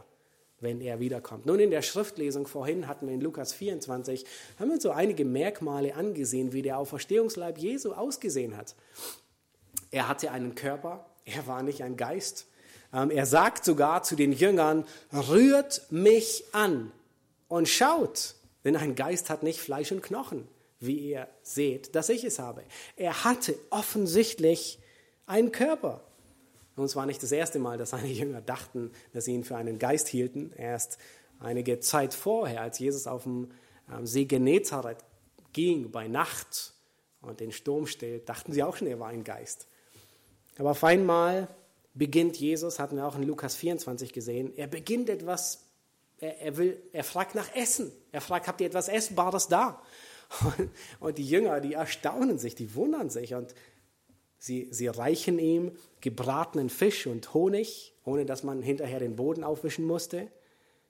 wenn 0.59 0.81
er 0.81 0.99
wiederkommt. 0.99 1.45
Nun, 1.45 1.59
in 1.59 1.71
der 1.71 1.81
Schriftlesung 1.81 2.47
vorhin 2.47 2.87
hatten 2.87 3.07
wir 3.07 3.13
in 3.13 3.21
Lukas 3.21 3.53
24, 3.53 4.25
haben 4.59 4.69
wir 4.69 4.75
uns 4.75 4.83
so 4.83 4.91
einige 4.91 5.25
Merkmale 5.25 5.95
angesehen, 5.95 6.53
wie 6.53 6.61
der 6.61 6.77
Auferstehungsleib 6.77 7.57
Jesu 7.57 7.93
ausgesehen 7.93 8.57
hat. 8.57 8.75
Er 9.91 10.07
hatte 10.07 10.31
einen 10.31 10.55
Körper, 10.55 11.05
er 11.25 11.47
war 11.47 11.63
nicht 11.63 11.83
ein 11.83 11.97
Geist. 11.97 12.47
Ähm, 12.93 13.11
er 13.11 13.25
sagt 13.25 13.65
sogar 13.65 14.03
zu 14.03 14.15
den 14.15 14.31
Jüngern, 14.31 14.85
rührt 15.13 15.83
mich 15.91 16.43
an 16.53 16.91
und 17.47 17.67
schaut, 17.67 18.35
denn 18.63 18.75
ein 18.75 18.95
Geist 18.95 19.29
hat 19.29 19.43
nicht 19.43 19.59
Fleisch 19.59 19.91
und 19.91 20.01
Knochen, 20.01 20.47
wie 20.79 20.97
ihr 20.97 21.27
seht, 21.41 21.95
dass 21.95 22.09
ich 22.09 22.23
es 22.23 22.39
habe. 22.39 22.63
Er 22.95 23.23
hatte 23.23 23.57
offensichtlich 23.69 24.79
einen 25.25 25.51
Körper. 25.51 26.06
Und 26.77 26.85
es 26.85 26.95
war 26.95 27.05
nicht 27.05 27.21
das 27.21 27.31
erste 27.31 27.59
Mal, 27.59 27.77
dass 27.77 27.89
seine 27.89 28.07
Jünger 28.11 28.39
dachten, 28.39 28.91
dass 29.11 29.25
sie 29.25 29.33
ihn 29.33 29.43
für 29.43 29.57
einen 29.57 29.79
Geist 29.79 30.07
hielten. 30.07 30.53
Erst 30.55 30.97
einige 31.39 31.79
Zeit 31.79 32.13
vorher, 32.13 32.61
als 32.61 32.79
Jesus 32.79 33.07
auf 33.07 33.23
dem 33.23 33.51
ähm, 33.91 34.05
See 34.05 34.25
Genezareth 34.25 35.03
ging 35.53 35.91
bei 35.91 36.07
Nacht 36.07 36.73
und 37.21 37.39
den 37.39 37.51
Sturm 37.51 37.87
stillt, 37.87 38.29
dachten 38.29 38.53
sie 38.53 38.63
auch 38.63 38.77
schon, 38.77 38.87
er 38.87 38.99
war 38.99 39.09
ein 39.09 39.23
Geist. 39.23 39.67
Aber 40.57 40.71
auf 40.71 40.83
einmal 40.83 41.47
beginnt 41.95 42.37
Jesus, 42.37 42.79
hatten 42.79 42.95
wir 42.95 43.07
auch 43.07 43.15
in 43.15 43.23
Lukas 43.23 43.55
24 43.55 44.13
gesehen, 44.13 44.53
er 44.55 44.67
beginnt 44.67 45.09
etwas, 45.09 45.65
er, 46.19 46.41
er 46.41 46.57
will, 46.57 46.81
er 46.93 47.03
fragt 47.03 47.33
nach 47.33 47.55
Essen. 47.55 47.91
Er 48.11 48.21
fragt, 48.21 48.47
habt 48.47 48.61
ihr 48.61 48.67
etwas 48.67 48.87
Essbares 48.87 49.47
da? 49.47 49.81
Und 50.99 51.17
die 51.17 51.27
Jünger, 51.27 51.59
die 51.59 51.73
erstaunen 51.73 52.37
sich, 52.37 52.53
die 52.53 52.75
wundern 52.75 53.09
sich 53.09 53.33
und 53.33 53.55
Sie, 54.39 54.67
sie 54.71 54.87
reichen 54.87 55.39
ihm 55.39 55.71
gebratenen 56.01 56.69
Fisch 56.69 57.07
und 57.07 57.33
Honig, 57.33 57.93
ohne 58.05 58.25
dass 58.25 58.43
man 58.43 58.61
hinterher 58.61 58.99
den 58.99 59.15
Boden 59.15 59.43
aufwischen 59.43 59.85
musste. 59.85 60.27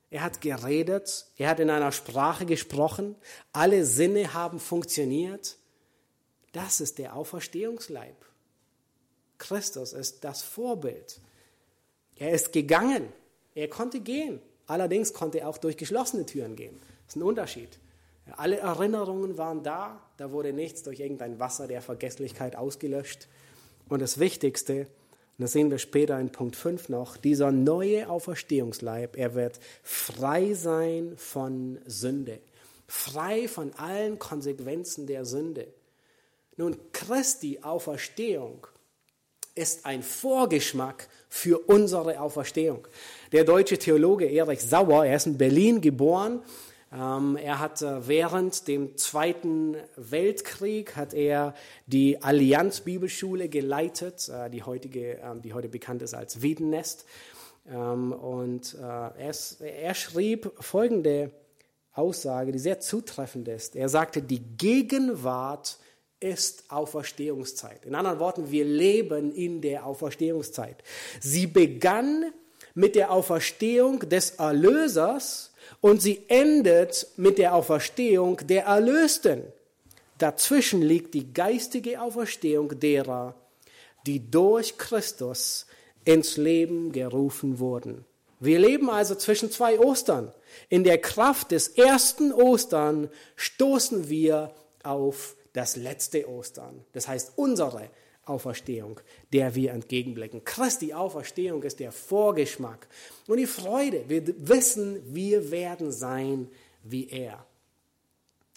Er 0.10 0.24
hat 0.24 0.42
geredet, 0.42 1.26
er 1.38 1.50
hat 1.50 1.60
in 1.60 1.70
einer 1.70 1.92
Sprache 1.92 2.46
gesprochen, 2.46 3.16
alle 3.52 3.86
Sinne 3.86 4.34
haben 4.34 4.60
funktioniert. 4.60 5.58
Das 6.54 6.80
ist 6.82 6.98
der 6.98 7.16
Auferstehungsleib. 7.16 8.16
Christus 9.38 9.94
ist 9.94 10.24
das 10.24 10.42
Vorbild. 10.42 11.20
Er 12.16 12.32
ist 12.32 12.52
gegangen, 12.52 13.12
er 13.54 13.68
konnte 13.68 14.00
gehen. 14.00 14.42
Allerdings 14.66 15.14
konnte 15.14 15.40
er 15.40 15.50
auch 15.50 15.58
durch 15.58 15.78
geschlossene 15.78 16.26
Türen 16.26 16.56
gehen. 16.56 16.78
Das 17.06 17.16
ist 17.16 17.18
ein 17.18 17.24
Unterschied. 17.24 17.80
Alle 18.36 18.58
Erinnerungen 18.58 19.38
waren 19.38 19.64
da, 19.64 20.02
da 20.18 20.32
wurde 20.32 20.54
nichts 20.54 20.84
durch 20.84 21.00
irgendein 21.00 21.40
Wasser 21.40 21.68
der 21.68 21.82
Vergesslichkeit 21.82 22.56
ausgelöscht. 22.56 23.28
Und 23.88 24.02
das 24.02 24.20
Wichtigste, 24.20 24.88
das 25.38 25.54
sehen 25.54 25.72
wir 25.72 25.78
später 25.78 26.20
in 26.20 26.32
Punkt 26.32 26.56
5 26.56 26.90
noch, 26.90 27.16
dieser 27.16 27.52
neue 27.52 28.10
Auferstehungsleib, 28.10 29.18
er 29.18 29.36
wird 29.36 29.60
frei 29.84 30.54
sein 30.54 31.14
von 31.16 31.80
Sünde, 31.86 32.40
frei 32.88 33.48
von 33.48 33.74
allen 33.76 34.20
Konsequenzen 34.20 35.08
der 35.08 35.26
Sünde. 35.26 35.68
Nun, 36.58 36.76
Christi 36.92 37.60
Auferstehung 37.62 38.68
ist 39.54 39.86
ein 39.86 40.04
Vorgeschmack 40.04 41.08
für 41.30 41.60
unsere 41.60 42.20
Auferstehung. 42.20 42.88
Der 43.32 43.44
deutsche 43.44 43.78
Theologe 43.78 44.26
Erich 44.26 44.62
Sauer, 44.62 45.06
er 45.06 45.16
ist 45.16 45.28
in 45.28 45.38
Berlin 45.38 45.82
geboren, 45.82 46.42
er 46.90 47.60
hat 47.60 47.82
während 47.82 48.68
dem 48.68 48.96
Zweiten 48.96 49.76
Weltkrieg 49.98 50.96
hat 50.96 51.14
er 51.14 51.54
die 51.86 52.22
Allianz 52.22 52.80
Bibelschule 52.80 53.50
geleitet, 53.50 54.30
äh, 54.30 54.50
die, 54.50 54.64
heutige, 54.64 55.20
ähm, 55.22 55.42
die 55.42 55.54
heute 55.54 55.68
bekannt 55.68 56.02
ist 56.02 56.14
als 56.14 56.42
Wiedennest. 56.42 57.06
Ähm, 57.70 58.14
und 58.14 58.76
äh, 58.76 58.78
er, 58.80 59.36
er 59.60 59.94
schrieb 59.94 60.52
folgende 60.62 61.32
Aussage, 61.94 62.52
die 62.52 62.60
sehr 62.60 62.80
zutreffend 62.80 63.48
ist. 63.48 63.76
Er 63.76 63.90
sagte, 63.90 64.22
die 64.22 64.40
Gegenwart 64.40 65.80
ist 66.20 66.66
Auferstehungszeit. 66.70 67.86
In 67.86 67.96
anderen 67.96 68.20
Worten, 68.20 68.52
wir 68.52 68.66
leben 68.66 69.34
in 69.34 69.62
der 69.62 69.86
Auferstehungszeit. 69.86 70.84
Sie 71.20 71.48
begann 71.48 72.32
mit 72.74 72.96
der 72.96 73.12
Auferstehung 73.12 74.08
des 74.08 74.32
Erlösers 74.32 75.52
und 75.82 76.02
sie 76.02 76.24
endet 76.28 77.08
mit 77.18 77.38
der 77.38 77.54
Auferstehung 77.54 78.38
der 78.48 78.66
Erlösten. 78.66 79.44
Dazwischen 80.18 80.82
liegt 80.82 81.14
die 81.14 81.34
geistige 81.34 82.02
Auferstehung 82.02 82.80
derer, 82.80 83.36
die 84.06 84.32
durch 84.32 84.78
Christus 84.78 85.68
ins 86.06 86.38
Leben 86.38 86.92
gerufen 86.92 87.60
wurden. 87.60 88.06
Wir 88.40 88.60
leben 88.60 88.90
also 88.90 89.16
zwischen 89.16 89.52
zwei 89.52 89.80
Ostern. 89.80 90.32
In 90.70 90.84
der 90.84 91.00
Kraft 91.00 91.52
des 91.52 91.70
ersten 91.70 92.32
Ostern 92.32 93.10
stoßen 93.36 94.10
wir 94.10 94.54
auf 94.84 95.36
das 95.54 95.76
letzte 95.76 96.30
Ostern. 96.30 96.86
Das 96.94 97.08
heißt, 97.08 97.34
unsere 97.36 97.90
Auferstehung, 98.30 99.00
der 99.34 99.56
wir 99.56 99.72
entgegenblicken. 99.72 100.44
Christi 100.44 100.94
Auferstehung 100.94 101.64
ist 101.64 101.80
der 101.80 101.92
Vorgeschmack 101.92 102.88
und 103.28 103.38
die 103.38 103.48
Freude. 103.48 104.04
Wir 104.08 104.24
wissen, 104.48 105.02
wir 105.14 105.52
werden 105.52 105.92
sein 105.92 106.50
wie 106.84 107.10
er. 107.10 107.46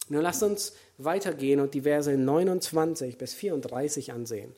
Nun 0.09 0.23
lasst 0.23 0.43
uns 0.43 0.73
weitergehen 0.99 1.61
und 1.61 1.75
die 1.75 1.83
Verse 1.83 2.11
29 2.11 3.17
bis 3.17 3.35
34 3.35 4.13
ansehen. 4.13 4.55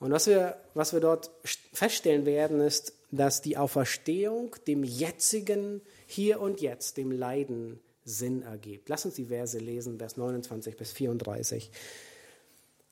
Und 0.00 0.10
was 0.10 0.26
wir, 0.26 0.56
was 0.74 0.92
wir 0.92 0.98
dort 0.98 1.30
feststellen 1.72 2.26
werden, 2.26 2.60
ist, 2.60 2.92
dass 3.12 3.42
die 3.42 3.56
Auferstehung 3.56 4.56
dem 4.66 4.82
jetzigen 4.82 5.80
Hier 6.06 6.40
und 6.40 6.60
Jetzt, 6.60 6.96
dem 6.96 7.12
Leiden, 7.12 7.78
Sinn 8.04 8.42
ergibt. 8.42 8.88
Lass 8.88 9.04
uns 9.04 9.14
die 9.14 9.26
Verse 9.26 9.56
lesen, 9.58 9.98
Vers 9.98 10.16
29 10.16 10.76
bis 10.76 10.90
34. 10.90 11.70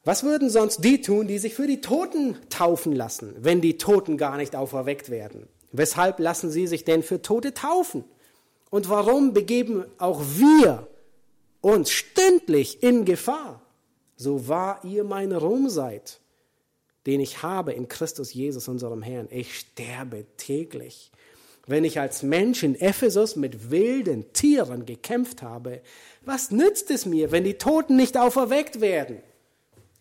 Was 0.04 0.24
würden 0.24 0.48
sonst 0.48 0.82
die 0.82 1.02
tun, 1.02 1.28
die 1.28 1.38
sich 1.38 1.54
für 1.54 1.66
die 1.66 1.82
Toten 1.82 2.36
taufen 2.48 2.94
lassen, 2.94 3.34
wenn 3.38 3.60
die 3.60 3.76
Toten 3.76 4.16
gar 4.16 4.38
nicht 4.38 4.56
auferweckt 4.56 5.10
werden? 5.10 5.46
Weshalb 5.72 6.18
lassen 6.18 6.50
sie 6.50 6.66
sich 6.66 6.84
denn 6.84 7.02
für 7.02 7.20
Tote 7.20 7.52
taufen? 7.52 8.04
Und 8.70 8.88
warum 8.88 9.34
begeben 9.34 9.84
auch 9.98 10.22
wir 10.36 10.88
uns 11.60 11.90
stündlich 11.90 12.82
in 12.82 13.04
Gefahr, 13.04 13.60
so 14.16 14.48
wahr 14.48 14.80
ihr 14.84 15.04
mein 15.04 15.32
Ruhm 15.32 15.68
seid, 15.68 16.20
den 17.06 17.20
ich 17.20 17.42
habe 17.42 17.72
in 17.72 17.88
Christus 17.88 18.32
Jesus, 18.32 18.68
unserem 18.68 19.02
Herrn? 19.02 19.28
Ich 19.30 19.58
sterbe 19.58 20.24
täglich. 20.38 21.10
Wenn 21.66 21.84
ich 21.84 22.00
als 22.00 22.22
Mensch 22.22 22.62
in 22.62 22.74
Ephesus 22.74 23.36
mit 23.36 23.70
wilden 23.70 24.32
Tieren 24.32 24.86
gekämpft 24.86 25.42
habe, 25.42 25.82
was 26.24 26.50
nützt 26.50 26.90
es 26.90 27.04
mir, 27.04 27.32
wenn 27.32 27.44
die 27.44 27.58
Toten 27.58 27.96
nicht 27.96 28.16
auferweckt 28.16 28.80
werden? 28.80 29.18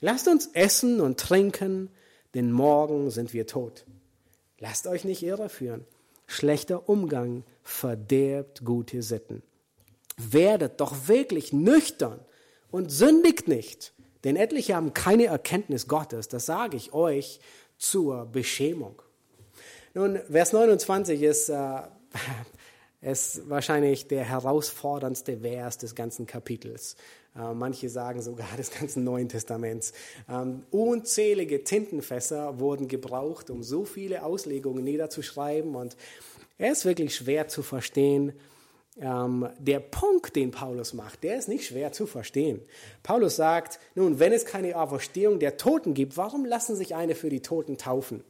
Lasst 0.02 0.28
uns 0.28 0.48
essen 0.54 1.02
und 1.02 1.20
trinken, 1.20 1.90
denn 2.34 2.52
morgen 2.52 3.10
sind 3.10 3.34
wir 3.34 3.48
tot. 3.48 3.86
Lasst 4.60 4.88
euch 4.88 5.04
nicht 5.04 5.24
irreführen. 5.24 5.86
Schlechter 6.28 6.88
Umgang 6.88 7.44
verderbt 7.64 8.64
gute 8.64 9.02
Sitten. 9.02 9.42
Werdet 10.18 10.80
doch 10.80 11.08
wirklich 11.08 11.54
nüchtern 11.54 12.20
und 12.72 12.92
sündigt 12.92 13.48
nicht, 13.48 13.94
denn 14.24 14.36
etliche 14.36 14.76
haben 14.76 14.94
keine 14.94 15.26
Erkenntnis 15.26 15.88
Gottes, 15.88 16.28
das 16.28 16.46
sage 16.46 16.78
ich 16.78 16.94
euch 16.94 17.40
zur 17.78 18.26
Beschämung. 18.26 19.02
Nun, 19.94 20.20
Vers 20.30 20.54
29 20.54 21.22
ist, 21.22 21.50
äh, 21.50 21.82
ist 23.02 23.50
wahrscheinlich 23.50 24.08
der 24.08 24.24
herausforderndste 24.24 25.40
Vers 25.40 25.78
des 25.78 25.96
ganzen 25.96 26.28
Kapitels. 26.28 26.96
Äh, 27.36 27.54
manche 27.54 27.90
sagen 27.90 28.22
sogar 28.22 28.48
des 28.58 28.72
ganzen 28.72 29.04
Neuen 29.04 29.30
Testaments. 29.30 29.94
Ähm, 30.30 30.64
unzählige 30.72 31.64
Tintenfässer 31.64 32.60
wurden 32.60 32.88
gebraucht, 32.88 33.50
um 33.50 33.64
so 33.64 33.86
viele 33.86 34.24
Auslegungen 34.24 34.84
niederzuschreiben. 34.84 35.76
Und 35.76 35.96
er 36.58 36.72
ist 36.72 36.86
wirklich 36.86 37.16
schwer 37.16 37.48
zu 37.48 37.62
verstehen. 37.62 38.34
Ähm, 39.02 39.48
der 39.60 39.80
Punkt, 39.80 40.36
den 40.36 40.52
Paulus 40.52 40.94
macht, 40.94 41.24
der 41.24 41.38
ist 41.38 41.48
nicht 41.48 41.66
schwer 41.66 41.92
zu 41.94 42.06
verstehen. 42.06 42.62
Paulus 43.02 43.38
sagt, 43.38 43.80
nun, 43.96 44.20
wenn 44.20 44.34
es 44.34 44.46
keine 44.46 44.76
Auferstehung 44.76 45.40
der 45.40 45.58
Toten 45.58 45.94
gibt, 45.94 46.18
warum 46.18 46.44
lassen 46.44 46.76
sich 46.76 46.96
eine 46.96 47.16
für 47.16 47.30
die 47.30 47.42
Toten 47.42 47.78
taufen? 47.78 48.24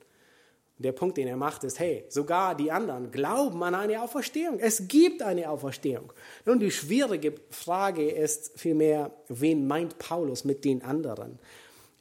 Der 0.79 0.93
Punkt, 0.93 1.17
den 1.17 1.27
er 1.27 1.35
macht, 1.35 1.65
ist, 1.65 1.77
hey, 1.77 2.05
sogar 2.07 2.55
die 2.55 2.71
anderen 2.71 3.11
glauben 3.11 3.61
an 3.63 3.75
eine 3.75 4.01
Auferstehung. 4.01 4.59
Es 4.59 4.87
gibt 4.87 5.21
eine 5.21 5.49
Auferstehung. 5.49 6.13
Nun, 6.45 6.59
die 6.59 6.71
schwierige 6.71 7.33
Frage 7.49 8.09
ist 8.09 8.57
vielmehr, 8.57 9.11
wen 9.27 9.67
meint 9.67 9.99
Paulus 9.99 10.45
mit 10.45 10.63
den 10.63 10.81
anderen? 10.81 11.37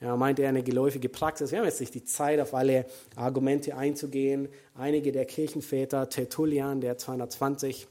Ja, 0.00 0.16
meint 0.16 0.38
er 0.38 0.48
eine 0.48 0.62
geläufige 0.62 1.08
Praxis? 1.08 1.50
Wir 1.50 1.58
haben 1.58 1.66
jetzt 1.66 1.80
nicht 1.80 1.94
die 1.94 2.04
Zeit, 2.04 2.38
auf 2.38 2.54
alle 2.54 2.86
Argumente 3.16 3.76
einzugehen. 3.76 4.48
Einige 4.76 5.10
der 5.10 5.24
Kirchenväter, 5.24 6.08
Tertullian, 6.08 6.80
der 6.80 6.96
220 6.98 7.88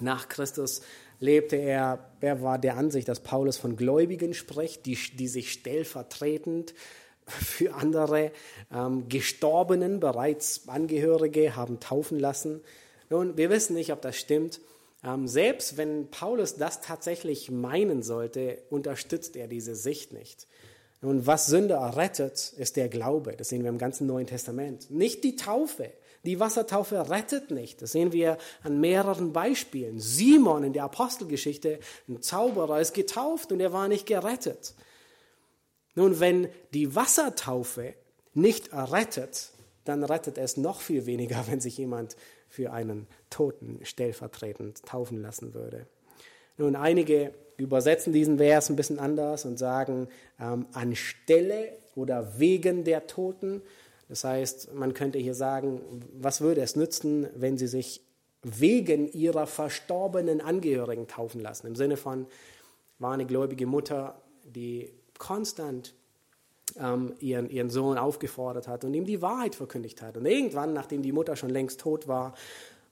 nach 0.00 0.30
Christus 0.30 0.80
lebte, 1.20 1.56
er, 1.56 2.10
er 2.20 2.42
war 2.42 2.58
der 2.58 2.78
Ansicht, 2.78 3.08
dass 3.08 3.20
Paulus 3.20 3.58
von 3.58 3.76
Gläubigen 3.76 4.32
spricht, 4.32 4.86
die, 4.86 4.98
die 5.18 5.28
sich 5.28 5.52
stellvertretend 5.52 6.74
für 7.26 7.74
andere 7.74 8.32
ähm, 8.72 9.08
Gestorbenen, 9.08 10.00
bereits 10.00 10.68
Angehörige, 10.68 11.56
haben 11.56 11.80
taufen 11.80 12.18
lassen. 12.18 12.60
Nun, 13.10 13.36
wir 13.36 13.50
wissen 13.50 13.74
nicht, 13.74 13.92
ob 13.92 14.02
das 14.02 14.16
stimmt. 14.16 14.60
Ähm, 15.04 15.28
selbst 15.28 15.76
wenn 15.76 16.10
Paulus 16.10 16.56
das 16.56 16.80
tatsächlich 16.80 17.50
meinen 17.50 18.02
sollte, 18.02 18.58
unterstützt 18.70 19.36
er 19.36 19.48
diese 19.48 19.74
Sicht 19.74 20.12
nicht. 20.12 20.46
Nun, 21.02 21.26
was 21.26 21.46
Sünder 21.46 21.96
rettet, 21.96 22.54
ist 22.56 22.76
der 22.76 22.88
Glaube. 22.88 23.36
Das 23.36 23.50
sehen 23.50 23.62
wir 23.62 23.68
im 23.68 23.78
ganzen 23.78 24.06
Neuen 24.06 24.26
Testament. 24.26 24.90
Nicht 24.90 25.22
die 25.22 25.36
Taufe. 25.36 25.92
Die 26.24 26.40
Wassertaufe 26.40 27.10
rettet 27.10 27.50
nicht. 27.50 27.82
Das 27.82 27.92
sehen 27.92 28.12
wir 28.12 28.38
an 28.62 28.80
mehreren 28.80 29.34
Beispielen. 29.34 30.00
Simon 30.00 30.64
in 30.64 30.72
der 30.72 30.84
Apostelgeschichte, 30.84 31.78
ein 32.08 32.22
Zauberer, 32.22 32.80
ist 32.80 32.94
getauft 32.94 33.52
und 33.52 33.60
er 33.60 33.74
war 33.74 33.88
nicht 33.88 34.06
gerettet. 34.06 34.74
Nun, 35.94 36.20
wenn 36.20 36.48
die 36.72 36.94
Wassertaufe 36.94 37.94
nicht 38.32 38.72
rettet, 38.72 39.50
dann 39.84 40.02
rettet 40.02 40.38
es 40.38 40.56
noch 40.56 40.80
viel 40.80 41.06
weniger, 41.06 41.46
wenn 41.48 41.60
sich 41.60 41.78
jemand 41.78 42.16
für 42.48 42.72
einen 42.72 43.06
Toten 43.30 43.80
stellvertretend 43.82 44.82
taufen 44.84 45.20
lassen 45.20 45.54
würde. 45.54 45.86
Nun, 46.56 46.76
einige 46.76 47.34
übersetzen 47.56 48.12
diesen 48.12 48.38
Vers 48.38 48.70
ein 48.70 48.76
bisschen 48.76 48.98
anders 48.98 49.44
und 49.44 49.58
sagen 49.58 50.08
ähm, 50.40 50.66
anstelle 50.72 51.72
oder 51.94 52.38
wegen 52.38 52.84
der 52.84 53.06
Toten. 53.06 53.62
Das 54.08 54.24
heißt, 54.24 54.74
man 54.74 54.94
könnte 54.94 55.18
hier 55.18 55.34
sagen, 55.34 55.80
was 56.12 56.40
würde 56.40 56.60
es 56.60 56.76
nützen, 56.76 57.28
wenn 57.34 57.58
sie 57.58 57.66
sich 57.66 58.02
wegen 58.42 59.10
ihrer 59.10 59.46
verstorbenen 59.46 60.40
Angehörigen 60.40 61.08
taufen 61.08 61.40
lassen? 61.40 61.66
Im 61.66 61.76
Sinne 61.76 61.96
von, 61.96 62.26
war 62.98 63.14
eine 63.14 63.26
gläubige 63.26 63.66
Mutter, 63.66 64.20
die 64.44 64.92
konstant 65.24 65.94
ähm, 66.78 67.14
ihren, 67.18 67.48
ihren 67.48 67.70
Sohn 67.70 67.96
aufgefordert 67.96 68.68
hat 68.68 68.84
und 68.84 68.92
ihm 68.92 69.06
die 69.06 69.22
Wahrheit 69.22 69.54
verkündigt 69.54 70.02
hat. 70.02 70.18
Und 70.18 70.26
irgendwann, 70.26 70.74
nachdem 70.74 71.00
die 71.00 71.12
Mutter 71.12 71.34
schon 71.34 71.48
längst 71.48 71.80
tot 71.80 72.06
war, 72.06 72.34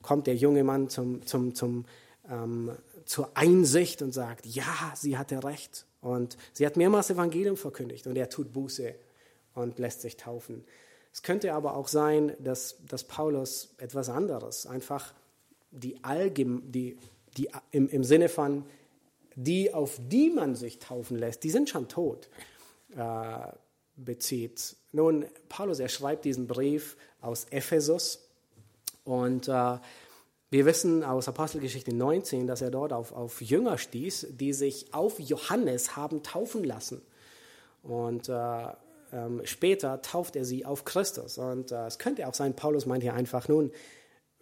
kommt 0.01 0.27
der 0.27 0.35
junge 0.35 0.65
Mann 0.65 0.89
zum, 0.89 1.27
zum, 1.27 1.55
zum, 1.55 1.85
ähm, 2.31 2.71
zur 3.05 3.37
Einsicht 3.37 4.01
und 4.01 4.13
sagt, 4.13 4.47
ja, 4.47 4.93
sie 4.95 5.19
hatte 5.19 5.45
recht. 5.45 5.85
Und 6.01 6.39
sie 6.55 6.65
hat 6.65 6.79
mehrmals 6.79 7.11
Evangelium 7.11 7.59
verkündigt 7.59 8.07
und 8.07 8.17
er 8.17 8.31
tut 8.31 8.51
Buße 8.53 8.95
und 9.55 9.79
lässt 9.79 10.01
sich 10.01 10.17
taufen. 10.17 10.65
Es 11.13 11.23
könnte 11.23 11.53
aber 11.53 11.77
auch 11.77 11.89
sein, 11.89 12.33
dass, 12.39 12.77
dass 12.89 13.05
Paulus 13.05 13.75
etwas 13.77 14.09
anderes, 14.09 14.67
einfach 14.67 15.13
die 15.71 16.03
allgem, 16.03 16.63
die, 16.73 16.97
die 17.37 17.51
im, 17.73 17.91
im 17.91 18.05
Sinne 18.05 18.31
von 18.31 18.65
die, 19.37 19.73
auf 19.73 19.99
die 19.99 20.31
man 20.31 20.55
sich 20.55 20.79
taufen 20.79 21.19
lässt, 21.19 21.45
die 21.45 21.51
sind 21.51 21.69
schon 21.69 21.89
tot, 21.89 22.29
äh, 22.97 23.53
bezieht. 23.97 24.77
Nun, 24.93 25.27
Paulus, 25.49 25.79
er 25.79 25.89
schreibt 25.89 26.25
diesen 26.25 26.47
Brief 26.47 26.97
aus 27.21 27.47
Ephesus 27.51 28.29
und 29.05 29.49
äh, 29.49 29.79
wir 30.51 30.67
wissen 30.67 31.03
aus 31.03 31.29
Apostelgeschichte 31.29 31.95
19, 31.95 32.47
dass 32.47 32.61
er 32.61 32.71
dort 32.71 32.93
auf, 32.93 33.13
auf 33.13 33.41
Jünger 33.41 33.79
stieß, 33.79 34.27
die 34.33 34.53
sich 34.53 34.93
auf 34.93 35.19
Johannes 35.19 35.97
haben 35.97 36.23
taufen 36.23 36.63
lassen. 36.63 37.01
Und 37.83 38.29
äh, 38.29 38.67
ähm, 39.13 39.41
später 39.45 40.03
tauft 40.03 40.37
er 40.37 40.45
sie 40.45 40.67
auf 40.67 40.85
Christus. 40.85 41.39
Und 41.39 41.73
äh, 41.73 41.87
es 41.87 41.99
könnte 41.99 42.29
auch 42.29 42.35
sein, 42.35 42.55
Paulus 42.55 42.85
meint 42.85 43.03
hier 43.03 43.15
einfach 43.15 43.49
nun, 43.49 43.73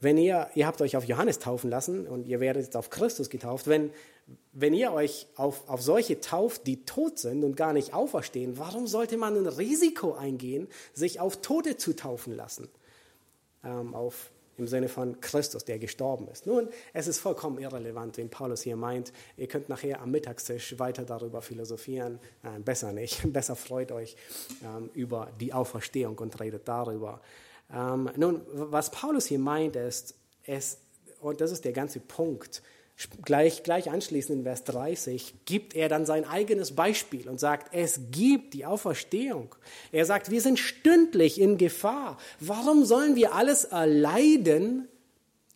wenn 0.01 0.17
ihr, 0.17 0.49
ihr 0.55 0.67
habt 0.67 0.81
euch 0.81 0.97
auf 0.97 1.05
Johannes 1.05 1.39
taufen 1.39 1.71
lassen 1.71 2.07
und 2.07 2.27
ihr 2.27 2.41
werdet 2.41 2.65
jetzt 2.65 2.77
auf 2.77 2.91
Christus 2.91 3.29
getauft, 3.31 3.69
wenn, 3.69 3.91
wenn 4.53 4.75
ihr 4.75 4.93
euch 4.93 5.27
auf, 5.37 5.69
auf 5.69 5.83
solche 5.83 6.21
tauft, 6.21 6.67
die 6.67 6.85
tot 6.85 7.19
sind 7.19 7.45
und 7.45 7.57
gar 7.57 7.73
nicht 7.73 7.95
auferstehen, 7.95 8.59
warum 8.59 8.87
sollte 8.87 9.17
man 9.17 9.37
ein 9.37 9.47
Risiko 9.47 10.15
eingehen, 10.15 10.69
sich 10.93 11.21
auf 11.21 11.41
Tote 11.41 11.77
zu 11.77 11.95
taufen 11.95 12.35
lassen? 12.35 12.69
Ähm, 13.65 13.95
auf, 13.95 14.31
Im 14.59 14.67
Sinne 14.67 14.89
von 14.89 15.21
Christus, 15.21 15.65
der 15.65 15.79
gestorben 15.79 16.29
ist. 16.29 16.47
Nun, 16.47 16.69
es 16.93 17.07
ist 17.07 17.19
vollkommen 17.19 17.59
irrelevant, 17.59 18.17
wenn 18.19 18.29
Paulus 18.29 18.63
hier 18.63 18.77
meint, 18.77 19.13
ihr 19.37 19.47
könnt 19.47 19.69
nachher 19.69 20.01
am 20.01 20.11
Mittagstisch 20.11 20.79
weiter 20.79 21.05
darüber 21.05 21.43
philosophieren. 21.43 22.19
Nein, 22.43 22.65
besser 22.65 22.93
nicht. 22.93 23.21
Besser 23.33 23.55
freut 23.55 23.93
euch 23.93 24.17
ähm, 24.65 24.91
über 24.95 25.31
die 25.41 25.53
Auferstehung 25.53 26.19
und 26.19 26.41
redet 26.41 26.67
darüber. 26.67 27.21
Ähm, 27.73 28.11
nun, 28.17 28.43
was 28.53 28.91
Paulus 28.91 29.27
hier 29.27 29.39
meint, 29.39 29.77
ist, 29.77 30.15
es, 30.45 30.79
und 31.21 31.41
das 31.41 31.53
ist 31.53 31.65
der 31.65 31.73
ganze 31.73 32.01
Punkt, 32.01 32.63
gleich, 33.25 33.63
gleich 33.63 33.91
anschließend 33.91 34.41
in 34.41 34.45
Vers 34.45 34.65
30 34.65 35.35
gibt 35.45 35.75
er 35.75 35.89
dann 35.89 36.05
sein 36.07 36.25
eigenes 36.25 36.75
Beispiel 36.75 37.29
und 37.29 37.41
sagt, 37.41 37.75
es 37.75 38.01
gibt 38.11 38.55
die 38.55 38.67
Auferstehung. 38.67 39.55
Er 39.93 40.05
sagt, 40.07 40.31
wir 40.31 40.41
sind 40.41 40.59
stündlich 40.59 41.41
in 41.41 41.59
Gefahr. 41.59 42.19
Warum 42.41 42.85
sollen 42.85 43.17
wir 43.17 43.35
alles 43.35 43.65
erleiden, 43.65 44.89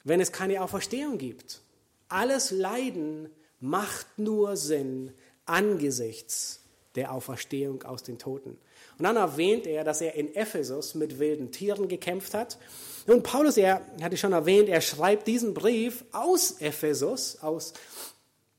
wenn 0.05 0.21
es 0.21 0.33
keine 0.33 0.63
Auferstehung 0.63 1.19
gibt? 1.19 1.61
Alles 2.09 2.51
Leiden 2.51 3.29
macht 3.61 4.19
nur 4.19 4.57
Sinn 4.57 5.13
angesichts 5.47 6.61
der 6.95 7.13
Auferstehung 7.13 7.83
aus 7.83 8.03
den 8.03 8.19
Toten. 8.19 8.57
Und 8.99 9.05
dann 9.05 9.17
erwähnt 9.17 9.67
er, 9.67 9.85
dass 9.85 10.01
er 10.01 10.15
in 10.15 10.35
Ephesus 10.35 10.95
mit 10.95 11.19
wilden 11.19 11.51
Tieren 11.51 11.89
gekämpft 11.89 12.35
hat. 12.35 12.59
Nun, 13.07 13.23
Paulus, 13.23 13.57
er 13.57 13.83
hatte 14.03 14.17
schon 14.17 14.33
erwähnt, 14.33 14.69
er 14.69 14.81
schreibt 14.81 15.27
diesen 15.27 15.53
Brief 15.53 16.05
aus 16.13 16.57
Ephesus, 16.61 17.39
aus, 17.43 17.75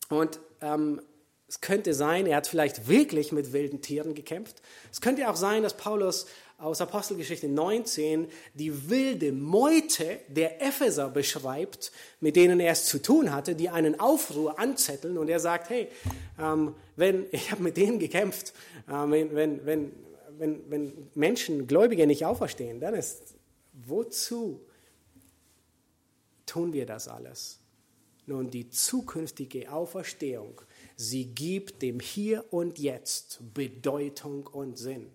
und 0.10 0.40
ähm, 0.62 1.02
es 1.48 1.62
könnte 1.62 1.94
sein, 1.94 2.26
er 2.28 2.38
hat 2.38 2.48
vielleicht 2.48 2.88
wirklich 2.88 3.32
mit 3.32 3.54
wilden 3.54 3.82
Tieren 3.82 4.14
gekämpft. 4.14 4.62
Es 4.92 5.02
könnte 5.02 5.30
auch 5.30 5.36
sein, 5.36 5.64
dass 5.64 5.78
Paulus 5.78 6.26
aus 6.58 6.80
Apostelgeschichte 6.80 7.50
19 7.50 8.28
die 8.54 8.90
wilde 8.90 9.32
Meute 9.32 10.20
der 10.28 10.62
Epheser 10.62 11.10
beschreibt, 11.10 11.92
mit 12.22 12.36
denen 12.36 12.60
er 12.60 12.72
es 12.72 12.86
zu 12.86 13.02
tun 13.02 13.34
hatte, 13.34 13.56
die 13.56 13.70
einen 13.70 14.00
Aufruhr 14.00 14.58
anzetteln 14.58 15.18
und 15.18 15.30
er 15.30 15.40
sagt, 15.40 15.70
hey, 15.70 15.90
ähm, 16.40 16.74
wenn, 16.96 17.26
ich 17.32 17.52
habe 17.52 17.64
mit 17.64 17.78
denen 17.78 18.00
gekämpft, 18.00 18.54
äh, 18.88 18.92
wenn, 18.92 19.36
wenn, 19.36 19.66
wenn, 19.66 19.92
wenn, 20.40 20.70
wenn 20.70 21.10
Menschen, 21.16 21.68
Gläubige 21.68 22.08
nicht 22.08 22.26
auferstehen, 22.26 22.80
dann 22.80 22.94
ist, 22.94 23.36
wozu 23.74 24.62
tun 26.46 26.74
wir 26.74 26.86
das 26.86 27.08
alles? 27.08 27.60
Nun, 28.28 28.50
die 28.50 28.70
zukünftige 28.70 29.72
Auferstehung, 29.72 30.62
sie 30.96 31.26
gibt 31.26 31.82
dem 31.82 32.00
Hier 32.00 32.44
und 32.52 32.80
Jetzt 32.80 33.40
Bedeutung 33.54 34.48
und 34.48 34.78
Sinn. 34.78 35.12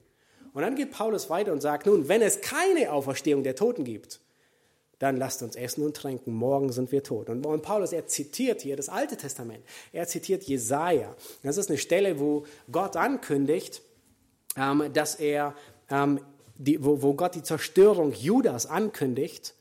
Und 0.53 0.63
dann 0.63 0.77
geht 0.77 0.93
Paulus 0.93 1.31
weiter 1.31 1.53
und 1.53 1.61
sagt, 1.61 1.87
nun, 1.87 2.09
wenn 2.09 2.23
es 2.23 2.41
keine 2.41 2.93
Auferstehung 2.93 3.43
der 3.43 3.57
Toten 3.57 3.85
gibt, 3.85 4.21
dann 5.01 5.17
lasst 5.17 5.43
uns 5.43 5.57
essen 5.57 5.85
und 5.85 5.97
trinken, 5.97 6.33
morgen 6.33 6.73
sind 6.73 6.93
wir 6.93 7.03
tot. 7.03 7.31
Und, 7.31 7.63
Paulus, 7.63 7.93
er 7.93 8.07
zitiert 8.07 8.61
hier 8.61 8.77
das 8.77 8.91
Alte 8.91 9.17
Testament. 9.17 9.65
Er 9.93 10.07
zitiert 10.07 10.45
Jesaja. 10.45 11.17
Das 11.43 11.57
ist 11.57 11.71
eine 11.71 11.79
Stelle, 11.79 12.21
wo 12.21 12.45
Gott 12.71 12.97
ankündigt, 12.97 13.83
ähm, 14.57 14.93
dass 14.93 15.15
er, 15.17 15.55
ähm, 15.91 16.21
die, 16.57 16.85
wo, 16.85 17.03
wo 17.03 17.15
Gott 17.15 17.35
die 17.35 17.43
Zerstörung 17.43 18.13
Judas 18.13 18.67
ankündigt. 18.67 19.55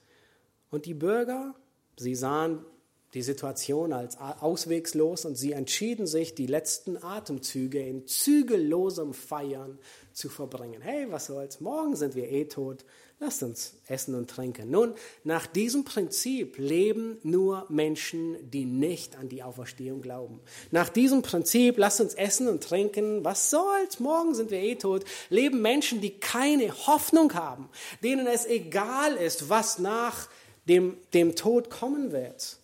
Und 0.70 0.86
die 0.86 0.94
Bürger, 0.94 1.56
sie 1.98 2.16
sahen 2.16 2.66
die 3.14 3.24
Situation 3.24 3.92
als 3.92 4.18
auswegslos 4.20 5.26
und 5.26 5.36
sie 5.36 5.54
entschieden 5.54 6.06
sich, 6.06 6.36
die 6.36 6.46
letzten 6.46 7.02
Atemzüge 7.04 7.80
in 7.80 8.06
zügellosem 8.06 9.14
Feiern 9.14 9.80
zu 10.14 10.30
verbringen. 10.30 10.82
Hey, 10.82 11.08
was 11.10 11.26
soll's? 11.26 11.60
Morgen 11.60 11.96
sind 11.96 12.14
wir 12.14 12.30
eh 12.30 12.46
tot. 12.46 12.86
Lasst 13.22 13.44
uns 13.44 13.74
essen 13.88 14.16
und 14.16 14.30
trinken. 14.30 14.72
Nun, 14.72 14.94
nach 15.26 15.46
diesem 15.46 15.84
Prinzip 15.84 16.58
leben 16.58 17.18
nur 17.24 17.66
Menschen, 17.68 18.38
die 18.50 18.64
nicht 18.64 19.18
an 19.18 19.28
die 19.28 19.44
Auferstehung 19.44 20.02
glauben. 20.02 20.40
Nach 20.72 20.88
diesem 20.88 21.22
Prinzip, 21.22 21.78
lasst 21.78 22.00
uns 22.00 22.14
essen 22.14 22.48
und 22.48 22.64
trinken. 22.64 23.26
Was 23.26 23.50
soll's? 23.50 24.00
Morgen 24.00 24.36
sind 24.36 24.52
wir 24.52 24.60
eh 24.60 24.76
tot. 24.76 25.04
Leben 25.30 25.62
Menschen, 25.62 26.00
die 26.00 26.12
keine 26.12 26.72
Hoffnung 26.88 27.34
haben, 27.34 27.68
denen 28.04 28.26
es 28.26 28.46
egal 28.46 29.16
ist, 29.18 29.50
was 29.50 29.80
nach 29.80 30.30
dem, 30.70 30.96
dem 31.14 31.36
Tod 31.36 31.70
kommen 31.70 32.14
wird. 32.14 32.58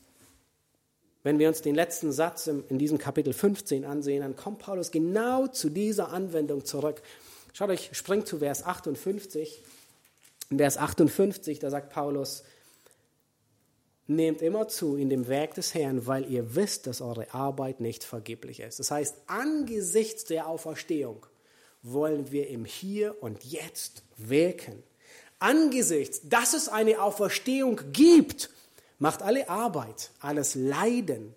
Wenn 1.24 1.38
wir 1.38 1.50
uns 1.50 1.64
den 1.64 1.76
letzten 1.76 2.14
Satz 2.14 2.48
in 2.48 2.78
diesem 2.78 2.98
Kapitel 2.98 3.34
15 3.34 3.84
ansehen, 3.84 4.22
dann 4.22 4.38
kommt 4.38 4.60
Paulus 4.60 4.92
genau 4.92 5.48
zu 5.48 5.70
dieser 5.70 6.14
Anwendung 6.14 6.64
zurück. 6.64 7.02
Schaut 7.52 7.72
euch, 7.72 7.90
springt 7.92 8.28
zu 8.28 8.38
Vers 8.38 8.66
58. 8.66 9.62
In 10.50 10.58
Vers 10.58 10.78
58, 10.78 11.60
da 11.60 11.70
sagt 11.70 11.92
Paulus, 11.92 12.44
nehmt 14.08 14.42
immer 14.42 14.68
zu 14.68 14.96
in 14.96 15.10
dem 15.10 15.28
Werk 15.28 15.56
des 15.56 15.74
Herrn, 15.74 16.06
weil 16.06 16.30
ihr 16.32 16.56
wisst, 16.56 16.86
dass 16.88 17.02
eure 17.02 17.34
Arbeit 17.34 17.80
nicht 17.80 18.04
vergeblich 18.04 18.60
ist. 18.60 18.80
Das 18.80 18.92
heißt, 18.92 19.16
angesichts 19.28 20.26
der 20.26 20.48
Auferstehung 20.48 21.26
wollen 21.82 22.32
wir 22.32 22.48
im 22.50 22.66
Hier 22.66 23.22
und 23.22 23.44
Jetzt 23.44 24.04
wirken. 24.18 24.84
Angesichts, 25.40 26.22
dass 26.24 26.54
es 26.54 26.70
eine 26.70 27.02
Auferstehung 27.02 27.80
gibt, 27.92 28.50
macht 29.00 29.22
alle 29.22 29.50
Arbeit, 29.50 30.12
alles 30.20 30.56
Leiden, 30.56 31.34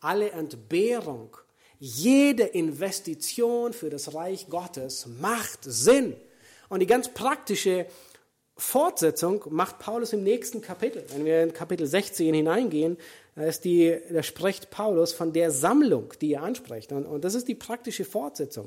alle 0.00 0.30
Entbehrung, 0.30 1.36
jede 1.78 2.44
Investition 2.44 3.72
für 3.72 3.90
das 3.90 4.14
Reich 4.14 4.48
Gottes 4.48 5.06
macht 5.20 5.60
Sinn. 5.64 6.16
Und 6.68 6.80
die 6.80 6.86
ganz 6.86 7.08
praktische 7.08 7.86
Fortsetzung 8.56 9.44
macht 9.50 9.78
Paulus 9.78 10.12
im 10.12 10.22
nächsten 10.22 10.60
Kapitel. 10.60 11.04
Wenn 11.08 11.24
wir 11.24 11.42
in 11.42 11.52
Kapitel 11.52 11.86
16 11.86 12.34
hineingehen, 12.34 12.98
da, 13.34 13.44
ist 13.44 13.64
die, 13.64 13.98
da 14.10 14.22
spricht 14.22 14.70
Paulus 14.70 15.12
von 15.12 15.32
der 15.32 15.50
Sammlung, 15.50 16.12
die 16.20 16.34
er 16.34 16.42
anspricht. 16.42 16.92
Und, 16.92 17.06
und 17.06 17.24
das 17.24 17.34
ist 17.34 17.48
die 17.48 17.54
praktische 17.54 18.04
Fortsetzung 18.04 18.66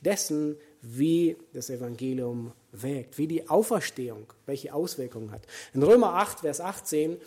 dessen, 0.00 0.56
wie 0.80 1.36
das 1.52 1.70
Evangelium 1.70 2.52
wirkt, 2.72 3.18
wie 3.18 3.26
die 3.26 3.48
Auferstehung, 3.48 4.32
welche 4.46 4.72
Auswirkungen 4.72 5.32
hat. 5.32 5.42
In 5.74 5.82
Römer 5.82 6.14
8, 6.14 6.40
Vers 6.40 6.60
18, 6.60 7.18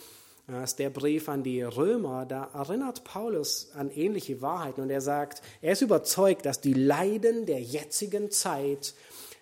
das 0.47 0.71
ist 0.71 0.79
der 0.79 0.89
Brief 0.89 1.29
an 1.29 1.43
die 1.43 1.61
Römer, 1.61 2.25
da 2.25 2.49
erinnert 2.53 3.03
Paulus 3.03 3.69
an 3.75 3.91
ähnliche 3.91 4.41
Wahrheiten 4.41 4.81
und 4.81 4.89
er 4.89 5.01
sagt, 5.01 5.43
er 5.61 5.73
ist 5.73 5.81
überzeugt, 5.81 6.45
dass 6.45 6.59
die 6.59 6.73
Leiden 6.73 7.45
der 7.45 7.61
jetzigen 7.61 8.31
Zeit 8.31 8.95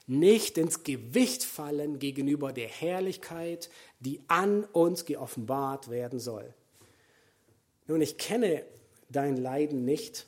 nicht 0.08 0.58
ins 0.58 0.84
Gewicht 0.84 1.43
fallen 1.43 1.99
gegenüber 1.99 2.53
der 2.53 2.70
Herrlichkeit, 2.70 3.70
die 3.99 4.22
an 4.28 4.64
uns 4.64 5.05
geoffenbart 5.05 5.89
werden 5.89 6.20
soll. 6.20 6.53
Nun, 7.88 8.01
ich 8.01 8.18
kenne 8.18 8.64
dein 9.10 9.38
Leiden 9.38 9.86
nicht, 9.86 10.26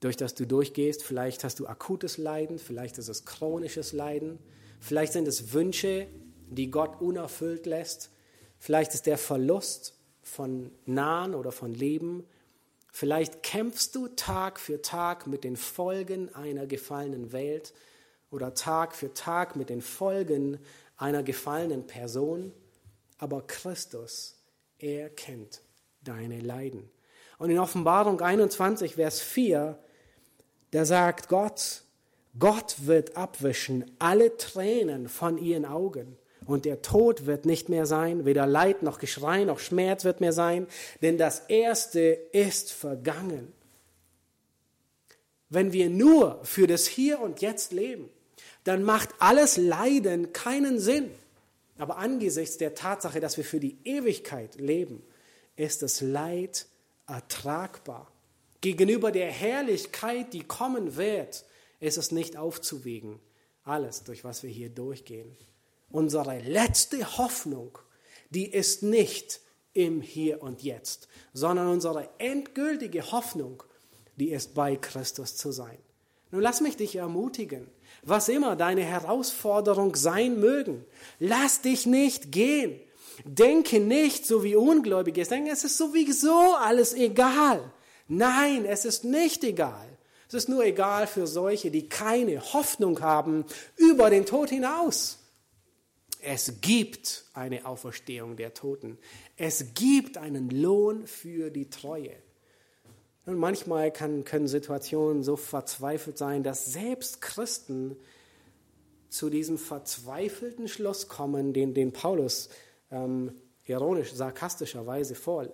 durch 0.00 0.16
das 0.16 0.34
du 0.34 0.46
durchgehst. 0.46 1.02
Vielleicht 1.02 1.44
hast 1.44 1.58
du 1.58 1.66
akutes 1.66 2.18
Leiden, 2.18 2.58
vielleicht 2.58 2.98
ist 2.98 3.08
es 3.08 3.24
chronisches 3.24 3.92
Leiden, 3.92 4.38
vielleicht 4.80 5.12
sind 5.12 5.28
es 5.28 5.52
Wünsche, 5.52 6.06
die 6.48 6.70
Gott 6.70 7.00
unerfüllt 7.00 7.66
lässt, 7.66 8.10
vielleicht 8.58 8.94
ist 8.94 9.06
der 9.06 9.18
Verlust 9.18 9.94
von 10.22 10.70
Nahen 10.86 11.34
oder 11.34 11.52
von 11.52 11.72
Leben, 11.72 12.24
vielleicht 12.90 13.42
kämpfst 13.42 13.94
du 13.94 14.08
Tag 14.08 14.58
für 14.58 14.82
Tag 14.82 15.26
mit 15.26 15.44
den 15.44 15.56
Folgen 15.56 16.34
einer 16.34 16.66
gefallenen 16.66 17.32
Welt, 17.32 17.72
oder 18.30 18.54
Tag 18.54 18.94
für 18.94 19.12
Tag 19.12 19.56
mit 19.56 19.70
den 19.70 19.80
Folgen 19.80 20.58
einer 20.96 21.22
gefallenen 21.22 21.86
Person, 21.86 22.52
aber 23.18 23.46
Christus, 23.46 24.36
er 24.78 25.10
kennt 25.10 25.62
deine 26.02 26.40
Leiden. 26.40 26.88
Und 27.38 27.50
in 27.50 27.58
Offenbarung 27.58 28.20
21, 28.20 28.94
Vers 28.94 29.20
4, 29.20 29.78
da 30.70 30.84
sagt 30.84 31.28
Gott, 31.28 31.82
Gott 32.38 32.86
wird 32.86 33.16
abwischen 33.16 33.90
alle 33.98 34.36
Tränen 34.36 35.08
von 35.08 35.38
ihren 35.38 35.64
Augen. 35.64 36.16
Und 36.46 36.64
der 36.64 36.82
Tod 36.82 37.26
wird 37.26 37.44
nicht 37.44 37.68
mehr 37.68 37.86
sein, 37.86 38.24
weder 38.24 38.46
Leid 38.46 38.82
noch 38.82 38.98
Geschrei 38.98 39.44
noch 39.44 39.58
Schmerz 39.58 40.04
wird 40.04 40.20
mehr 40.20 40.32
sein, 40.32 40.66
denn 41.02 41.18
das 41.18 41.40
Erste 41.48 42.00
ist 42.00 42.72
vergangen. 42.72 43.52
Wenn 45.48 45.72
wir 45.72 45.90
nur 45.90 46.40
für 46.44 46.66
das 46.66 46.86
Hier 46.86 47.20
und 47.20 47.40
Jetzt 47.40 47.72
leben, 47.72 48.08
dann 48.64 48.82
macht 48.82 49.10
alles 49.18 49.56
Leiden 49.56 50.32
keinen 50.32 50.78
Sinn. 50.78 51.10
Aber 51.78 51.96
angesichts 51.96 52.58
der 52.58 52.74
Tatsache, 52.74 53.20
dass 53.20 53.36
wir 53.36 53.44
für 53.44 53.60
die 53.60 53.78
Ewigkeit 53.84 54.56
leben, 54.56 55.02
ist 55.56 55.82
das 55.82 56.00
Leid 56.00 56.66
ertragbar. 57.06 58.10
Gegenüber 58.60 59.10
der 59.10 59.30
Herrlichkeit, 59.30 60.34
die 60.34 60.44
kommen 60.44 60.96
wird, 60.96 61.44
ist 61.80 61.96
es 61.96 62.12
nicht 62.12 62.36
aufzuwiegen. 62.36 63.18
Alles, 63.64 64.04
durch 64.04 64.24
was 64.24 64.42
wir 64.42 64.50
hier 64.50 64.68
durchgehen. 64.68 65.36
Unsere 65.90 66.38
letzte 66.40 67.18
Hoffnung, 67.18 67.78
die 68.28 68.50
ist 68.50 68.82
nicht 68.82 69.40
im 69.72 70.02
Hier 70.02 70.42
und 70.42 70.62
Jetzt, 70.62 71.08
sondern 71.32 71.68
unsere 71.68 72.08
endgültige 72.18 73.10
Hoffnung, 73.12 73.62
die 74.16 74.30
ist 74.30 74.54
bei 74.54 74.76
Christus 74.76 75.36
zu 75.36 75.52
sein. 75.52 75.78
Nun 76.30 76.42
lass 76.42 76.60
mich 76.60 76.76
dich 76.76 76.96
ermutigen, 76.96 77.66
was 78.02 78.28
immer 78.28 78.56
deine 78.56 78.82
Herausforderung 78.82 79.96
sein 79.96 80.38
mögen, 80.38 80.84
lass 81.18 81.60
dich 81.60 81.86
nicht 81.86 82.30
gehen. 82.30 82.80
Denke 83.24 83.80
nicht 83.80 84.26
so 84.26 84.44
wie 84.44 84.56
Ungläubige. 84.56 85.22
Denke, 85.24 85.50
es 85.50 85.64
ist 85.64 85.76
sowieso 85.76 86.54
alles 86.54 86.94
egal. 86.94 87.72
Nein, 88.08 88.64
es 88.64 88.84
ist 88.84 89.04
nicht 89.04 89.44
egal. 89.44 89.86
Es 90.28 90.34
ist 90.34 90.48
nur 90.48 90.64
egal 90.64 91.06
für 91.06 91.26
solche, 91.26 91.70
die 91.70 91.88
keine 91.88 92.40
Hoffnung 92.52 93.00
haben 93.00 93.44
über 93.76 94.10
den 94.10 94.26
Tod 94.26 94.48
hinaus. 94.48 95.18
Es 96.22 96.60
gibt 96.60 97.24
eine 97.34 97.66
Auferstehung 97.66 98.36
der 98.36 98.54
Toten. 98.54 98.98
Es 99.36 99.74
gibt 99.74 100.18
einen 100.18 100.50
Lohn 100.50 101.06
für 101.06 101.50
die 101.50 101.68
Treue. 101.68 102.14
Und 103.26 103.36
manchmal 103.36 103.90
kann, 103.90 104.24
können 104.24 104.48
Situationen 104.48 105.22
so 105.22 105.36
verzweifelt 105.36 106.16
sein, 106.18 106.42
dass 106.42 106.66
selbst 106.66 107.20
Christen 107.20 107.96
zu 109.08 109.28
diesem 109.28 109.58
verzweifelten 109.58 110.68
Schluss 110.68 111.08
kommen, 111.08 111.52
den, 111.52 111.74
den 111.74 111.92
Paulus 111.92 112.48
ähm, 112.90 113.32
ironisch, 113.64 114.12
sarkastischerweise 114.12 115.14
vor 115.14 115.48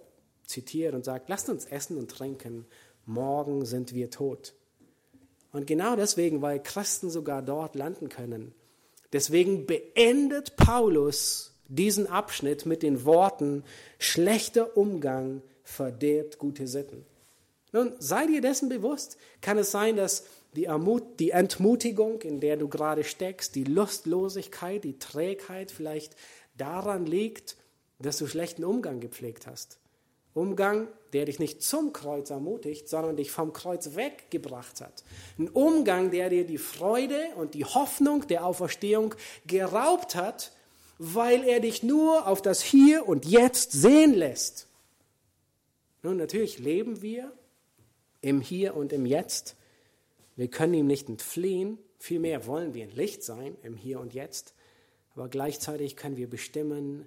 zitiert 0.45 0.95
und 0.95 1.05
sagt, 1.05 1.29
lasst 1.29 1.49
uns 1.49 1.65
essen 1.65 1.99
und 1.99 2.11
trinken, 2.11 2.67
morgen 3.05 3.65
sind 3.65 3.95
wir 3.95 4.11
tot. 4.11 4.55
Und 5.53 5.67
genau 5.67 5.97
deswegen, 5.97 6.43
weil 6.43 6.63
Christen 6.63 7.11
sogar 7.11 7.43
dort 7.43 7.75
landen 7.75 8.09
können, 8.09 8.55
deswegen 9.13 9.67
beendet 9.67 10.57
Paulus 10.57 11.55
diesen 11.69 12.07
Abschnitt 12.07 12.67
mit 12.67 12.83
den 12.83 13.05
Worten, 13.05 13.65
schlechter 13.99 14.77
Umgang 14.77 15.43
verdirbt 15.65 16.39
gute 16.39 16.69
Sitten. 16.69 17.05
Nun, 17.73 17.95
sei 17.99 18.27
dir 18.27 18.41
dessen 18.41 18.69
bewusst. 18.69 19.17
Kann 19.41 19.59
es 19.59 19.71
sein, 19.71 19.97
dass 19.97 20.25
die, 20.55 20.65
Ermut, 20.65 21.21
die 21.21 21.31
Entmutigung, 21.31 22.23
in 22.23 22.41
der 22.41 22.57
du 22.57 22.69
gerade 22.69 23.05
steckst, 23.05 23.55
die 23.55 23.65
Lustlosigkeit, 23.65 24.85
die 24.85 24.99
Trägheit 24.99 25.71
vielleicht 25.71 26.17
daran 26.57 27.07
liegt, 27.07 27.57
dass 27.99 28.19
du 28.19 28.27
schlechten 28.27 28.65
Umgang 28.65 29.01
gepflegt 29.01 29.47
hast? 29.47 29.79
Umgang, 30.37 30.89
der 31.15 31.25
dich 31.25 31.39
nicht 31.39 31.63
zum 31.63 31.95
Kreuz 31.95 32.29
ermutigt, 32.29 32.89
sondern 32.91 33.17
dich 33.17 33.31
vom 33.31 33.55
Kreuz 33.55 33.97
weggebracht 33.97 34.83
hat. 34.83 35.03
Ein 35.39 35.49
Umgang, 35.49 36.11
der 36.11 36.29
dir 36.29 36.45
die 36.45 36.59
Freude 36.59 37.19
und 37.37 37.55
die 37.55 37.65
Hoffnung 37.65 38.27
der 38.27 38.45
Auferstehung 38.45 39.15
geraubt 39.47 40.15
hat, 40.15 40.53
weil 40.99 41.43
er 41.43 41.61
dich 41.61 41.83
nur 41.83 42.27
auf 42.27 42.43
das 42.43 42.63
Hier 42.63 43.09
und 43.09 43.25
Jetzt 43.25 43.73
sehen 43.73 44.13
lässt. 44.13 44.67
Nun, 46.03 46.19
natürlich 46.19 46.59
leben 46.59 47.01
wir 47.01 47.33
im 48.21 48.41
Hier 48.41 48.77
und 48.77 48.93
im 48.93 49.07
Jetzt. 49.07 49.57
Wir 50.37 50.49
können 50.49 50.75
ihm 50.75 50.87
nicht 50.87 51.09
entfliehen, 51.09 51.79
vielmehr 51.99 52.47
wollen 52.47 52.75
wir 52.75 52.85
ein 52.85 52.91
Licht 52.91 53.23
sein 53.23 53.57
im 53.63 53.77
Hier 53.77 54.01
und 54.01 54.15
Jetzt, 54.15 54.55
aber 55.15 55.29
gleichzeitig 55.29 55.97
können 55.97 56.17
wir 56.17 56.29
bestimmen, 56.29 57.07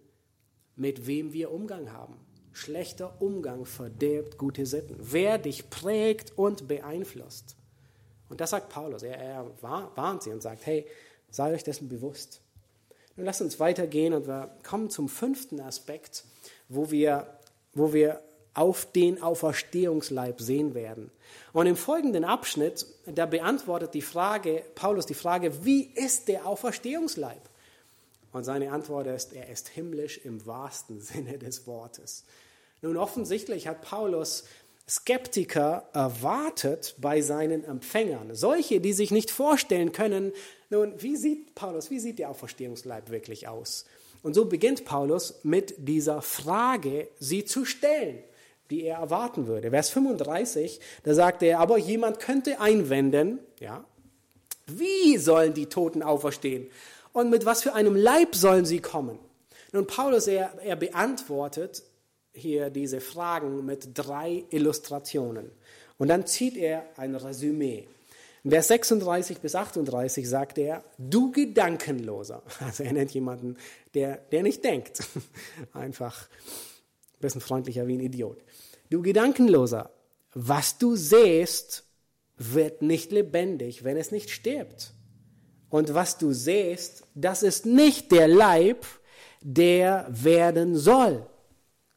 mit 0.76 1.05
wem 1.05 1.34
wir 1.34 1.51
Umgang 1.51 1.91
haben. 1.91 2.16
Schlechter 2.53 3.22
Umgang 3.22 3.66
verdirbt 3.66 4.38
gute 4.38 4.66
Sitten. 4.66 4.95
Wer 4.99 5.38
dich 5.38 5.70
prägt 5.70 6.38
und 6.38 6.68
beeinflusst. 6.68 7.55
Und 8.30 8.41
das 8.41 8.49
sagt 8.51 8.70
Paulus. 8.70 9.03
Er, 9.03 9.18
er 9.18 9.51
warnt 9.62 10.24
sie 10.24 10.32
und 10.32 10.41
sagt, 10.41 10.66
hey, 10.66 10.86
sei 11.30 11.53
euch 11.53 11.64
dessen 11.64 11.89
bewusst. 11.89 12.41
Nun 13.16 13.26
lasst 13.26 13.41
uns 13.41 13.60
weitergehen 13.60 14.14
und 14.14 14.28
wir 14.28 14.55
kommen 14.64 14.89
zum 14.89 15.10
fünften 15.10 15.60
Aspekt, 15.60 16.24
wo 16.70 16.89
wir, 16.89 17.39
wo 17.74 17.93
wir 17.93 18.22
auf 18.54 18.91
den 18.91 19.22
Auferstehungsleib 19.22 20.41
sehen 20.41 20.74
werden. 20.74 21.12
Und 21.54 21.68
im 21.68 21.76
folgenden 21.76 22.26
Abschnitt, 22.26 22.86
da 23.06 23.26
beantwortet 23.26 23.93
die 23.93 24.02
Frage, 24.02 24.64
Paulus 24.76 25.06
die 25.06 25.14
Frage, 25.14 25.66
wie 25.66 25.84
ist 25.84 26.28
der 26.28 26.45
Auferstehungsleib? 26.45 27.41
Und 28.32 28.43
seine 28.43 28.72
Antwort 28.72 29.08
ist, 29.08 29.34
er 29.34 29.50
ist 29.50 29.70
himmlisch 29.70 30.20
im 30.24 30.45
wahrsten 30.45 31.00
Sinne 31.02 31.38
des 31.38 31.68
Wortes. 31.68 32.26
Nun 32.82 32.97
offensichtlich 32.97 33.68
hat 33.68 33.82
Paulus 33.82 34.45
Skeptiker 34.88 35.88
erwartet 35.93 36.95
bei 36.97 37.22
seinen 37.22 37.64
Empfängern. 37.64 38.34
Solche, 38.34 38.82
die 38.82 38.93
sich 38.93 39.12
nicht 39.12 39.30
vorstellen 39.30 39.91
können, 39.91 40.32
nun, 40.72 40.93
wie 40.97 41.16
sieht 41.16 41.54
Paulus, 41.54 41.91
wie 41.91 42.00
sieht 42.00 42.20
der 42.20 42.30
Auferstehungsleib 42.30 43.10
wirklich 43.10 43.47
aus? 43.47 43.86
Und 44.24 44.34
so 44.34 44.45
beginnt 44.45 44.86
Paulus 44.86 45.39
mit 45.43 45.76
dieser 45.78 46.22
Frage, 46.22 47.08
sie 47.20 47.45
zu 47.45 47.66
stellen 47.66 48.24
die 48.70 48.84
er 48.84 48.98
erwarten 48.98 49.48
würde. 49.48 49.72
Vers 49.72 49.90
35, 49.90 50.80
da 51.04 51.14
sagt 51.14 51.44
er, 51.44 51.60
aber 51.60 51.78
jemand 51.78 52.20
könnte 52.20 52.60
einwenden, 52.60 53.40
ja, 53.60 53.84
wie 54.68 55.18
sollen 55.18 55.54
die 55.54 55.66
Toten 55.66 56.04
auferstehen? 56.04 56.68
Und 57.12 57.30
mit 57.30 57.46
was 57.46 57.64
für 57.64 57.74
einem 57.74 57.96
Leib 57.96 58.36
sollen 58.36 58.66
sie 58.66 58.80
kommen? 58.80 59.18
Nun, 59.72 59.88
Paulus, 59.88 60.28
er, 60.28 60.54
er 60.64 60.76
beantwortet 60.76 61.84
hier 62.34 62.70
diese 62.70 63.02
Fragen 63.02 63.66
mit 63.66 63.98
drei 63.98 64.46
Illustrationen. 64.50 65.52
Und 65.98 66.08
dann 66.08 66.26
zieht 66.26 66.56
er 66.56 66.86
ein 66.98 67.16
Resümee. 67.16 67.88
Vers 68.48 68.70
36 68.70 69.40
bis 69.40 69.54
38 69.54 70.28
sagt 70.28 70.58
er, 70.58 70.84
du 70.98 71.32
Gedankenloser. 71.32 72.42
Also 72.60 72.84
er 72.84 72.94
nennt 72.94 73.12
jemanden, 73.12 73.58
der, 73.94 74.18
der 74.32 74.44
nicht 74.44 74.64
denkt. 74.64 75.04
Einfach 75.74 76.28
ein 76.28 76.69
bisschen 77.20 77.42
freundlicher 77.42 77.88
wie 77.88 77.96
ein 77.96 78.02
Idiot. 78.02 78.44
Du 78.90 79.02
Gedankenloser, 79.02 79.92
was 80.34 80.78
du 80.78 80.96
sähst, 80.96 81.84
wird 82.38 82.82
nicht 82.82 83.12
lebendig, 83.12 83.84
wenn 83.84 83.98
es 83.98 84.12
nicht 84.12 84.30
stirbt. 84.30 84.94
Und 85.70 85.94
was 85.94 86.18
du 86.18 86.34
sähst, 86.34 87.04
das 87.14 87.44
ist 87.44 87.66
nicht 87.66 88.12
der 88.12 88.28
Leib, 88.28 88.86
der 89.42 90.08
werden 90.10 90.76
soll, 90.76 91.26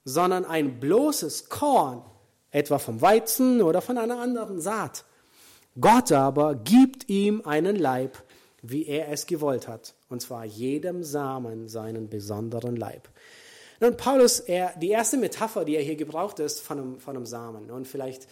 sondern 0.05 0.45
ein 0.45 0.79
bloßes 0.79 1.49
Korn, 1.49 2.03
etwa 2.51 2.79
vom 2.79 3.01
Weizen 3.01 3.63
oder 3.63 3.81
von 3.81 3.97
einer 3.97 4.19
anderen 4.19 4.61
Saat. 4.61 5.05
Gott 5.81 6.13
aber 6.13 6.55
gibt 6.55 7.09
ihm 7.09 7.43
einen 7.47 7.77
Leib, 7.77 8.23
wie 8.61 8.87
er 8.87 9.09
es 9.09 9.27
gewollt 9.27 9.67
hat, 9.69 9.95
und 10.09 10.21
zwar 10.21 10.45
jedem 10.45 11.03
Samen 11.03 11.69
seinen 11.69 12.09
besonderen 12.09 12.77
Leib. 12.77 13.09
Nun, 13.83 13.97
Paulus, 13.97 14.39
er, 14.39 14.75
die 14.77 14.91
erste 14.91 15.17
Metapher, 15.17 15.65
die 15.65 15.75
er 15.75 15.83
hier 15.83 15.97
gebraucht, 15.97 16.39
ist 16.39 16.61
von 16.61 16.79
einem, 16.79 17.01
von 17.01 17.17
einem 17.17 17.27
Samen. 17.27 17.69
Und 17.69 17.89
vielleicht 17.89 18.29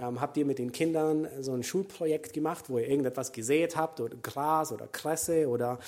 ähm, 0.00 0.18
habt 0.18 0.34
ihr 0.38 0.46
mit 0.46 0.58
den 0.58 0.72
Kindern 0.72 1.28
so 1.42 1.52
ein 1.52 1.62
Schulprojekt 1.62 2.32
gemacht, 2.32 2.70
wo 2.70 2.78
ihr 2.78 2.88
irgendetwas 2.88 3.32
gesät 3.32 3.76
habt, 3.76 4.00
oder 4.00 4.16
Gras 4.16 4.72
oder 4.72 4.86
Kresse 4.86 5.46
oder 5.48 5.78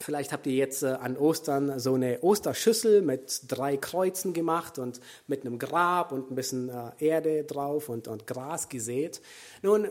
Vielleicht 0.00 0.32
habt 0.32 0.48
ihr 0.48 0.54
jetzt 0.54 0.82
äh, 0.82 0.88
an 0.88 1.16
Ostern 1.16 1.78
so 1.78 1.94
eine 1.94 2.22
Osterschüssel 2.22 3.02
mit 3.02 3.42
drei 3.46 3.76
Kreuzen 3.76 4.32
gemacht 4.32 4.80
und 4.80 4.98
mit 5.28 5.46
einem 5.46 5.60
Grab 5.60 6.10
und 6.10 6.32
ein 6.32 6.34
bisschen 6.34 6.68
äh, 6.68 6.90
Erde 6.98 7.44
drauf 7.44 7.88
und, 7.88 8.08
und 8.08 8.26
Gras 8.26 8.68
gesät. 8.68 9.22
Nun, 9.62 9.88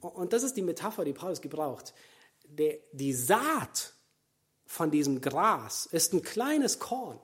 und 0.00 0.32
das 0.32 0.44
ist 0.44 0.56
die 0.56 0.62
Metapher, 0.62 1.04
die 1.04 1.12
Paulus 1.12 1.40
gebraucht. 1.40 1.92
Die 2.92 3.12
Saat 3.12 3.95
von 4.66 4.90
diesem 4.90 5.20
Gras 5.20 5.86
ist 5.86 6.12
ein 6.12 6.22
kleines 6.22 6.78
Korn 6.78 7.18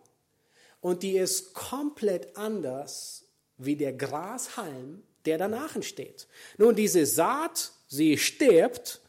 und 0.80 1.02
die 1.02 1.16
ist 1.18 1.54
komplett 1.54 2.36
anders 2.36 3.24
wie 3.58 3.76
der 3.76 3.92
Grashalm, 3.92 5.02
der 5.24 5.38
danach 5.38 5.76
entsteht. 5.76 6.26
Nun, 6.58 6.74
diese 6.74 7.06
Saat, 7.06 7.72
sie 7.88 8.18
stirbt 8.18 9.00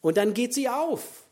und 0.00 0.16
dann 0.16 0.34
geht 0.34 0.54
sie 0.54 0.68
auf. 0.68 1.24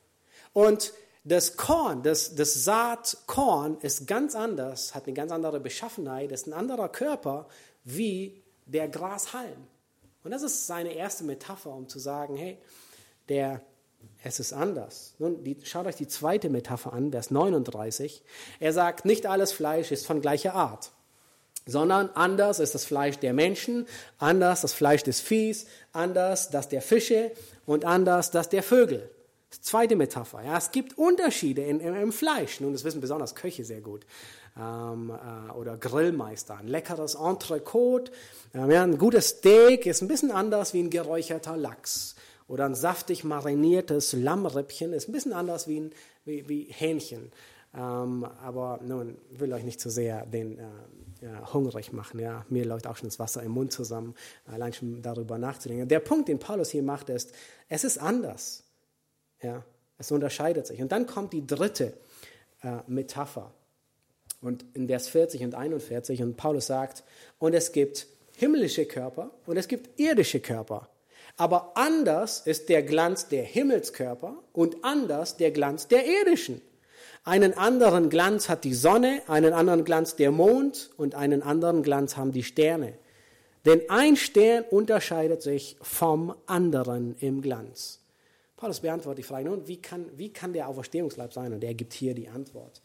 Und 0.53 0.93
das 1.25 1.57
Korn, 1.57 2.03
das, 2.03 2.35
das 2.35 2.65
Saatkorn 2.65 3.79
ist 3.81 4.07
ganz 4.07 4.35
anders, 4.35 4.95
hat 4.95 5.07
eine 5.07 5.15
ganz 5.15 5.31
andere 5.31 5.61
Beschaffenheit, 5.61 6.33
ist 6.33 6.47
ein 6.47 6.53
anderer 6.53 6.89
Körper 6.89 7.49
wie 7.85 8.43
der 8.67 8.89
Grashalm. 8.89 9.67
Und 10.25 10.31
das 10.31 10.43
ist 10.43 10.67
seine 10.67 10.93
erste 10.93 11.25
Metapher, 11.25 11.71
um 11.71 11.89
zu 11.89 11.99
sagen, 11.99 12.37
hey, 12.37 12.59
der, 13.29 13.63
es 14.25 14.41
ist 14.41 14.53
anders. 14.53 15.15
Nun, 15.19 15.43
die, 15.43 15.57
schaut 15.65 15.87
euch 15.87 15.97
die 15.97 16.09
zweite 16.09 16.49
Metapher 16.49 16.93
an, 16.93 17.11
Vers 17.11 17.31
39. 17.31 18.23
Er 18.61 18.73
sagt, 18.73 19.05
nicht 19.05 19.27
alles 19.27 19.53
Fleisch 19.53 19.91
ist 19.91 20.07
von 20.07 20.21
gleicher 20.21 20.55
Art, 20.55 20.93
sondern 21.67 22.11
anders 22.15 22.59
ist 22.61 22.75
das 22.75 22.85
Fleisch 22.85 23.19
der 23.19 23.33
Menschen, 23.33 23.87
anders 24.19 24.61
das 24.63 24.73
Fleisch 24.73 25.03
des 25.03 25.21
Viehs, 25.21 25.67
anders 25.93 26.51
das 26.51 26.69
der 26.69 26.83
Fische 26.83 27.33
und 27.67 27.85
anders 27.85 28.31
das 28.31 28.49
der 28.49 28.63
Vögel. 28.63 29.11
Zweite 29.61 29.97
Metapher. 29.97 30.43
Ja, 30.43 30.57
es 30.57 30.71
gibt 30.71 30.97
Unterschiede 30.97 31.63
in, 31.63 31.81
im, 31.81 31.95
im 31.95 32.13
Fleisch. 32.13 32.61
Nun, 32.61 32.73
das 32.73 32.85
wissen 32.85 33.01
besonders 33.01 33.35
Köche 33.35 33.65
sehr 33.65 33.83
gut. 33.83 34.07
Ähm, 34.59 35.11
äh, 35.11 35.53
oder 35.53 35.77
Grillmeister. 35.77 36.57
Ein 36.57 36.69
leckeres 36.69 37.17
Entrecote. 37.17 38.13
Ähm, 38.55 38.71
ja, 38.71 38.83
ein 38.83 38.97
gutes 38.97 39.29
Steak 39.29 39.85
ist 39.85 40.01
ein 40.01 40.09
bisschen 40.09 40.31
anders 40.31 40.73
wie 40.73 40.81
ein 40.81 40.91
geräucherter 40.91 41.57
Lachs. 41.57 42.15
Oder 42.53 42.67
ein 42.67 42.75
saftig 42.75 43.25
mariniertes 43.25 44.13
Lammrippchen 44.13 44.93
ist 44.93 45.09
ein 45.09 45.13
bisschen 45.13 45.33
anders 45.33 45.69
wie, 45.69 45.81
ein, 45.81 45.93
wie, 46.27 46.47
wie 46.51 46.65
Hähnchen. 46.65 47.33
Ähm, 47.75 48.27
aber 48.43 48.79
nun 48.83 49.17
will 49.31 49.55
euch 49.55 49.65
nicht 49.65 49.81
zu 49.81 49.89
sehr 49.89 50.27
den 50.27 50.59
äh, 50.59 50.65
ja, 51.23 51.51
hungrig 51.55 51.95
machen. 51.95 52.21
Ja, 52.21 52.45
mir 52.51 52.67
läuft 52.67 52.87
auch 52.87 52.99
schon 52.99 53.09
das 53.09 53.19
Wasser 53.19 53.43
im 53.43 53.53
Mund 53.53 53.73
zusammen, 53.73 54.15
allein 54.45 54.75
schon 54.75 55.01
darüber 55.01 55.39
nachzudenken. 55.39 55.89
Der 55.89 56.01
Punkt, 56.01 56.29
den 56.29 56.39
Paulus 56.39 56.69
hier 56.69 56.83
macht, 56.83 57.09
ist, 57.09 57.33
es 57.71 57.85
ist 57.85 57.97
anders. 57.97 58.65
Ja, 59.41 59.65
es 59.97 60.13
unterscheidet 60.13 60.67
sich. 60.67 60.83
Und 60.83 60.93
dann 60.93 61.07
kommt 61.07 61.33
die 61.33 61.47
dritte 61.47 61.95
äh, 62.63 62.81
Metapher. 62.87 63.51
Und 64.43 64.63
in 64.75 64.89
Vers 64.89 65.09
40 65.09 65.43
und 65.43 65.55
41, 65.55 66.23
und 66.23 66.37
Paulus 66.37 66.67
sagt, 66.67 67.03
und 67.39 67.55
es 67.55 67.73
gibt 67.73 68.09
himmlische 68.37 68.85
Körper 68.85 69.31
und 69.47 69.57
es 69.57 69.69
gibt 69.69 69.99
irdische 69.99 70.41
Körper. 70.41 70.91
Aber 71.37 71.73
anders 71.77 72.41
ist 72.41 72.69
der 72.69 72.83
Glanz 72.83 73.29
der 73.29 73.43
Himmelskörper 73.43 74.37
und 74.53 74.85
anders 74.85 75.37
der 75.37 75.51
Glanz 75.51 75.89
der 75.89 76.05
irdischen. 76.07 76.61
Einen 77.25 77.55
anderen 77.57 78.11
Glanz 78.11 78.49
hat 78.49 78.65
die 78.65 78.75
Sonne, 78.75 79.23
einen 79.29 79.53
anderen 79.53 79.85
Glanz 79.85 80.17
der 80.17 80.31
Mond 80.31 80.91
und 80.97 81.15
einen 81.15 81.43
anderen 81.43 81.83
Glanz 81.83 82.17
haben 82.17 82.33
die 82.33 82.43
Sterne. 82.43 82.95
Denn 83.65 83.81
ein 83.89 84.17
Stern 84.17 84.65
unterscheidet 84.71 85.41
sich 85.41 85.77
vom 85.81 86.35
anderen 86.47 87.17
im 87.19 87.43
Glanz. 87.43 88.01
Paulus 88.57 88.81
beantwortet 88.81 89.19
die 89.19 89.29
Frage, 89.29 89.49
nun, 89.49 89.67
wie 89.69 89.81
kann, 89.81 90.07
wie 90.17 90.33
kann 90.33 90.53
der 90.53 90.69
Auferstehungsleib 90.69 91.33
sein? 91.33 91.53
Und 91.53 91.63
er 91.65 91.75
gibt 91.75 91.93
hier 91.93 92.15
die 92.15 92.29
Antwort. 92.29 92.83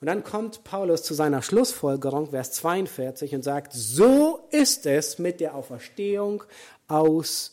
Und 0.00 0.06
dann 0.06 0.24
kommt 0.24 0.64
Paulus 0.64 1.02
zu 1.02 1.12
seiner 1.12 1.42
Schlussfolgerung, 1.42 2.30
Vers 2.30 2.52
42, 2.52 3.34
und 3.34 3.42
sagt, 3.42 3.74
so 3.74 4.40
ist 4.50 4.86
es 4.86 5.18
mit 5.18 5.40
der 5.40 5.54
Auferstehung 5.54 6.44
aus 6.88 7.52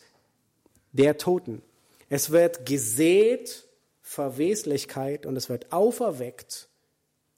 der 0.98 1.18
Toten. 1.18 1.62
Es 2.10 2.32
wird 2.32 2.66
gesät 2.66 3.66
Verweslichkeit 4.02 5.26
und 5.26 5.36
es 5.36 5.50
wird 5.50 5.72
auferweckt 5.72 6.70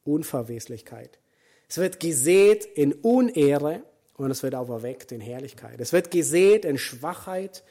Unverweslichkeit. 0.04 1.20
Es 1.68 1.78
wird 1.78 2.00
gesät 2.00 2.66
in 2.66 2.94
Unehre 2.94 3.84
und 4.18 4.32
es 4.32 4.44
wird 4.44 4.56
auferweckt 4.56 5.12
in 5.12 5.22
Herrlichkeit. 5.22 5.80
Es 5.80 5.94
wird 5.94 6.12
gesät 6.12 6.66
in 6.66 6.78
Schwachheit 6.78 7.64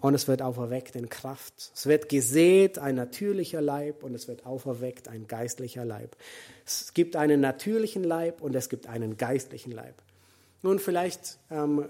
und 0.00 0.14
es 0.14 0.28
wird 0.28 0.42
auferweckt 0.42 0.96
in 0.96 1.08
Kraft. 1.08 1.72
Es 1.74 1.86
wird 1.86 2.08
gesät 2.08 2.78
ein 2.78 2.94
natürlicher 2.94 3.60
Leib 3.60 4.02
und 4.02 4.14
es 4.14 4.28
wird 4.28 4.44
auferweckt 4.44 5.08
ein 5.08 5.26
geistlicher 5.26 5.84
Leib. 5.84 6.16
Es 6.64 6.92
gibt 6.92 7.16
einen 7.16 7.40
natürlichen 7.40 8.04
Leib 8.04 8.42
und 8.42 8.54
es 8.54 8.68
gibt 8.68 8.86
einen 8.86 9.16
geistlichen 9.16 9.72
Leib. 9.72 9.94
Nun, 10.62 10.78
vielleicht 10.78 11.38
ähm, 11.50 11.86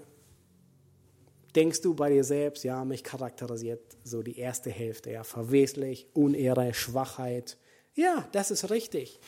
denkst 1.56 1.80
du 1.80 1.94
bei 1.94 2.10
dir 2.10 2.24
selbst, 2.24 2.64
ja, 2.64 2.84
mich 2.84 3.02
charakterisiert 3.02 3.96
so 4.04 4.22
die 4.22 4.38
erste 4.38 4.70
Hälfte, 4.70 5.10
ja, 5.10 5.24
verweslich, 5.24 6.06
Unehre, 6.12 6.74
Schwachheit. 6.74 7.56
Ja, 7.94 8.28
das 8.32 8.50
ist 8.50 8.70
richtig. 8.70 9.18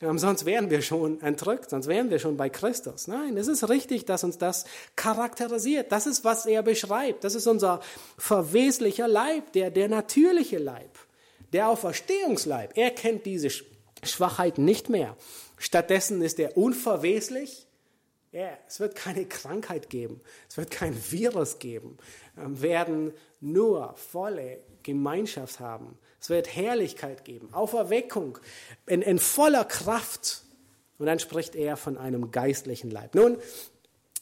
Ähm, 0.00 0.18
sonst 0.18 0.44
wären 0.44 0.70
wir 0.70 0.82
schon 0.82 1.20
entrückt, 1.20 1.70
sonst 1.70 1.86
wären 1.86 2.10
wir 2.10 2.18
schon 2.18 2.36
bei 2.36 2.48
Christus. 2.48 3.06
Nein, 3.06 3.36
es 3.36 3.48
ist 3.48 3.68
richtig, 3.68 4.04
dass 4.06 4.24
uns 4.24 4.38
das 4.38 4.64
charakterisiert. 4.96 5.92
Das 5.92 6.06
ist, 6.06 6.24
was 6.24 6.46
er 6.46 6.62
beschreibt. 6.62 7.22
Das 7.22 7.34
ist 7.34 7.46
unser 7.46 7.80
verweslicher 8.18 9.06
Leib, 9.06 9.52
der, 9.52 9.70
der 9.70 9.88
natürliche 9.88 10.58
Leib, 10.58 10.98
der 11.52 11.68
Auferstehungsleib. 11.68 12.76
Er 12.76 12.90
kennt 12.90 13.24
diese 13.26 13.50
Schwachheit 14.02 14.58
nicht 14.58 14.88
mehr. 14.88 15.16
Stattdessen 15.58 16.22
ist 16.22 16.40
er 16.40 16.56
unverweslich. 16.56 17.63
Ja, 18.34 18.58
es 18.68 18.80
wird 18.80 18.94
keine 18.94 19.24
Krankheit 19.24 19.88
geben, 19.88 20.20
es 20.48 20.58
wird 20.58 20.70
kein 20.70 20.94
Virus 21.10 21.58
geben, 21.58 21.96
wir 22.36 22.62
werden 22.62 23.12
nur 23.40 23.94
volle 23.94 24.58
Gemeinschaft 24.82 25.60
haben 25.60 25.98
es 26.24 26.30
wird 26.30 26.56
Herrlichkeit 26.56 27.26
geben, 27.26 27.52
Auferweckung 27.52 28.38
in, 28.86 29.02
in 29.02 29.18
voller 29.18 29.66
Kraft. 29.66 30.44
Und 30.98 31.04
dann 31.04 31.18
spricht 31.18 31.54
er 31.54 31.76
von 31.76 31.98
einem 31.98 32.30
geistlichen 32.30 32.90
Leib. 32.90 33.14
Nun, 33.14 33.36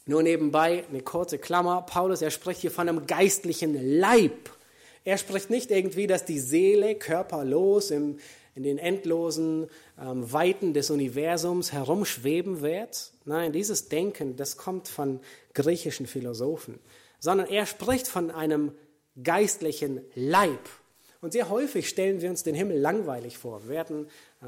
nur 0.05 0.21
nebenbei 0.21 0.83
eine 0.89 1.01
kurze 1.01 1.37
Klammer. 1.37 1.81
Paulus, 1.83 2.21
er 2.21 2.29
spricht 2.29 2.59
hier 2.59 2.71
von 2.71 2.89
einem 2.89 3.07
geistlichen 3.07 3.99
Leib. 3.99 4.49
Er 5.05 5.17
spricht 5.17 5.49
nicht 5.49 5.71
irgendwie, 5.71 6.05
dass 6.05 6.25
die 6.25 6.39
Seele 6.39 6.95
körperlos 6.95 7.89
im, 7.89 8.19
in 8.53 8.63
den 8.63 8.79
endlosen 8.79 9.69
ähm, 9.99 10.31
Weiten 10.31 10.73
des 10.73 10.89
Universums 10.89 11.71
herumschweben 11.71 12.61
wird. 12.61 13.11
Nein, 13.25 13.51
dieses 13.51 13.89
Denken, 13.89 14.35
das 14.35 14.57
kommt 14.57 14.87
von 14.87 15.19
griechischen 15.53 16.07
Philosophen. 16.07 16.79
Sondern 17.19 17.47
er 17.47 17.65
spricht 17.65 18.07
von 18.07 18.31
einem 18.31 18.73
geistlichen 19.21 20.01
Leib. 20.15 20.59
Und 21.21 21.31
sehr 21.31 21.49
häufig 21.49 21.87
stellen 21.87 22.21
wir 22.21 22.29
uns 22.29 22.43
den 22.43 22.55
Himmel 22.55 22.77
langweilig 22.79 23.37
vor. 23.37 23.63
Wir 23.63 23.69
werden 23.69 24.07
äh, 24.41 24.45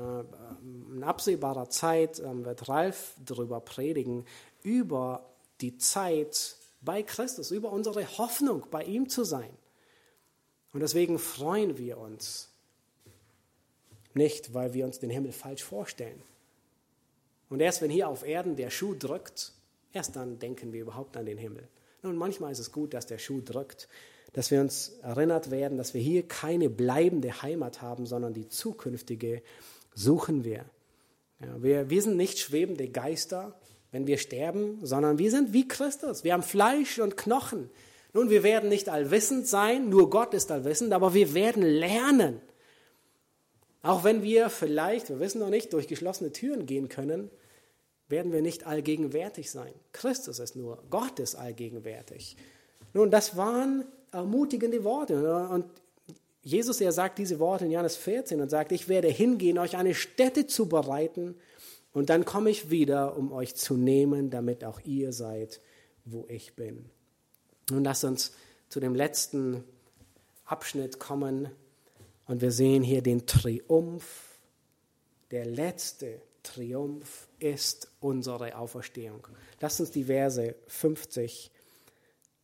in 0.94 1.04
absehbarer 1.04 1.70
Zeit, 1.70 2.20
äh, 2.20 2.46
wird 2.46 2.68
Ralf 2.68 3.16
darüber 3.26 3.62
predigen, 3.62 4.26
über 4.62 5.30
die 5.62 5.78
Zeit 5.78 6.58
bei 6.82 7.02
Christus, 7.02 7.52
über 7.52 7.72
unsere 7.72 8.18
Hoffnung, 8.18 8.68
bei 8.72 8.84
ihm 8.84 9.08
zu 9.08 9.24
sein. 9.24 9.50
Und 10.74 10.82
deswegen 10.82 11.18
freuen 11.18 11.78
wir 11.78 11.98
uns 11.98 12.50
nicht, 14.16 14.54
weil 14.54 14.74
wir 14.74 14.86
uns 14.86 15.00
den 15.00 15.10
Himmel 15.10 15.32
falsch 15.32 15.64
vorstellen. 15.64 16.22
Und 17.50 17.62
erst 17.62 17.82
wenn 17.82 17.92
hier 17.92 18.10
auf 18.10 18.26
Erden 18.26 18.56
der 18.56 18.70
Schuh 18.70 18.96
drückt, 18.96 19.54
erst 19.94 20.16
dann 20.16 20.40
denken 20.40 20.74
wir 20.74 20.82
überhaupt 20.82 21.16
an 21.18 21.26
den 21.26 21.38
Himmel. 21.38 21.68
Nun, 22.02 22.16
manchmal 22.16 22.52
ist 22.52 22.60
es 22.60 22.72
gut, 22.72 22.94
dass 22.94 23.06
der 23.06 23.18
Schuh 23.18 23.42
drückt, 23.42 23.88
dass 24.34 24.52
wir 24.52 24.62
uns 24.62 24.90
erinnert 25.02 25.52
werden, 25.52 25.78
dass 25.78 25.94
wir 25.94 26.02
hier 26.02 26.28
keine 26.28 26.70
bleibende 26.70 27.42
Heimat 27.42 27.82
haben, 27.82 28.06
sondern 28.06 28.34
die 28.34 28.50
zukünftige 28.50 29.42
suchen 29.94 30.44
wir. 30.44 30.66
Ja, 31.40 31.64
wir, 31.64 31.90
wir 31.90 32.02
sind 32.02 32.18
nicht 32.18 32.40
schwebende 32.40 32.90
Geister, 32.90 33.58
wenn 33.92 34.08
wir 34.08 34.18
sterben, 34.18 34.80
sondern 34.84 35.18
wir 35.18 35.32
sind 35.32 35.54
wie 35.54 35.68
Christus. 35.68 36.24
Wir 36.24 36.34
haben 36.34 36.44
Fleisch 36.44 37.00
und 37.00 37.18
Knochen. 37.18 37.70
Nun, 38.14 38.30
wir 38.30 38.44
werden 38.44 38.70
nicht 38.70 38.90
allwissend 38.90 39.48
sein, 39.48 39.90
nur 39.90 40.10
Gott 40.10 40.34
ist 40.34 40.52
allwissend, 40.52 40.94
aber 40.94 41.14
wir 41.14 41.34
werden 41.34 41.64
lernen. 41.64 42.42
Auch 43.86 44.04
wenn 44.04 44.24
wir 44.24 44.50
vielleicht, 44.50 45.10
wir 45.10 45.20
wissen 45.20 45.40
noch 45.42 45.52
nicht, 45.52 45.72
durch 45.72 45.88
geschlossene 45.88 46.32
Türen 46.32 46.66
gehen 46.66 46.90
können, 46.90 47.30
werden 48.08 48.32
wir 48.32 48.42
nicht 48.42 48.66
allgegenwärtig 48.66 49.52
sein. 49.52 49.72
Christus 49.92 50.40
ist 50.40 50.56
nur, 50.56 50.82
Gott 50.90 51.20
ist 51.20 51.36
allgegenwärtig. 51.36 52.36
Nun, 52.94 53.12
das 53.12 53.38
waren 53.38 53.86
ermutigende 54.12 54.84
Worte. 54.84 55.50
Und 55.50 55.66
Jesus, 56.42 56.82
er 56.82 56.94
sagt 56.94 57.20
diese 57.20 57.38
Worte 57.38 57.66
in 57.66 57.72
Johannes 57.72 57.96
14 57.96 58.42
und 58.42 58.50
sagt, 58.50 58.72
ich 58.72 58.90
werde 58.90 59.10
hingehen, 59.10 59.60
euch 59.60 59.78
eine 59.78 59.94
Stätte 59.94 60.48
zu 60.48 60.68
bereiten 60.68 61.36
und 61.94 62.10
dann 62.10 62.26
komme 62.26 62.50
ich 62.50 62.72
wieder, 62.72 63.16
um 63.16 63.32
euch 63.32 63.54
zu 63.54 63.78
nehmen, 63.78 64.32
damit 64.32 64.64
auch 64.64 64.80
ihr 64.84 65.14
seid, 65.14 65.62
wo 66.06 66.26
ich 66.28 66.56
bin. 66.56 66.90
Nun 67.70 67.84
lasst 67.84 68.04
uns 68.04 68.34
zu 68.68 68.80
dem 68.80 68.96
letzten 68.96 69.64
Abschnitt 70.44 71.00
kommen 71.00 71.52
und 72.28 72.42
wir 72.42 72.52
sehen 72.52 72.84
hier 72.84 73.02
den 73.02 73.26
Triumph. 73.26 74.40
Der 75.32 75.46
letzte 75.46 76.22
Triumph 76.44 77.28
ist 77.40 77.90
unsere 78.00 78.58
Auferstehung. 78.58 79.28
Lasst 79.60 79.80
uns 79.80 79.92
die 79.92 80.06
Verse 80.06 80.56
50 80.68 81.52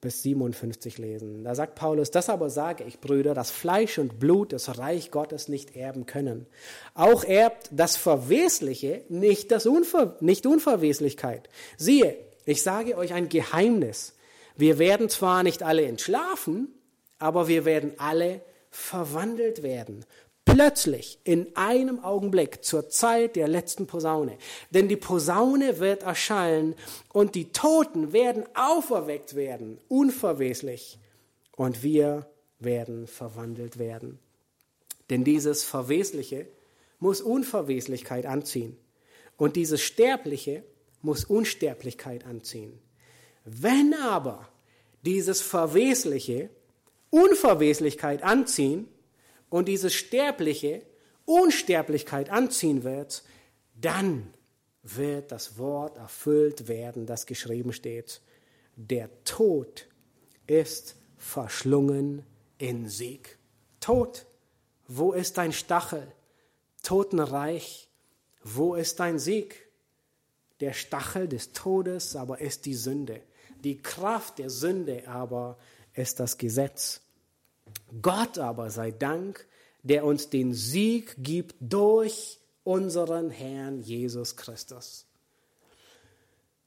bis 0.01 0.23
57 0.23 0.97
lesen. 0.97 1.43
Da 1.43 1.53
sagt 1.53 1.75
Paulus, 1.75 2.09
das 2.09 2.29
aber 2.29 2.49
sage 2.49 2.83
ich, 2.83 2.99
Brüder, 2.99 3.35
dass 3.35 3.51
Fleisch 3.51 3.99
und 3.99 4.19
Blut 4.19 4.51
das 4.51 4.79
Reich 4.79 5.11
Gottes 5.11 5.47
nicht 5.47 5.75
erben 5.75 6.07
können. 6.07 6.47
Auch 6.95 7.23
erbt 7.23 7.69
das 7.71 7.97
Verwesliche 7.97 9.03
nicht 9.09 9.51
das 9.51 9.67
Unver 9.67 10.17
nicht 10.19 10.47
Unverweslichkeit. 10.47 11.49
Siehe, 11.77 12.17
ich 12.45 12.63
sage 12.63 12.97
euch 12.97 13.13
ein 13.13 13.29
Geheimnis. 13.29 14.15
Wir 14.57 14.79
werden 14.79 15.07
zwar 15.07 15.43
nicht 15.43 15.61
alle 15.61 15.85
entschlafen, 15.85 16.73
aber 17.19 17.47
wir 17.47 17.63
werden 17.65 17.93
alle 17.97 18.41
verwandelt 18.71 19.61
werden 19.61 20.05
plötzlich 20.45 21.19
in 21.23 21.55
einem 21.55 22.03
Augenblick 22.03 22.63
zur 22.63 22.89
Zeit 22.89 23.35
der 23.35 23.47
letzten 23.47 23.87
Posaune. 23.87 24.37
Denn 24.71 24.87
die 24.87 24.97
Posaune 24.97 25.79
wird 25.79 26.03
erschallen 26.03 26.75
und 27.13 27.35
die 27.35 27.51
Toten 27.51 28.13
werden 28.13 28.43
auferweckt 28.53 29.35
werden, 29.35 29.79
unverweslich. 29.87 30.99
Und 31.55 31.83
wir 31.83 32.27
werden 32.59 33.07
verwandelt 33.07 33.77
werden. 33.77 34.19
Denn 35.09 35.23
dieses 35.23 35.63
Verwesliche 35.63 36.47
muss 36.99 37.21
Unverweslichkeit 37.21 38.25
anziehen. 38.25 38.77
Und 39.37 39.55
dieses 39.55 39.81
Sterbliche 39.81 40.63
muss 41.01 41.25
Unsterblichkeit 41.25 42.25
anziehen. 42.25 42.79
Wenn 43.43 43.93
aber 43.93 44.47
dieses 45.03 45.41
Verwesliche 45.41 46.49
Unverweslichkeit 47.11 48.23
anziehen, 48.23 48.87
und 49.51 49.67
dieses 49.67 49.93
Sterbliche 49.93 50.81
Unsterblichkeit 51.25 52.31
anziehen 52.31 52.83
wird, 52.83 53.23
dann 53.75 54.33
wird 54.81 55.31
das 55.31 55.59
Wort 55.59 55.97
erfüllt 55.97 56.67
werden, 56.67 57.05
das 57.05 57.27
geschrieben 57.27 57.73
steht. 57.73 58.21
Der 58.75 59.09
Tod 59.25 59.87
ist 60.47 60.95
verschlungen 61.17 62.25
in 62.57 62.87
Sieg. 62.87 63.37
Tod, 63.79 64.25
wo 64.87 65.11
ist 65.11 65.37
dein 65.37 65.53
Stachel? 65.53 66.07
Totenreich, 66.81 67.89
wo 68.43 68.73
ist 68.73 68.99
dein 68.99 69.19
Sieg? 69.19 69.67
Der 70.61 70.73
Stachel 70.73 71.27
des 71.27 71.51
Todes 71.51 72.15
aber 72.15 72.39
ist 72.39 72.65
die 72.65 72.75
Sünde. 72.75 73.21
Die 73.63 73.77
Kraft 73.81 74.39
der 74.39 74.49
Sünde 74.49 75.07
aber 75.07 75.57
ist 75.93 76.19
das 76.19 76.37
Gesetz. 76.37 77.01
Gott 78.01 78.37
aber 78.37 78.69
sei 78.69 78.91
Dank, 78.91 79.45
der 79.83 80.05
uns 80.05 80.29
den 80.29 80.53
Sieg 80.53 81.15
gibt 81.17 81.55
durch 81.59 82.39
unseren 82.63 83.29
Herrn 83.29 83.81
Jesus 83.81 84.35
Christus. 84.35 85.05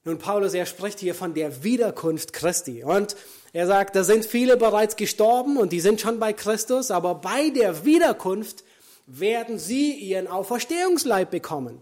Nun, 0.07 0.18
Paulus, 0.18 0.53
er 0.53 0.66
spricht 0.66 0.99
hier 0.99 1.14
von 1.14 1.33
der 1.33 1.64
Wiederkunft 1.64 2.35
Christi. 2.35 2.85
Und 2.85 3.16
er 3.55 3.66
sagt, 3.66 3.97
da 3.97 4.05
sind 4.05 4.27
viele 4.27 4.59
bereits 4.59 4.97
gestorben 4.97 5.57
und 5.57 5.72
die 5.72 5.81
sind 5.81 6.01
schon 6.01 6.18
bei 6.18 6.35
Christus, 6.35 6.91
aber 6.91 7.14
bei 7.14 7.49
der 7.51 7.87
Wiederkunft 7.87 8.64
werden 9.07 9.59
sie 9.59 9.93
ihren 9.93 10.27
Auferstehungsleib 10.27 11.31
bekommen. 11.31 11.81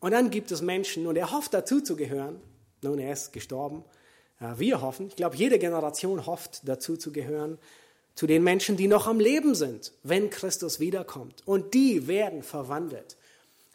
Und 0.00 0.12
dann 0.12 0.30
gibt 0.30 0.50
es 0.50 0.62
Menschen, 0.62 1.06
und 1.06 1.16
er 1.16 1.30
hofft 1.30 1.54
dazu 1.54 1.80
zu 1.80 1.94
gehören. 1.94 2.40
Nun, 2.82 2.98
er 2.98 3.12
ist 3.12 3.32
gestorben. 3.32 3.84
Wir 4.40 4.80
hoffen, 4.80 5.08
ich 5.08 5.16
glaube, 5.16 5.36
jede 5.36 5.58
Generation 5.58 6.24
hofft 6.24 6.62
dazu 6.64 6.96
zu 6.96 7.12
gehören, 7.12 7.58
zu 8.14 8.26
den 8.26 8.42
Menschen, 8.42 8.76
die 8.76 8.88
noch 8.88 9.06
am 9.06 9.20
Leben 9.20 9.54
sind, 9.54 9.92
wenn 10.02 10.30
Christus 10.30 10.80
wiederkommt. 10.80 11.42
Und 11.46 11.74
die 11.74 12.06
werden 12.08 12.42
verwandelt. 12.42 13.16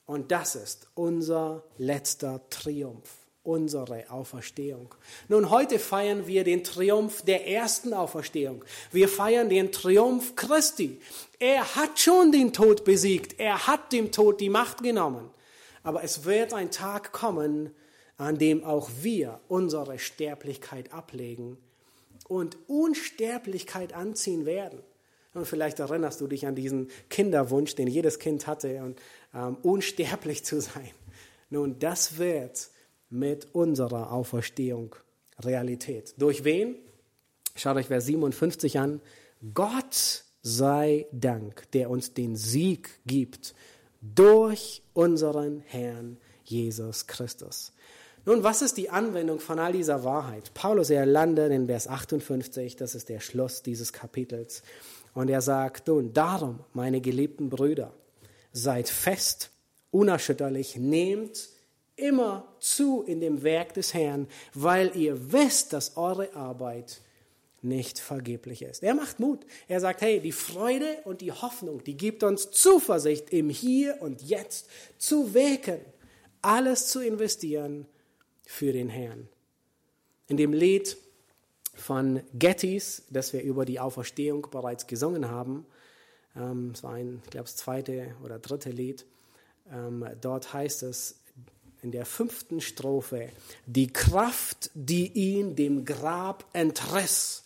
Und 0.06 0.32
das 0.32 0.56
ist 0.56 0.88
unser 0.94 1.64
letzter 1.78 2.42
Triumph, 2.50 3.10
unsere 3.44 4.10
Auferstehung. 4.10 4.94
Nun, 5.28 5.50
heute 5.50 5.80
feiern 5.80 6.28
wir 6.28 6.44
den 6.44 6.64
Triumph 6.64 7.22
der 7.24 7.48
ersten 7.48 7.94
Auferstehung. 7.94 8.66
Wir 8.92 9.08
feiern 9.08 9.50
den 9.50 9.72
Triumph 9.72 10.36
Christi. 10.36 11.00
Er 11.40 11.76
hat 11.76 12.00
schon 12.00 12.32
den 12.32 12.54
Tod 12.54 12.84
besiegt. 12.86 13.40
Er 13.40 13.68
hat 13.68 13.92
dem 13.94 14.12
Tod 14.12 14.42
die 14.42 14.50
Macht 14.50 14.84
genommen. 14.84 15.30
Aber 15.84 16.04
es 16.04 16.26
wird 16.26 16.54
ein 16.54 16.72
Tag 16.72 17.12
kommen, 17.12 17.72
an 18.18 18.38
dem 18.38 18.64
auch 18.64 18.90
wir 19.02 19.40
unsere 19.48 20.00
Sterblichkeit 20.00 20.94
ablegen 20.94 21.58
und 22.28 22.58
Unsterblichkeit 22.68 23.94
anziehen 23.94 24.46
werden. 24.46 24.80
Und 25.34 25.46
vielleicht 25.46 25.80
erinnerst 25.80 26.22
du 26.22 26.28
dich 26.28 26.48
an 26.48 26.56
diesen 26.56 26.90
Kinderwunsch, 27.10 27.76
den 27.76 27.88
jedes 27.88 28.20
Kind 28.20 28.48
hatte, 28.48 28.82
und 28.82 29.02
ähm, 29.34 29.58
unsterblich 29.64 30.46
zu 30.46 30.62
sein. 30.62 30.92
Nun, 31.50 31.78
das 31.80 32.18
wird 32.18 32.70
mit 33.10 33.54
unserer 33.54 34.12
Auferstehung 34.12 34.96
Realität. 35.40 36.14
Durch 36.18 36.44
wen? 36.46 36.76
Schaut 37.56 37.76
euch 37.76 37.88
Vers 37.88 38.06
57 38.06 38.80
an. 38.80 39.02
Gott 39.54 40.24
sei 40.42 41.06
Dank, 41.12 41.70
der 41.72 41.90
uns 41.90 42.14
den 42.14 42.36
Sieg 42.36 42.90
gibt 43.06 43.56
durch 44.02 44.84
unseren 44.94 45.62
Herrn 45.62 46.18
Jesus 46.44 47.08
Christus. 47.08 47.74
Nun, 48.28 48.44
was 48.44 48.64
ist 48.64 48.78
die 48.78 48.90
Anwendung 48.90 49.40
von 49.40 49.60
all 49.60 49.74
dieser 49.74 50.04
Wahrheit? 50.04 50.52
Paulus, 50.56 50.90
er 50.90 51.06
landet 51.06 51.52
in 51.52 51.68
Vers 51.68 51.88
58, 51.88 52.76
das 52.76 52.96
ist 52.96 53.10
der 53.10 53.20
Schluss 53.20 53.62
dieses 53.62 53.94
Kapitels. 53.94 54.64
Und 55.14 55.30
er 55.30 55.42
sagt, 55.42 55.88
nun, 55.88 56.12
darum, 56.12 56.60
meine 56.74 57.02
geliebten 57.02 57.50
Brüder, 57.50 57.94
seid 58.52 58.90
fest, 58.90 59.52
unerschütterlich, 59.92 60.76
nehmt 60.76 61.50
immer 61.96 62.52
zu 62.60 63.04
in 63.04 63.22
dem 63.22 63.44
Werk 63.44 63.76
des 63.76 63.94
Herrn, 63.94 64.28
weil 64.56 64.96
ihr 64.98 65.32
wisst, 65.32 65.74
dass 65.74 65.96
eure 65.96 66.36
Arbeit 66.36 67.02
nicht 67.62 68.00
vergeblich 68.00 68.64
ist. 68.64 68.82
Er 68.82 68.96
macht 68.96 69.20
Mut. 69.20 69.46
Er 69.68 69.80
sagt, 69.80 70.02
hey, 70.02 70.20
die 70.20 70.32
Freude 70.32 70.98
und 71.04 71.22
die 71.22 71.32
Hoffnung, 71.32 71.84
die 71.84 71.96
gibt 71.96 72.24
uns 72.24 72.50
Zuversicht, 72.50 73.30
im 73.30 73.50
Hier 73.50 74.02
und 74.02 74.24
Jetzt 74.24 74.68
zu 74.98 75.36
wirken, 75.36 75.80
alles 76.42 76.88
zu 76.88 77.02
investieren 77.02 77.88
für 78.46 78.72
den 78.74 78.90
Herrn. 78.90 79.28
In 80.28 80.38
dem 80.38 80.54
Lied 80.54 80.98
von 81.76 82.22
Gettys, 82.34 83.04
das 83.10 83.34
wir 83.34 83.44
über 83.44 83.66
die 83.66 83.80
Auferstehung 83.80 84.48
bereits 84.50 84.88
gesungen 84.88 85.30
haben, 85.30 85.66
ähm, 86.36 86.72
es 86.74 86.84
war 86.84 86.94
ein, 86.94 87.22
ich 87.24 87.32
glaube, 87.32 87.46
das 87.46 87.56
zweite 87.56 88.16
oder 88.24 88.40
dritte 88.40 88.70
Lied, 88.70 89.06
ähm, 89.72 90.06
dort 90.22 90.54
heißt 90.54 90.84
es 90.84 91.20
in 91.82 91.92
der 91.92 92.06
fünften 92.06 92.62
Strophe, 92.62 93.30
die 93.66 93.92
Kraft, 93.94 94.72
die 94.74 95.12
ihn 95.12 95.56
dem 95.56 95.86
Grab 95.86 96.46
entriss, 96.54 97.44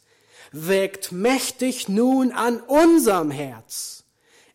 wirkt 0.51 1.11
mächtig 1.11 1.89
nun 1.89 2.31
an 2.31 2.61
unserem 2.61 3.31
Herz. 3.31 4.05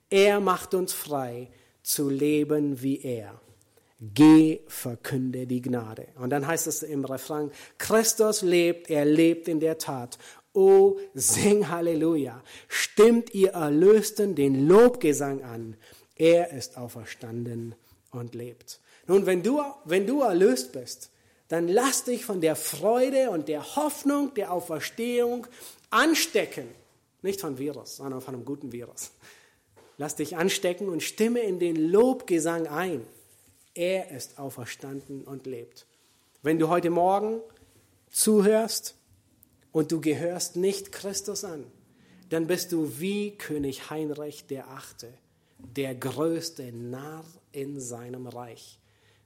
Er 0.09 0.41
macht 0.41 0.75
uns 0.75 0.93
frei 0.93 1.51
zu 1.83 2.09
leben 2.09 2.81
wie 2.83 3.03
er. 3.03 3.41
Geh, 4.01 4.61
verkünde 4.67 5.47
die 5.47 5.63
Gnade. 5.63 6.09
Und 6.17 6.31
dann 6.31 6.47
heißt 6.47 6.67
es 6.67 6.83
im 6.83 7.05
Refrain, 7.05 7.51
Christus 7.79 8.43
lebt, 8.43 8.91
er 8.91 9.05
lebt 9.05 9.49
in 9.49 9.61
der 9.61 9.79
Tat. 9.79 10.19
Oh, 10.53 10.99
sing 11.15 11.69
Halleluja. 11.69 12.43
Stimmt 12.69 13.35
ihr 13.35 13.53
Erlösten 13.53 14.35
den 14.35 14.69
Lobgesang 14.69 15.43
an. 15.43 15.77
Er 16.17 16.53
ist 16.53 16.77
auferstanden 16.77 17.75
und 18.11 18.35
lebt. 18.35 18.81
Nun, 19.07 19.27
wenn 19.27 19.43
du, 19.43 19.61
wenn 19.85 20.07
du 20.07 20.23
erlöst 20.23 20.73
bist, 20.73 21.11
dann 21.49 21.69
lass 21.69 22.05
dich 22.05 22.25
von 22.25 22.41
der 22.41 22.57
Freude 22.57 23.31
und 23.31 23.49
der 23.49 23.77
Hoffnung 23.77 24.33
der 24.35 24.53
Auferstehung 24.53 25.47
anstecken. 25.91 26.69
Nicht 27.23 27.41
von 27.41 27.59
Virus, 27.59 27.97
sondern 27.97 28.21
von 28.21 28.35
einem 28.35 28.45
guten 28.45 28.73
Virus. 28.73 29.13
Lass 29.99 30.17
dich 30.17 30.37
anstecken 30.37 30.89
und 30.89 31.03
stimme 31.03 31.41
in 31.41 31.59
den 31.59 31.77
Lobgesang 31.77 32.67
ein. 32.67 33.07
Er 33.75 34.13
ist 34.13 34.39
auferstanden 34.39 35.25
und 35.25 35.47
lebt. 35.47 35.87
Wenn 36.43 36.61
du 36.61 36.69
heute 36.69 36.91
Morgen 36.91 37.41
zuhörst 38.09 38.95
und 39.73 39.91
du 39.91 40.01
gehörst 40.01 40.55
nicht 40.55 40.93
Christus 40.93 41.45
an, 41.45 41.65
dann 42.29 42.47
bist 42.47 42.71
du 42.71 43.01
wie 43.01 43.33
König 43.33 43.91
Heinrich 43.91 44.47
der 44.47 44.69
Achte, 44.69 45.13
der 45.59 45.95
größte 45.97 46.73
Narr 46.73 47.25
in 47.51 47.81
seinem 47.81 48.29
Reich, 48.29 48.79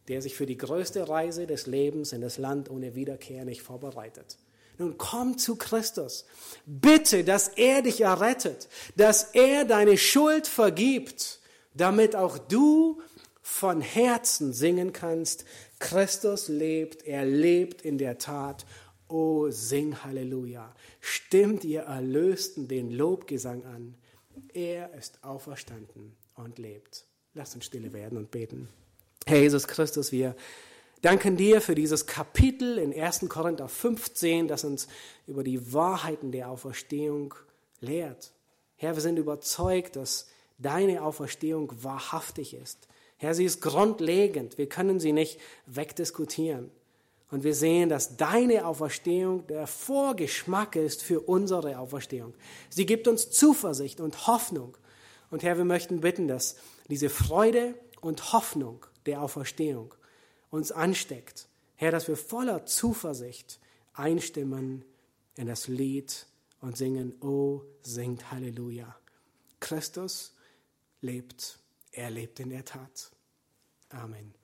der 0.09 0.23
sich 0.23 0.35
für 0.35 0.47
die 0.47 0.57
größte 0.57 1.11
Reise 1.11 1.47
des 1.47 1.67
Lebens 1.67 2.13
in 2.13 2.23
das 2.23 2.39
Land 2.39 2.71
ohne 2.71 2.95
Wiederkehr 2.95 3.45
nicht 3.45 3.61
vorbereitet. 3.61 4.39
Nun 4.79 4.97
komm 4.97 5.37
zu 5.37 5.57
Christus. 5.57 6.25
Bitte, 6.65 7.25
dass 7.25 7.49
er 7.49 7.83
dich 7.83 8.01
errettet, 8.01 8.69
dass 8.97 9.25
er 9.35 9.67
deine 9.67 9.99
Schuld 9.99 10.47
vergibt, 10.47 11.41
damit 11.75 12.17
auch 12.17 12.39
du 12.39 13.03
von 13.49 13.81
Herzen 13.81 14.53
singen 14.53 14.93
kannst, 14.93 15.45
Christus 15.81 16.49
lebt, 16.49 17.05
er 17.05 17.25
lebt 17.25 17.83
in 17.83 17.99
der 17.99 18.19
Tat. 18.19 18.67
Oh, 19.09 19.49
sing 19.51 20.05
Halleluja. 20.05 20.73
Stimmt 21.01 21.65
ihr 21.65 21.81
Erlösten 21.81 22.69
den 22.69 22.91
Lobgesang 22.91 23.65
an. 23.65 23.95
Er 24.53 24.95
ist 24.95 25.25
auferstanden 25.25 26.15
und 26.37 26.59
lebt. 26.59 27.05
Lasst 27.35 27.57
uns 27.57 27.65
stille 27.65 27.93
werden 27.93 28.19
und 28.19 28.31
beten. 28.31 28.69
Herr 29.27 29.41
Jesus 29.41 29.67
Christus, 29.67 30.13
wir 30.13 30.37
danken 31.01 31.37
dir 31.37 31.61
für 31.61 31.75
dieses 31.75 32.07
Kapitel 32.07 32.79
in 32.79 32.95
1. 32.95 33.29
Korinther 33.29 33.69
15, 33.69 34.47
das 34.47 34.63
uns 34.63 34.89
über 35.27 35.43
die 35.43 35.73
Wahrheiten 35.73 36.33
der 36.33 36.51
Auferstehung 36.51 37.35
lehrt. 37.81 38.31
Herr, 38.77 38.95
wir 38.95 39.03
sind 39.03 39.19
überzeugt, 39.19 39.97
dass 39.97 40.29
deine 40.59 41.03
Auferstehung 41.03 41.73
wahrhaftig 41.83 42.55
ist. 42.55 42.87
Herr, 43.19 43.35
sie 43.35 43.45
ist 43.45 43.61
grundlegend. 43.61 44.59
Wir 44.59 44.69
können 44.69 45.01
sie 45.01 45.13
nicht 45.13 45.39
wegdiskutieren. 45.67 46.71
Und 47.31 47.45
wir 47.45 47.55
sehen, 47.55 47.89
dass 47.89 48.17
deine 48.17 48.67
Auferstehung 48.67 49.47
der 49.49 49.67
Vorgeschmack 49.67 50.77
ist 50.77 51.03
für 51.03 51.21
unsere 51.21 51.79
Auferstehung. 51.79 52.33
Sie 52.71 52.87
gibt 52.87 53.07
uns 53.07 53.31
Zuversicht 53.31 54.01
und 54.01 54.27
Hoffnung. 54.27 54.79
Und 55.31 55.43
Herr, 55.43 55.59
wir 55.59 55.67
möchten 55.67 56.01
bitten, 56.01 56.27
dass 56.27 56.57
diese 56.89 57.11
Freude 57.11 57.75
und 58.01 58.33
Hoffnung 58.33 58.87
der 59.05 59.21
Auferstehung 59.21 59.95
uns 60.51 60.73
ansteckt. 60.73 61.49
Herr, 61.75 61.91
dass 61.91 62.09
wir 62.09 62.17
voller 62.17 62.65
Zuversicht 62.65 63.61
einstimmen 63.93 64.85
in 65.37 65.47
das 65.47 65.69
Lied 65.69 66.27
und 66.61 66.77
singen, 66.77 67.15
oh, 67.21 67.63
singt 67.83 68.31
Halleluja. 68.31 68.97
Christus 69.61 70.35
lebt, 71.01 71.59
er 71.99 72.11
lebt 72.11 72.41
in 72.41 72.51
der 72.51 72.65
Tat. 72.65 73.11
Amen. 73.91 74.38